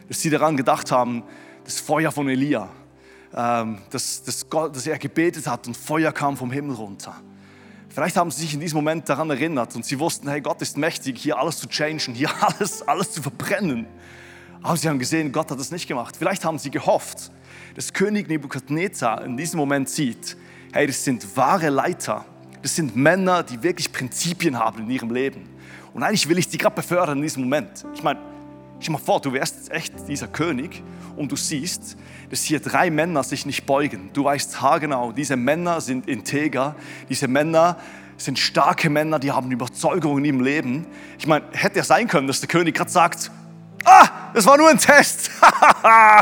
dass 0.07 0.21
sie 0.21 0.29
daran 0.29 0.55
gedacht 0.55 0.89
haben, 0.89 1.23
das 1.65 1.81
Feuer 1.81 2.13
von 2.13 2.29
Elia, 2.29 2.69
dass, 3.31 4.23
dass, 4.23 4.49
Gott, 4.49 4.75
dass 4.75 4.85
er 4.85 4.97
gebetet 4.97 5.47
hat 5.47 5.67
und 5.67 5.77
Feuer 5.77 6.11
kam 6.11 6.35
vom 6.35 6.51
Himmel 6.51 6.75
runter. 6.75 7.15
Vielleicht 7.89 8.15
haben 8.15 8.31
sie 8.31 8.41
sich 8.41 8.53
in 8.53 8.59
diesem 8.59 8.77
Moment 8.77 9.07
daran 9.09 9.29
erinnert 9.29 9.75
und 9.75 9.85
sie 9.85 9.99
wussten, 9.99 10.29
hey, 10.29 10.39
Gott 10.39 10.61
ist 10.61 10.77
mächtig, 10.77 11.17
hier 11.17 11.37
alles 11.37 11.57
zu 11.57 11.67
changen, 11.67 12.13
hier 12.13 12.29
alles, 12.41 12.81
alles 12.87 13.11
zu 13.11 13.21
verbrennen. 13.21 13.85
Aber 14.61 14.77
sie 14.77 14.87
haben 14.87 14.99
gesehen, 14.99 15.31
Gott 15.31 15.51
hat 15.51 15.59
das 15.59 15.71
nicht 15.71 15.87
gemacht. 15.87 16.15
Vielleicht 16.17 16.45
haben 16.45 16.59
sie 16.59 16.71
gehofft, 16.71 17.31
dass 17.75 17.91
König 17.91 18.27
Nebukadnezar 18.29 19.25
in 19.25 19.35
diesem 19.35 19.59
Moment 19.59 19.89
sieht, 19.89 20.37
hey, 20.71 20.87
das 20.87 21.03
sind 21.03 21.35
wahre 21.35 21.69
Leiter. 21.69 22.25
Das 22.61 22.75
sind 22.75 22.95
Männer, 22.95 23.43
die 23.43 23.61
wirklich 23.63 23.91
Prinzipien 23.91 24.57
haben 24.57 24.83
in 24.83 24.89
ihrem 24.89 25.11
Leben. 25.11 25.49
Und 25.93 26.03
eigentlich 26.03 26.29
will 26.29 26.37
ich 26.37 26.47
die 26.47 26.57
gerade 26.57 26.75
befördern 26.75 27.17
in 27.17 27.23
diesem 27.23 27.43
Moment. 27.43 27.85
Ich 27.93 28.03
meine, 28.03 28.19
stell 28.81 28.93
mal 28.93 28.99
vor, 28.99 29.21
du 29.21 29.33
wärst 29.33 29.71
echt 29.71 29.93
dieser 30.07 30.27
König 30.27 30.83
und 31.15 31.31
du 31.31 31.35
siehst, 31.35 31.97
dass 32.29 32.43
hier 32.43 32.59
drei 32.59 32.89
Männer 32.89 33.23
sich 33.23 33.45
nicht 33.45 33.65
beugen. 33.65 34.09
Du 34.13 34.23
weißt 34.23 34.61
haargenau, 34.61 35.11
diese 35.11 35.35
Männer 35.35 35.81
sind 35.81 36.07
integer, 36.07 36.75
diese 37.09 37.27
Männer 37.27 37.77
sind 38.17 38.39
starke 38.39 38.89
Männer, 38.89 39.19
die 39.19 39.31
haben 39.31 39.51
Überzeugung 39.51 40.19
in 40.19 40.25
ihrem 40.25 40.41
Leben. 40.41 40.87
Ich 41.17 41.27
meine, 41.27 41.45
hätte 41.53 41.77
ja 41.77 41.83
sein 41.83 42.07
können, 42.07 42.27
dass 42.27 42.39
der 42.39 42.49
König 42.49 42.75
gerade 42.75 42.89
sagt, 42.89 43.31
ah, 43.83 44.07
das 44.33 44.45
war 44.45 44.57
nur 44.57 44.69
ein 44.69 44.77
Test. 44.77 45.31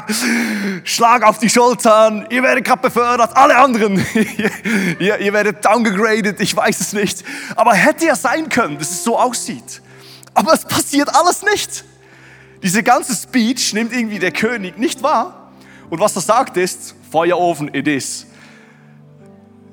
Schlag 0.83 1.23
auf 1.23 1.39
die 1.39 1.49
Schultern, 1.49 2.25
ihr 2.29 2.41
werdet 2.41 2.65
gerade 2.65 2.81
befördert, 2.81 3.35
alle 3.35 3.57
anderen, 3.57 4.03
ihr, 4.99 5.19
ihr 5.19 5.33
werdet 5.33 5.63
downgegradet, 5.63 6.39
ich 6.39 6.55
weiß 6.55 6.79
es 6.79 6.93
nicht. 6.93 7.23
Aber 7.55 7.73
hätte 7.73 8.05
ja 8.05 8.15
sein 8.15 8.49
können, 8.49 8.77
dass 8.77 8.89
es 8.89 9.03
so 9.03 9.19
aussieht. 9.19 9.81
Aber 10.33 10.53
es 10.53 10.65
passiert 10.65 11.13
alles 11.13 11.43
nicht. 11.43 11.83
Diese 12.61 12.83
ganze 12.83 13.15
Speech 13.15 13.73
nimmt 13.73 13.93
irgendwie 13.93 14.19
der 14.19 14.31
König 14.31 14.77
nicht 14.77 15.01
wahr. 15.01 15.51
Und 15.89 15.99
was 15.99 16.15
er 16.15 16.21
sagt 16.21 16.57
ist, 16.57 16.95
Feuerofen 17.09 17.73
it 17.73 17.87
is. 17.87 18.27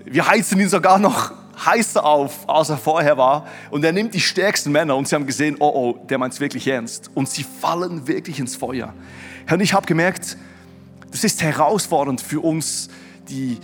Wir 0.04 0.26
heizen 0.26 0.60
ihn 0.60 0.68
sogar 0.68 0.98
noch 0.98 1.32
heißer 1.64 2.04
auf, 2.04 2.48
als 2.48 2.68
er 2.68 2.76
vorher 2.76 3.16
war. 3.16 3.46
Und 3.70 3.84
er 3.84 3.92
nimmt 3.92 4.14
die 4.14 4.20
stärksten 4.20 4.70
Männer 4.72 4.96
und 4.96 5.08
sie 5.08 5.14
haben 5.14 5.26
gesehen, 5.26 5.56
oh 5.58 5.72
oh, 5.74 6.06
der 6.06 6.18
meint 6.18 6.34
es 6.34 6.40
wirklich 6.40 6.66
ernst. 6.68 7.10
Und 7.14 7.28
sie 7.28 7.44
fallen 7.44 8.06
wirklich 8.06 8.38
ins 8.38 8.56
Feuer. 8.56 8.94
Und 9.50 9.60
ich 9.60 9.74
habe 9.74 9.86
gemerkt, 9.86 10.36
das 11.10 11.24
ist 11.24 11.42
herausfordernd 11.42 12.20
für 12.20 12.40
uns, 12.40 12.88
die, 13.28 13.58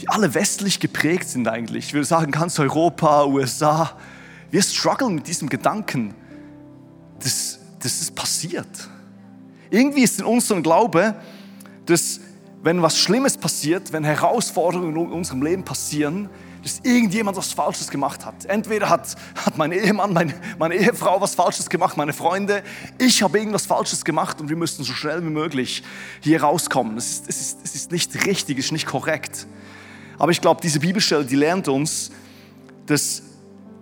die 0.00 0.08
alle 0.08 0.34
westlich 0.34 0.80
geprägt 0.80 1.28
sind 1.28 1.48
eigentlich. 1.48 1.86
Ich 1.86 1.94
würde 1.94 2.06
sagen, 2.06 2.30
ganz 2.30 2.58
Europa, 2.58 3.24
USA. 3.24 3.92
Wir 4.50 4.62
strugglen 4.62 5.14
mit 5.14 5.26
diesem 5.26 5.48
Gedanken, 5.48 6.14
dass, 7.22 7.57
das 7.80 8.00
ist 8.00 8.14
passiert. 8.14 8.68
Irgendwie 9.70 10.02
ist 10.02 10.18
in 10.18 10.24
uns 10.24 10.48
so 10.48 10.54
ein 10.54 10.62
Glaube, 10.62 11.14
dass 11.86 12.20
wenn 12.62 12.82
was 12.82 12.98
Schlimmes 12.98 13.36
passiert, 13.36 13.92
wenn 13.92 14.04
Herausforderungen 14.04 14.96
in 14.96 15.12
unserem 15.12 15.42
Leben 15.42 15.64
passieren, 15.64 16.28
dass 16.62 16.80
irgendjemand 16.82 17.36
was 17.36 17.52
Falsches 17.52 17.88
gemacht 17.88 18.26
hat. 18.26 18.44
Entweder 18.46 18.88
hat, 18.88 19.14
hat 19.44 19.56
mein 19.56 19.72
Ehemann, 19.72 20.12
meine, 20.12 20.34
meine 20.58 20.74
Ehefrau 20.74 21.20
was 21.20 21.34
Falsches 21.34 21.70
gemacht, 21.70 21.96
meine 21.96 22.12
Freunde, 22.12 22.62
ich 22.98 23.22
habe 23.22 23.38
irgendwas 23.38 23.66
Falsches 23.66 24.04
gemacht 24.04 24.40
und 24.40 24.48
wir 24.48 24.56
müssen 24.56 24.84
so 24.84 24.92
schnell 24.92 25.24
wie 25.24 25.30
möglich 25.30 25.84
hier 26.20 26.42
rauskommen. 26.42 26.96
Es 26.96 27.10
ist, 27.10 27.28
es 27.28 27.40
ist, 27.40 27.58
es 27.64 27.74
ist 27.74 27.92
nicht 27.92 28.26
richtig, 28.26 28.58
es 28.58 28.66
ist 28.66 28.72
nicht 28.72 28.86
korrekt. 28.86 29.46
Aber 30.18 30.32
ich 30.32 30.40
glaube, 30.40 30.60
diese 30.60 30.80
Bibelstelle, 30.80 31.24
die 31.24 31.36
lernt 31.36 31.68
uns, 31.68 32.10
dass, 32.86 33.22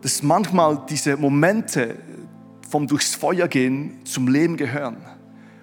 dass 0.03 0.23
manchmal 0.23 0.83
diese 0.89 1.17
Momente 1.17 1.97
vom 2.69 2.87
durchs 2.87 3.15
Feuer 3.15 3.49
gehen 3.49 4.05
zum 4.05 4.29
Leben 4.29 4.57
gehören. 4.57 4.97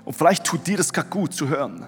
Und 0.06 0.16
vielleicht 0.16 0.44
tut 0.46 0.68
dir 0.68 0.78
das 0.78 0.92
gerade 0.92 1.10
gut 1.10 1.34
zu 1.34 1.48
hören. 1.48 1.86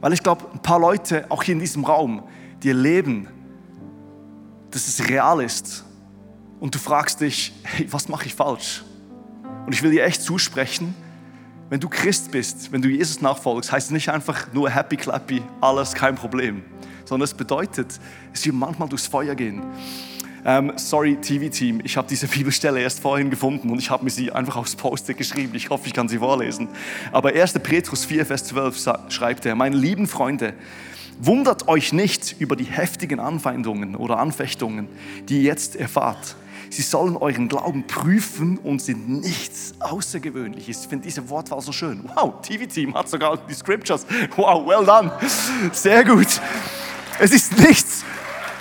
Weil 0.00 0.12
ich 0.12 0.22
glaube, 0.22 0.46
ein 0.52 0.60
paar 0.60 0.78
Leute, 0.78 1.26
auch 1.30 1.42
hier 1.42 1.54
in 1.54 1.60
diesem 1.60 1.84
Raum, 1.84 2.22
die 2.62 2.68
erleben, 2.68 3.28
dass 4.70 4.88
es 4.88 5.08
real 5.08 5.42
ist. 5.42 5.84
Und 6.58 6.74
du 6.74 6.78
fragst 6.78 7.20
dich, 7.20 7.52
hey, 7.62 7.86
was 7.90 8.08
mache 8.08 8.26
ich 8.26 8.34
falsch? 8.34 8.84
Und 9.66 9.72
ich 9.72 9.82
will 9.82 9.90
dir 9.90 10.04
echt 10.04 10.22
zusprechen, 10.22 10.94
wenn 11.68 11.80
du 11.80 11.88
Christ 11.88 12.32
bist, 12.32 12.72
wenn 12.72 12.82
du 12.82 12.88
Jesus 12.88 13.20
nachfolgst, 13.20 13.70
heißt 13.70 13.86
es 13.86 13.92
nicht 13.92 14.08
einfach 14.08 14.52
nur 14.52 14.68
happy 14.68 14.96
clappy, 14.96 15.42
alles 15.60 15.94
kein 15.94 16.16
Problem, 16.16 16.64
sondern 17.04 17.24
es 17.24 17.34
bedeutet, 17.34 18.00
dass 18.32 18.44
wir 18.44 18.52
manchmal 18.52 18.88
durchs 18.88 19.06
Feuer 19.06 19.34
gehen. 19.34 19.62
Ähm, 20.44 20.72
sorry, 20.76 21.16
TV-Team, 21.16 21.80
ich 21.84 21.96
habe 21.96 22.08
diese 22.08 22.26
Bibelstelle 22.28 22.80
erst 22.80 23.00
vorhin 23.00 23.30
gefunden 23.30 23.70
und 23.70 23.78
ich 23.78 23.90
habe 23.90 24.04
mir 24.04 24.10
sie 24.10 24.32
einfach 24.32 24.56
aufs 24.56 24.76
Post-it 24.76 25.18
geschrieben. 25.18 25.54
Ich 25.54 25.70
hoffe, 25.70 25.86
ich 25.86 25.92
kann 25.92 26.08
sie 26.08 26.18
vorlesen. 26.18 26.68
Aber 27.12 27.30
1. 27.30 27.54
Petrus 27.60 28.04
4, 28.04 28.26
Vers 28.26 28.44
12 28.44 28.88
schreibt 29.08 29.46
er, 29.46 29.54
meine 29.54 29.76
lieben 29.76 30.06
Freunde, 30.06 30.54
wundert 31.18 31.68
euch 31.68 31.92
nicht 31.92 32.36
über 32.38 32.56
die 32.56 32.64
heftigen 32.64 33.20
Anfeindungen 33.20 33.94
oder 33.96 34.18
Anfechtungen, 34.18 34.88
die 35.28 35.38
ihr 35.38 35.42
jetzt 35.42 35.76
erfahrt. 35.76 36.36
Sie 36.70 36.82
sollen 36.82 37.16
euren 37.16 37.48
Glauben 37.48 37.86
prüfen 37.86 38.56
und 38.56 38.80
sind 38.80 39.08
nichts 39.08 39.74
Außergewöhnliches. 39.80 40.82
Ich 40.82 40.88
finde 40.88 41.04
diese 41.04 41.28
Wortwahl 41.28 41.60
so 41.60 41.72
schön. 41.72 42.08
Wow, 42.14 42.34
TV-Team 42.42 42.94
hat 42.94 43.08
sogar 43.08 43.36
die 43.36 43.54
Scriptures. 43.54 44.06
Wow, 44.36 44.66
well 44.66 44.86
done. 44.86 45.10
Sehr 45.72 46.04
gut. 46.04 46.40
Es 47.18 47.32
ist 47.32 47.58
nichts 47.58 48.04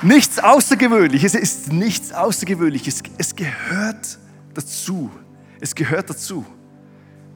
Nichts 0.01 0.39
Außergewöhnliches, 0.39 1.35
es 1.35 1.41
ist 1.41 1.73
nichts 1.73 2.13
Außergewöhnliches. 2.13 3.03
Es 3.17 3.35
gehört 3.35 4.17
dazu. 4.53 5.11
Es 5.59 5.75
gehört 5.75 6.09
dazu. 6.09 6.45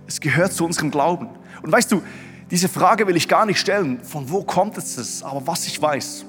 Es 0.07 0.21
gehört 0.21 0.53
zu 0.53 0.63
unserem 0.63 0.89
Glauben. 0.89 1.27
Und 1.61 1.71
weißt 1.71 1.91
du, 1.91 2.01
diese 2.49 2.69
Frage 2.69 3.05
will 3.05 3.17
ich 3.17 3.27
gar 3.27 3.45
nicht 3.45 3.59
stellen, 3.59 4.01
von 4.01 4.29
wo 4.29 4.43
kommt 4.43 4.77
es, 4.77 5.21
aber 5.23 5.45
was 5.45 5.67
ich 5.67 5.81
weiß. 5.81 6.25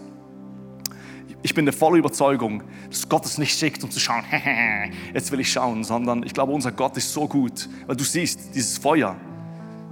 Ich 1.43 1.55
bin 1.55 1.66
der 1.66 1.74
volle 1.74 1.99
Überzeugung, 1.99 2.64
dass 2.91 3.09
Gott 3.09 3.26
es 3.26 3.39
nicht 3.39 3.57
schickt, 3.57 3.85
um 3.85 3.91
zu 3.91 4.01
schauen, 4.01 4.24
jetzt 5.14 5.30
will 5.30 5.39
ich 5.39 5.53
schauen, 5.53 5.85
sondern 5.85 6.24
ich 6.24 6.35
glaube, 6.35 6.53
unser 6.53 6.72
Gott 6.72 6.97
ist 6.97 7.12
so 7.12 7.28
gut, 7.28 7.68
weil 7.87 7.95
du 7.95 8.03
siehst, 8.03 8.55
dieses 8.55 8.78
Feuer 8.78 9.14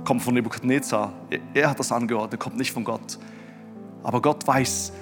kommt 0.05 0.23
von 0.23 0.35
Nebukadnezar. 0.35 1.13
Er 1.55 1.71
hat 1.71 1.79
das 1.79 1.93
angeordnet, 1.93 2.41
kommt 2.41 2.57
nicht 2.57 2.73
von 2.73 2.83
Gott. 2.83 3.19
Aber 4.03 4.21
Gott 4.21 4.45
weiß, 4.45 4.93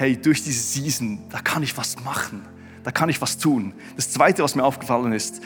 hey, 0.00 0.16
durch 0.16 0.42
diese 0.42 0.62
Season, 0.62 1.18
da 1.28 1.40
kann 1.40 1.62
ich 1.62 1.76
was 1.76 2.02
machen, 2.02 2.40
da 2.84 2.90
kann 2.90 3.10
ich 3.10 3.20
was 3.20 3.36
tun. 3.36 3.74
Das 3.96 4.10
Zweite, 4.10 4.42
was 4.42 4.54
mir 4.54 4.64
aufgefallen 4.64 5.12
ist, 5.12 5.42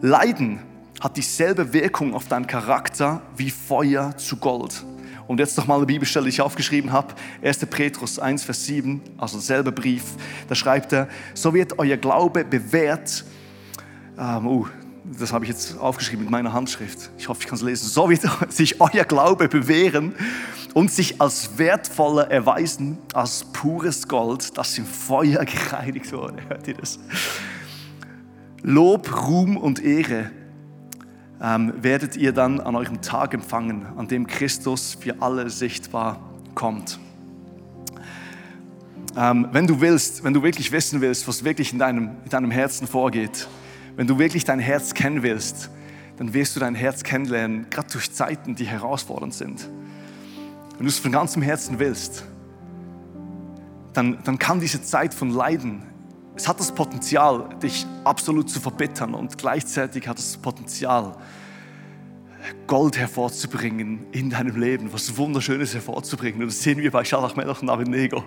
Leiden 0.00 0.60
hat 1.00 1.16
dieselbe 1.16 1.72
Wirkung 1.72 2.14
auf 2.14 2.28
deinen 2.28 2.46
Charakter 2.46 3.20
wie 3.36 3.50
Feuer 3.50 4.16
zu 4.16 4.36
Gold. 4.36 4.84
Und 5.26 5.40
jetzt 5.40 5.56
noch 5.56 5.66
mal 5.66 5.78
eine 5.78 5.86
Bibelstelle, 5.86 6.26
die 6.26 6.28
ich 6.28 6.40
aufgeschrieben 6.40 6.92
habe. 6.92 7.14
1. 7.42 7.66
Petrus 7.66 8.20
1, 8.20 8.44
Vers 8.44 8.64
7, 8.66 9.02
also 9.18 9.40
selber 9.40 9.72
Brief. 9.72 10.04
Da 10.48 10.54
schreibt 10.54 10.92
er, 10.92 11.08
so 11.34 11.52
wird 11.52 11.76
euer 11.80 11.96
Glaube 11.96 12.44
bewährt. 12.44 13.24
Ähm, 14.16 14.46
uh, 14.46 14.68
das 15.18 15.32
habe 15.32 15.44
ich 15.44 15.50
jetzt 15.50 15.78
aufgeschrieben 15.78 16.24
mit 16.24 16.30
meiner 16.30 16.52
Handschrift. 16.52 17.10
Ich 17.18 17.28
hoffe, 17.28 17.40
ich 17.42 17.46
kann 17.46 17.56
es 17.56 17.62
lesen. 17.62 17.88
So 17.88 18.10
wird 18.10 18.22
sich 18.52 18.80
euer 18.80 19.04
Glaube 19.04 19.48
bewähren 19.48 20.14
und 20.74 20.90
sich 20.90 21.20
als 21.20 21.58
wertvoller 21.58 22.30
erweisen 22.30 22.98
als 23.14 23.44
pures 23.44 24.08
Gold, 24.08 24.56
das 24.58 24.76
im 24.78 24.84
Feuer 24.84 25.44
gereinigt 25.44 26.12
wurde. 26.12 26.38
Hört 26.48 26.68
ihr 26.68 26.74
das? 26.74 26.98
Lob, 28.62 29.28
Ruhm 29.28 29.56
und 29.56 29.82
Ehre 29.82 30.30
ähm, 31.40 31.72
werdet 31.80 32.16
ihr 32.16 32.32
dann 32.32 32.60
an 32.60 32.74
eurem 32.74 33.00
Tag 33.00 33.34
empfangen, 33.34 33.86
an 33.96 34.08
dem 34.08 34.26
Christus 34.26 34.96
für 34.98 35.20
alle 35.20 35.50
sichtbar 35.50 36.18
kommt. 36.54 36.98
Ähm, 39.16 39.48
wenn 39.52 39.66
du 39.66 39.80
willst, 39.80 40.24
wenn 40.24 40.34
du 40.34 40.42
wirklich 40.42 40.72
wissen 40.72 41.00
willst, 41.00 41.28
was 41.28 41.44
wirklich 41.44 41.72
in 41.72 41.78
deinem, 41.78 42.10
in 42.24 42.30
deinem 42.30 42.50
Herzen 42.50 42.86
vorgeht, 42.86 43.48
wenn 43.96 44.06
du 44.06 44.18
wirklich 44.18 44.44
dein 44.44 44.58
Herz 44.58 44.94
kennen 44.94 45.22
willst, 45.22 45.70
dann 46.18 46.32
wirst 46.32 46.56
du 46.56 46.60
dein 46.60 46.74
Herz 46.74 47.02
kennenlernen, 47.02 47.68
gerade 47.70 47.88
durch 47.92 48.12
Zeiten, 48.12 48.54
die 48.54 48.66
herausfordernd 48.66 49.34
sind. 49.34 49.68
Wenn 50.76 50.84
du 50.84 50.88
es 50.88 50.98
von 50.98 51.12
ganzem 51.12 51.42
Herzen 51.42 51.78
willst, 51.78 52.24
dann, 53.92 54.18
dann 54.24 54.38
kann 54.38 54.60
diese 54.60 54.82
Zeit 54.82 55.14
von 55.14 55.30
Leiden, 55.30 55.82
es 56.34 56.46
hat 56.46 56.60
das 56.60 56.72
Potenzial, 56.72 57.48
dich 57.62 57.86
absolut 58.04 58.50
zu 58.50 58.60
verbittern 58.60 59.14
und 59.14 59.38
gleichzeitig 59.38 60.06
hat 60.06 60.18
es 60.18 60.32
das 60.32 60.42
Potenzial, 60.42 61.16
Gold 62.66 62.98
hervorzubringen 62.98 64.06
in 64.12 64.30
deinem 64.30 64.60
Leben, 64.60 64.92
was 64.92 65.16
Wunderschönes 65.16 65.74
hervorzubringen. 65.74 66.42
Und 66.42 66.48
das 66.48 66.62
sehen 66.62 66.78
wir 66.78 66.90
bei 66.90 67.04
Shalach 67.04 67.34
Melech 67.34 67.60
und 67.62 67.70
Abednego. 67.70 68.22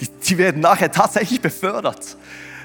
Die, 0.00 0.08
die 0.08 0.38
werden 0.38 0.60
nachher 0.60 0.90
tatsächlich 0.90 1.40
befördert. 1.40 2.16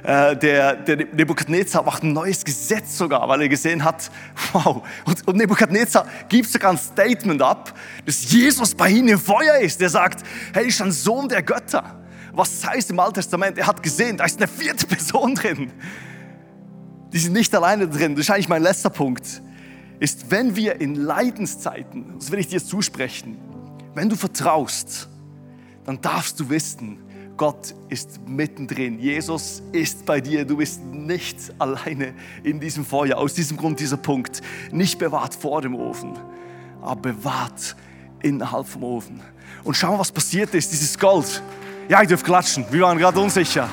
Äh, 0.04 0.36
der, 0.36 0.76
der 0.78 0.98
Nebukadnezar 0.98 1.84
macht 1.84 2.04
ein 2.04 2.14
neues 2.14 2.44
Gesetz 2.44 2.98
sogar, 2.98 3.28
weil 3.30 3.44
er 3.44 3.50
gesehen 3.50 3.84
hat, 3.84 4.10
wow, 4.52 4.82
und, 5.06 5.28
und 5.28 5.38
Nebukadnezar 5.38 6.08
gibt 6.28 6.50
sogar 6.50 6.72
ein 6.72 6.78
Statement 6.78 7.42
ab, 7.42 7.78
dass 8.06 8.32
Jesus 8.32 8.74
bei 8.74 8.90
ihnen 8.90 9.10
im 9.10 9.20
Feuer 9.20 9.58
ist. 9.58 9.80
Der 9.80 9.90
sagt, 9.90 10.26
hey, 10.54 10.66
bin 10.66 10.88
ein 10.88 10.92
Sohn 10.92 11.30
der 11.30 11.44
Götter. 11.44 12.02
Was 12.34 12.66
heißt 12.66 12.90
im 12.90 13.00
Alten 13.00 13.16
Testament? 13.16 13.58
Er 13.58 13.68
hat 13.68 13.84
gesehen, 13.84 14.18
da 14.18 14.26
ist 14.26 14.38
eine 14.38 14.48
vierte 14.48 14.88
Person 14.88 15.36
drin. 15.36 15.72
Die 17.14 17.20
sind 17.20 17.34
nicht 17.34 17.54
alleine 17.54 17.88
drin. 17.88 18.16
Das 18.16 18.26
ist 18.26 18.32
eigentlich 18.32 18.50
mein 18.50 18.64
letzter 18.64 18.90
Punkt. 18.90 19.42
Ist, 20.00 20.32
wenn 20.32 20.56
wir 20.56 20.82
in 20.82 20.96
Leidenszeiten, 20.96 22.16
das 22.18 22.32
will 22.32 22.40
ich 22.40 22.48
dir 22.48 22.64
zusprechen, 22.64 23.38
wenn 23.94 24.10
du 24.10 24.16
vertraust, 24.16 25.10
dann 25.84 26.02
darfst 26.02 26.40
du 26.40 26.50
wissen, 26.50 27.01
Gott 27.42 27.74
ist 27.90 28.20
mittendrin. 28.28 29.00
Jesus 29.00 29.64
ist 29.72 30.06
bei 30.06 30.22
dir. 30.22 30.46
Du 30.46 30.58
bist 30.58 30.80
nicht 30.84 31.38
alleine 31.58 32.14
in 32.44 32.60
diesem 32.60 32.86
Feuer. 32.86 33.18
Aus 33.18 33.34
diesem 33.34 33.58
Grund 33.58 33.80
dieser 33.80 33.98
Punkt. 33.98 34.42
Nicht 34.72 35.00
bewahrt 35.00 35.34
vor 35.34 35.60
dem 35.60 35.74
Ofen, 35.74 36.20
aber 36.84 37.02
bewahrt 37.02 37.76
innerhalb 38.22 38.68
vom 38.68 38.84
Ofen. 38.84 39.22
Und 39.64 39.76
schau, 39.76 39.98
was 39.98 40.12
passiert 40.12 40.54
ist. 40.54 40.72
Dieses 40.72 41.00
Gold. 41.00 41.42
Ja, 41.90 42.04
ich 42.04 42.10
dürft 42.10 42.26
klatschen. 42.26 42.64
Wir 42.70 42.82
waren 42.82 43.00
gerade 43.00 43.20
unsicher. 43.20 43.68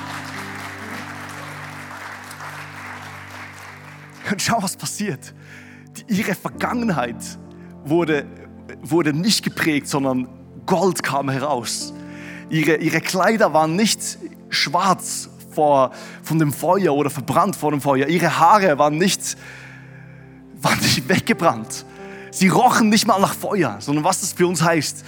Und 4.30 4.40
schau, 4.40 4.62
was 4.62 4.78
passiert. 4.78 5.34
ihre 6.06 6.34
Vergangenheit 6.34 7.22
wurde, 7.84 8.24
wurde 8.80 9.12
nicht 9.12 9.44
geprägt, 9.44 9.88
sondern 9.88 10.26
Gold 10.64 11.02
kam 11.02 11.28
heraus. 11.28 11.92
Ihre, 12.50 12.76
ihre 12.76 13.00
Kleider 13.00 13.52
waren 13.52 13.76
nicht 13.76 14.18
schwarz 14.48 15.28
vor, 15.50 15.92
von 16.22 16.38
dem 16.38 16.52
Feuer 16.52 16.94
oder 16.94 17.10
verbrannt 17.10 17.56
vor 17.56 17.70
dem 17.70 17.80
Feuer. 17.80 18.06
Ihre 18.06 18.38
Haare 18.38 18.78
waren 18.78 18.96
nicht, 18.96 19.36
waren 20.60 20.78
nicht 20.80 21.08
weggebrannt. 21.08 21.84
Sie 22.30 22.48
rochen 22.48 22.88
nicht 22.88 23.06
mal 23.06 23.20
nach 23.20 23.34
Feuer, 23.34 23.76
sondern 23.80 24.04
was 24.04 24.20
das 24.20 24.32
für 24.32 24.46
uns 24.46 24.62
heißt. 24.62 25.04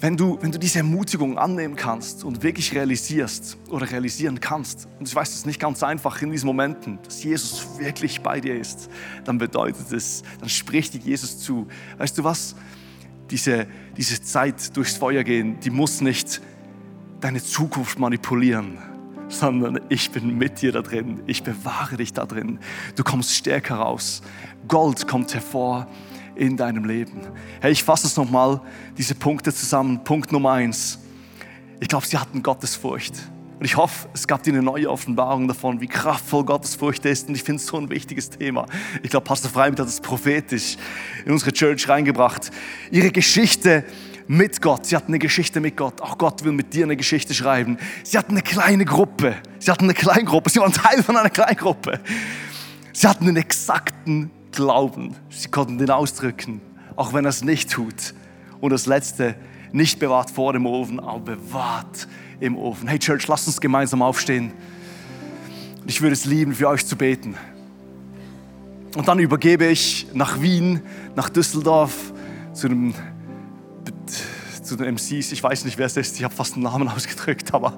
Wenn 0.00 0.16
du, 0.16 0.38
wenn 0.40 0.52
du 0.52 0.58
diese 0.60 0.78
Ermutigung 0.78 1.38
annehmen 1.38 1.74
kannst 1.74 2.22
und 2.22 2.44
wirklich 2.44 2.72
realisierst 2.72 3.56
oder 3.68 3.90
realisieren 3.90 4.38
kannst, 4.38 4.86
und 5.00 5.08
ich 5.08 5.14
weiß, 5.14 5.30
es 5.30 5.34
ist 5.36 5.46
nicht 5.46 5.58
ganz 5.58 5.82
einfach 5.82 6.22
in 6.22 6.30
diesen 6.30 6.46
Momenten, 6.46 7.00
dass 7.02 7.24
Jesus 7.24 7.66
wirklich 7.78 8.20
bei 8.20 8.40
dir 8.40 8.54
ist, 8.54 8.88
dann 9.24 9.38
bedeutet 9.38 9.90
es, 9.90 10.22
dann 10.38 10.48
spricht 10.48 10.94
dir 10.94 11.00
Jesus 11.00 11.40
zu. 11.40 11.66
Weißt 11.96 12.16
du 12.16 12.22
was? 12.22 12.54
Diese, 13.30 13.66
diese 13.96 14.22
Zeit 14.22 14.76
durchs 14.76 14.96
Feuer 14.96 15.24
gehen, 15.24 15.60
die 15.60 15.70
muss 15.70 16.00
nicht 16.00 16.40
deine 17.20 17.42
Zukunft 17.42 17.98
manipulieren, 17.98 18.78
sondern 19.28 19.80
ich 19.88 20.10
bin 20.10 20.38
mit 20.38 20.62
dir 20.62 20.72
da 20.72 20.82
drin. 20.82 21.22
Ich 21.26 21.42
bewahre 21.42 21.96
dich 21.96 22.12
da 22.12 22.26
drin. 22.26 22.58
Du 22.96 23.04
kommst 23.04 23.34
stärker 23.34 23.76
raus. 23.76 24.22
Gold 24.66 25.06
kommt 25.06 25.34
hervor 25.34 25.86
in 26.34 26.56
deinem 26.56 26.84
Leben. 26.84 27.20
Hey, 27.60 27.72
ich 27.72 27.82
fasse 27.82 28.06
es 28.06 28.16
nochmal, 28.16 28.60
diese 28.96 29.14
Punkte 29.14 29.52
zusammen. 29.52 30.04
Punkt 30.04 30.32
Nummer 30.32 30.52
eins. 30.52 30.98
Ich 31.80 31.88
glaube, 31.88 32.06
sie 32.06 32.18
hatten 32.18 32.42
Gottesfurcht. 32.42 33.14
Und 33.58 33.64
ich 33.64 33.76
hoffe, 33.76 34.08
es 34.14 34.28
gab 34.28 34.44
dir 34.44 34.52
eine 34.52 34.62
neue 34.62 34.88
Offenbarung 34.88 35.48
davon, 35.48 35.80
wie 35.80 35.88
kraftvoll 35.88 36.44
Gottesfurcht 36.44 37.04
ist. 37.04 37.28
Und 37.28 37.34
ich 37.34 37.42
finde 37.42 37.60
es 37.60 37.66
so 37.66 37.76
ein 37.76 37.90
wichtiges 37.90 38.30
Thema. 38.30 38.66
Ich 39.02 39.10
glaube, 39.10 39.24
Pastor 39.24 39.50
Freimund 39.50 39.80
hat 39.80 39.88
es 39.88 40.00
prophetisch 40.00 40.76
in 41.24 41.32
unsere 41.32 41.52
Church 41.52 41.88
reingebracht. 41.88 42.52
Ihre 42.92 43.10
Geschichte 43.10 43.84
mit 44.28 44.62
Gott. 44.62 44.86
Sie 44.86 44.94
hatten 44.94 45.08
eine 45.08 45.18
Geschichte 45.18 45.58
mit 45.58 45.76
Gott. 45.76 46.00
Auch 46.00 46.18
Gott 46.18 46.44
will 46.44 46.52
mit 46.52 46.72
dir 46.72 46.84
eine 46.84 46.96
Geschichte 46.96 47.34
schreiben. 47.34 47.78
Sie 48.04 48.16
hatten 48.16 48.32
eine 48.32 48.42
kleine 48.42 48.84
Gruppe. 48.84 49.34
Sie 49.58 49.70
hatten 49.72 49.84
eine 49.84 49.94
Kleingruppe. 49.94 50.50
Sie 50.50 50.60
waren 50.60 50.72
Teil 50.72 51.02
von 51.02 51.16
einer 51.16 51.30
Kleingruppe. 51.30 51.98
Sie 52.92 53.08
hatten 53.08 53.26
einen 53.26 53.38
exakten 53.38 54.30
Glauben. 54.52 55.16
Sie 55.30 55.48
konnten 55.48 55.78
den 55.78 55.90
ausdrücken, 55.90 56.60
auch 56.94 57.12
wenn 57.12 57.24
er 57.24 57.30
es 57.30 57.42
nicht 57.42 57.70
tut. 57.70 58.14
Und 58.60 58.70
das 58.70 58.86
Letzte, 58.86 59.34
nicht 59.72 59.98
bewahrt 59.98 60.30
vor 60.30 60.52
dem 60.52 60.66
Ofen, 60.66 61.00
aber 61.00 61.36
bewahrt 61.36 62.08
im 62.40 62.56
Ofen. 62.56 62.88
Hey 62.88 62.98
Church, 62.98 63.26
lasst 63.26 63.46
uns 63.46 63.60
gemeinsam 63.60 64.02
aufstehen. 64.02 64.52
Ich 65.86 66.00
würde 66.00 66.12
es 66.12 66.24
lieben, 66.24 66.54
für 66.54 66.68
euch 66.68 66.86
zu 66.86 66.96
beten. 66.96 67.36
Und 68.96 69.08
dann 69.08 69.18
übergebe 69.18 69.66
ich 69.66 70.06
nach 70.12 70.40
Wien, 70.40 70.82
nach 71.14 71.28
Düsseldorf 71.28 72.12
zu 72.52 72.68
dem 72.68 72.94
zu 74.68 74.76
den 74.76 74.94
MCs. 74.94 75.32
Ich 75.32 75.42
weiß 75.42 75.64
nicht, 75.64 75.78
wer 75.78 75.86
es 75.86 75.96
ist. 75.96 76.16
Ich 76.16 76.24
habe 76.24 76.34
fast 76.34 76.54
einen 76.54 76.64
Namen 76.64 76.88
ausgedrückt, 76.94 77.52
aber 77.54 77.74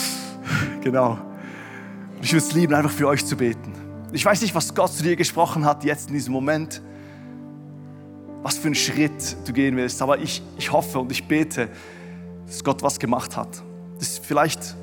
genau. 0.82 1.18
Ich 2.20 2.32
würde 2.32 2.44
es 2.44 2.52
lieben, 2.52 2.74
einfach 2.74 2.90
für 2.90 3.08
euch 3.08 3.24
zu 3.24 3.36
beten. 3.36 3.72
Ich 4.12 4.24
weiß 4.24 4.42
nicht, 4.42 4.54
was 4.54 4.74
Gott 4.74 4.92
zu 4.92 5.02
dir 5.02 5.16
gesprochen 5.16 5.64
hat 5.64 5.84
jetzt 5.84 6.08
in 6.08 6.14
diesem 6.14 6.32
Moment, 6.32 6.82
was 8.42 8.58
für 8.58 8.66
einen 8.66 8.74
Schritt 8.74 9.36
du 9.46 9.52
gehen 9.52 9.76
willst, 9.76 10.02
aber 10.02 10.18
ich, 10.18 10.42
ich 10.58 10.72
hoffe 10.72 10.98
und 10.98 11.12
ich 11.12 11.26
bete, 11.28 11.68
dass 12.46 12.64
Gott 12.64 12.82
was 12.82 12.98
gemacht 12.98 13.36
hat. 13.36 13.62
Dass 14.00 14.18
vielleicht, 14.18 14.74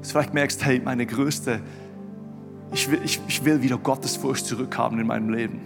dass 0.00 0.10
vielleicht 0.10 0.34
merkst, 0.34 0.64
hey, 0.64 0.80
meine 0.80 1.06
größte, 1.06 1.60
ich 2.72 2.90
will, 2.90 3.00
ich, 3.04 3.20
ich 3.28 3.44
will 3.44 3.62
wieder 3.62 3.78
Gottesfurcht 3.78 4.44
zurückhaben 4.44 4.98
in 4.98 5.06
meinem 5.06 5.30
Leben. 5.30 5.60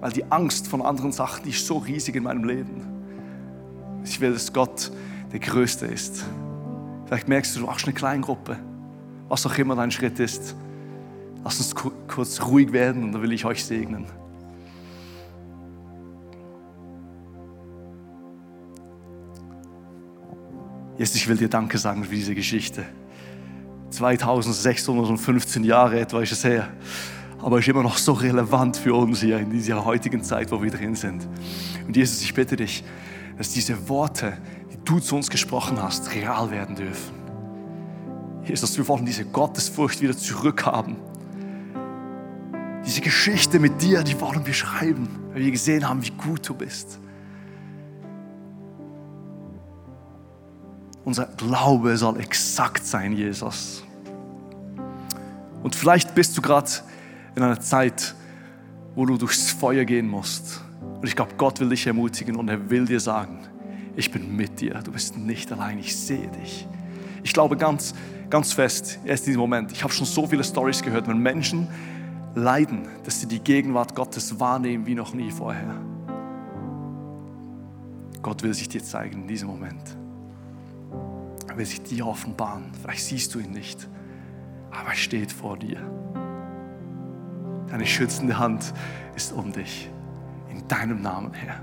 Weil 0.00 0.12
die 0.12 0.30
Angst 0.30 0.68
von 0.68 0.82
anderen 0.82 1.12
Sachen, 1.12 1.44
die 1.44 1.50
ist 1.50 1.66
so 1.66 1.78
riesig 1.78 2.14
in 2.14 2.22
meinem 2.22 2.44
Leben. 2.44 2.82
Ich 4.04 4.20
will, 4.20 4.32
dass 4.32 4.52
Gott 4.52 4.92
der 5.32 5.40
Größte 5.40 5.86
ist. 5.86 6.24
Vielleicht 7.06 7.26
merkst 7.26 7.56
du, 7.56 7.60
du 7.60 7.66
machst 7.66 7.86
eine 7.86 7.94
Kleingruppe. 7.94 8.58
Was 9.28 9.46
auch 9.46 9.58
immer 9.58 9.74
dein 9.74 9.90
Schritt 9.90 10.20
ist. 10.20 10.54
Lass 11.42 11.58
uns 11.58 11.74
kurz 11.74 12.42
ruhig 12.42 12.72
werden 12.72 13.02
und 13.02 13.12
dann 13.12 13.22
will 13.22 13.32
ich 13.32 13.44
euch 13.44 13.64
segnen. 13.64 14.06
Jesus, 20.98 21.16
ich 21.16 21.28
will 21.28 21.36
dir 21.36 21.48
Danke 21.48 21.78
sagen 21.78 22.04
für 22.04 22.14
diese 22.14 22.34
Geschichte. 22.34 22.84
2615 23.90 25.64
Jahre 25.64 26.00
etwa 26.00 26.20
ist 26.20 26.32
es 26.32 26.44
her 26.44 26.68
aber 27.42 27.58
ist 27.58 27.68
immer 27.68 27.82
noch 27.82 27.98
so 27.98 28.12
relevant 28.12 28.76
für 28.76 28.94
uns 28.94 29.20
hier 29.20 29.38
in 29.38 29.50
dieser 29.50 29.84
heutigen 29.84 30.22
Zeit, 30.22 30.50
wo 30.50 30.62
wir 30.62 30.70
drin 30.70 30.94
sind. 30.94 31.28
Und 31.86 31.96
Jesus, 31.96 32.22
ich 32.22 32.34
bitte 32.34 32.56
dich, 32.56 32.82
dass 33.36 33.50
diese 33.50 33.88
Worte, 33.88 34.36
die 34.72 34.78
du 34.84 34.98
zu 34.98 35.16
uns 35.16 35.28
gesprochen 35.28 35.80
hast, 35.82 36.12
real 36.14 36.50
werden 36.50 36.74
dürfen. 36.74 37.14
Jesus, 38.44 38.76
wir 38.76 38.88
wollen 38.88 39.04
diese 39.04 39.24
Gottesfurcht 39.24 40.00
wieder 40.00 40.16
zurückhaben. 40.16 40.96
Diese 42.84 43.00
Geschichte 43.00 43.58
mit 43.58 43.82
dir, 43.82 44.02
die 44.02 44.18
wollen 44.20 44.46
wir 44.46 44.54
schreiben, 44.54 45.08
weil 45.32 45.42
wir 45.42 45.50
gesehen 45.50 45.88
haben, 45.88 46.04
wie 46.04 46.10
gut 46.10 46.48
du 46.48 46.54
bist. 46.54 47.00
Unser 51.06 51.26
Glaube 51.36 51.96
soll 51.96 52.18
exakt 52.18 52.84
sein, 52.84 53.12
Jesus. 53.12 53.84
Und 55.62 55.76
vielleicht 55.76 56.16
bist 56.16 56.36
du 56.36 56.42
gerade 56.42 56.68
in 57.36 57.44
einer 57.44 57.60
Zeit, 57.60 58.16
wo 58.96 59.06
du 59.06 59.16
durchs 59.16 59.52
Feuer 59.52 59.84
gehen 59.84 60.08
musst. 60.08 60.62
Und 60.82 61.06
ich 61.06 61.14
glaube, 61.14 61.34
Gott 61.38 61.60
will 61.60 61.68
dich 61.68 61.86
ermutigen 61.86 62.34
und 62.34 62.48
er 62.48 62.70
will 62.70 62.86
dir 62.86 62.98
sagen, 62.98 63.38
ich 63.94 64.10
bin 64.10 64.34
mit 64.34 64.60
dir, 64.60 64.74
du 64.82 64.90
bist 64.90 65.16
nicht 65.16 65.52
allein, 65.52 65.78
ich 65.78 65.96
sehe 65.96 66.26
dich. 66.26 66.66
Ich 67.22 67.32
glaube 67.32 67.56
ganz, 67.56 67.94
ganz 68.28 68.52
fest, 68.52 68.98
erst 69.04 69.26
in 69.26 69.30
diesem 69.30 69.42
Moment, 69.42 69.70
ich 69.70 69.84
habe 69.84 69.92
schon 69.92 70.06
so 70.06 70.26
viele 70.26 70.42
Stories 70.42 70.82
gehört, 70.82 71.06
wenn 71.06 71.18
Menschen 71.18 71.68
leiden, 72.34 72.88
dass 73.04 73.20
sie 73.20 73.28
die 73.28 73.38
Gegenwart 73.38 73.94
Gottes 73.94 74.40
wahrnehmen 74.40 74.86
wie 74.86 74.96
noch 74.96 75.14
nie 75.14 75.30
vorher. 75.30 75.76
Gott 78.22 78.42
will 78.42 78.54
sich 78.54 78.68
dir 78.68 78.82
zeigen 78.82 79.22
in 79.22 79.28
diesem 79.28 79.46
Moment. 79.46 79.96
Will 81.56 81.64
sich 81.64 81.82
dir 81.82 82.06
offenbaren. 82.06 82.70
Vielleicht 82.80 83.04
siehst 83.04 83.34
du 83.34 83.38
ihn 83.38 83.50
nicht, 83.50 83.88
aber 84.70 84.90
er 84.90 84.94
steht 84.94 85.32
vor 85.32 85.56
dir. 85.58 85.80
Deine 87.68 87.86
schützende 87.86 88.38
Hand 88.38 88.74
ist 89.16 89.32
um 89.32 89.52
dich. 89.52 89.90
In 90.50 90.68
deinem 90.68 91.00
Namen, 91.00 91.32
Herr. 91.32 91.62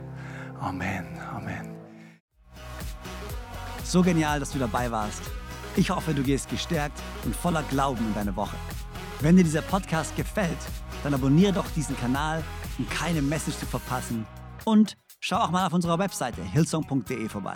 Amen. 0.60 1.06
Amen. 1.32 1.70
So 3.84 4.02
genial, 4.02 4.40
dass 4.40 4.52
du 4.52 4.60
dabei 4.60 4.90
warst. 4.90 5.22
Ich 5.76 5.92
hoffe, 5.92 6.14
du 6.14 6.24
gehst 6.24 6.50
gestärkt 6.50 7.00
und 7.24 7.36
voller 7.36 7.64
Glauben 7.64 8.04
in 8.08 8.14
deine 8.16 8.36
Woche. 8.36 8.56
Wenn 9.22 9.38
dir 9.38 9.44
dieser 9.44 9.62
Podcast 9.62 10.16
gefällt, 10.16 10.58
dann 11.04 11.14
abonniere 11.14 11.54
doch 11.54 11.70
diesen 11.76 11.96
Kanal, 11.98 12.44
um 12.80 12.90
keine 12.90 13.22
Message 13.22 13.58
zu 13.58 13.66
verpassen. 13.68 14.26
Und 14.66 14.98
schau 15.20 15.38
auch 15.38 15.52
mal 15.52 15.68
auf 15.68 15.74
unserer 15.74 16.00
Webseite 16.00 16.42
hillsong.de 16.42 17.30
vorbei. 17.30 17.56